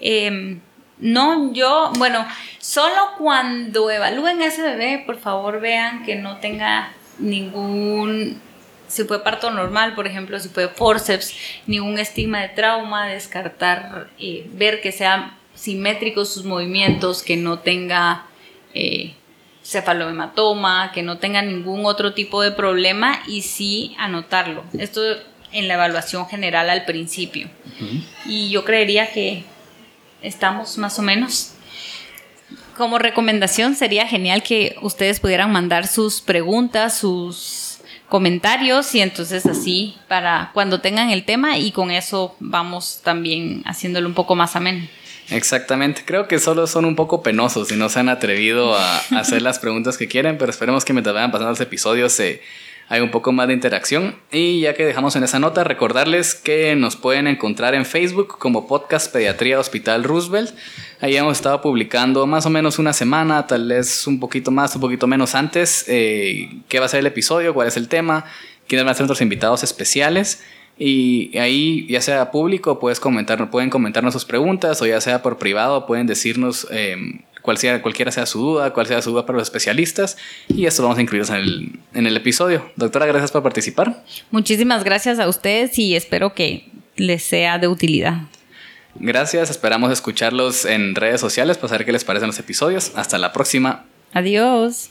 Em, 0.00 0.60
no, 0.98 1.52
yo, 1.52 1.92
bueno, 1.98 2.26
solo 2.58 2.94
cuando 3.18 3.90
evalúen 3.90 4.40
a 4.40 4.46
ese 4.46 4.62
bebé, 4.62 5.02
por 5.04 5.18
favor 5.18 5.60
vean 5.60 6.04
que 6.04 6.16
no 6.16 6.38
tenga 6.38 6.92
ningún 7.18 8.40
si 8.88 9.04
fue 9.04 9.22
parto 9.22 9.50
normal, 9.50 9.94
por 9.94 10.06
ejemplo, 10.06 10.38
si 10.38 10.48
fue 10.48 10.68
forceps, 10.68 11.34
ningún 11.66 11.98
estigma 11.98 12.40
de 12.42 12.48
trauma, 12.50 13.06
descartar, 13.06 14.08
eh, 14.18 14.48
ver 14.52 14.80
que 14.80 14.92
sean 14.92 15.36
simétricos 15.54 16.32
sus 16.32 16.44
movimientos, 16.44 17.22
que 17.22 17.36
no 17.36 17.58
tenga 17.58 18.26
eh, 18.74 19.14
cefalohematoma, 19.64 20.92
que 20.92 21.02
no 21.02 21.18
tenga 21.18 21.42
ningún 21.42 21.86
otro 21.86 22.14
tipo 22.14 22.42
de 22.42 22.52
problema 22.52 23.20
y 23.26 23.42
sí 23.42 23.96
anotarlo. 23.98 24.64
Esto 24.78 25.00
en 25.52 25.68
la 25.68 25.74
evaluación 25.74 26.26
general 26.28 26.70
al 26.70 26.84
principio. 26.84 27.48
Y 28.26 28.50
yo 28.50 28.64
creería 28.64 29.12
que 29.12 29.44
estamos 30.22 30.76
más 30.78 30.98
o 30.98 31.02
menos. 31.02 31.54
Como 32.76 32.98
recomendación 32.98 33.74
sería 33.74 34.06
genial 34.06 34.42
que 34.42 34.76
ustedes 34.82 35.18
pudieran 35.18 35.50
mandar 35.50 35.86
sus 35.86 36.20
preguntas, 36.20 36.98
sus 36.98 37.75
comentarios 38.08 38.94
y 38.94 39.00
entonces 39.00 39.46
así 39.46 39.96
para 40.08 40.50
cuando 40.54 40.80
tengan 40.80 41.10
el 41.10 41.24
tema 41.24 41.58
y 41.58 41.72
con 41.72 41.90
eso 41.90 42.36
vamos 42.40 43.00
también 43.02 43.62
haciéndolo 43.66 44.08
un 44.08 44.14
poco 44.14 44.34
más 44.34 44.56
ameno. 44.56 44.86
Exactamente, 45.30 46.02
creo 46.04 46.28
que 46.28 46.38
solo 46.38 46.68
son 46.68 46.84
un 46.84 46.94
poco 46.94 47.22
penosos 47.22 47.72
y 47.72 47.76
no 47.76 47.88
se 47.88 47.98
han 47.98 48.08
atrevido 48.08 48.76
a 48.76 48.98
hacer 49.18 49.42
las 49.42 49.58
preguntas 49.58 49.98
que 49.98 50.06
quieren, 50.06 50.38
pero 50.38 50.50
esperemos 50.50 50.84
que 50.84 50.92
mientras 50.92 51.14
vayan 51.14 51.32
pasando 51.32 51.50
los 51.50 51.60
episodios 51.60 52.12
se 52.12 52.42
hay 52.88 53.00
un 53.00 53.10
poco 53.10 53.32
más 53.32 53.48
de 53.48 53.54
interacción. 53.54 54.16
Y 54.30 54.60
ya 54.60 54.74
que 54.74 54.84
dejamos 54.84 55.16
en 55.16 55.24
esa 55.24 55.38
nota, 55.38 55.64
recordarles 55.64 56.34
que 56.34 56.76
nos 56.76 56.96
pueden 56.96 57.26
encontrar 57.26 57.74
en 57.74 57.84
Facebook 57.84 58.38
como 58.38 58.66
Podcast 58.66 59.12
Pediatría 59.12 59.58
Hospital 59.58 60.04
Roosevelt. 60.04 60.54
Ahí 61.00 61.16
hemos 61.16 61.36
estado 61.36 61.60
publicando 61.60 62.26
más 62.26 62.46
o 62.46 62.50
menos 62.50 62.78
una 62.78 62.92
semana, 62.92 63.46
tal 63.46 63.68
vez 63.68 64.06
un 64.06 64.20
poquito 64.20 64.50
más, 64.50 64.74
un 64.76 64.80
poquito 64.80 65.06
menos 65.06 65.34
antes, 65.34 65.84
eh, 65.88 66.48
qué 66.68 66.78
va 66.78 66.86
a 66.86 66.88
ser 66.88 67.00
el 67.00 67.06
episodio, 67.06 67.54
cuál 67.54 67.68
es 67.68 67.76
el 67.76 67.88
tema, 67.88 68.24
quiénes 68.68 68.84
van 68.84 68.92
a 68.92 68.94
ser 68.94 69.02
nuestros 69.02 69.20
invitados 69.20 69.62
especiales. 69.64 70.44
Y 70.78 71.36
ahí, 71.38 71.86
ya 71.88 72.02
sea 72.02 72.30
público, 72.30 72.78
puedes 72.78 73.00
comentar, 73.00 73.50
pueden 73.50 73.70
comentarnos 73.70 74.12
sus 74.12 74.26
preguntas 74.26 74.80
o 74.82 74.86
ya 74.86 75.00
sea 75.00 75.22
por 75.22 75.38
privado, 75.38 75.86
pueden 75.86 76.06
decirnos 76.06 76.66
eh, 76.70 76.96
cual 77.46 77.56
sea, 77.56 77.80
cualquiera 77.80 78.10
sea 78.12 78.26
su 78.26 78.40
duda, 78.40 78.74
cuál 78.74 78.86
sea 78.86 79.00
su 79.00 79.12
duda 79.12 79.24
para 79.24 79.38
los 79.38 79.48
especialistas. 79.48 80.18
Y 80.48 80.66
esto 80.66 80.82
lo 80.82 80.88
vamos 80.88 80.98
a 80.98 81.02
incluir 81.02 81.24
en 81.28 81.34
el, 81.36 81.80
en 81.94 82.06
el 82.06 82.16
episodio. 82.16 82.70
Doctora, 82.76 83.06
gracias 83.06 83.30
por 83.30 83.42
participar. 83.42 84.04
Muchísimas 84.30 84.84
gracias 84.84 85.18
a 85.18 85.28
ustedes 85.28 85.78
y 85.78 85.96
espero 85.96 86.34
que 86.34 86.68
les 86.96 87.22
sea 87.22 87.58
de 87.58 87.68
utilidad. 87.68 88.18
Gracias, 88.96 89.50
esperamos 89.50 89.92
escucharlos 89.92 90.64
en 90.64 90.94
redes 90.94 91.20
sociales 91.20 91.56
para 91.56 91.68
saber 91.68 91.86
qué 91.86 91.92
les 91.92 92.04
parecen 92.04 92.26
los 92.26 92.38
episodios. 92.38 92.92
Hasta 92.96 93.16
la 93.16 93.32
próxima. 93.32 93.84
Adiós. 94.12 94.90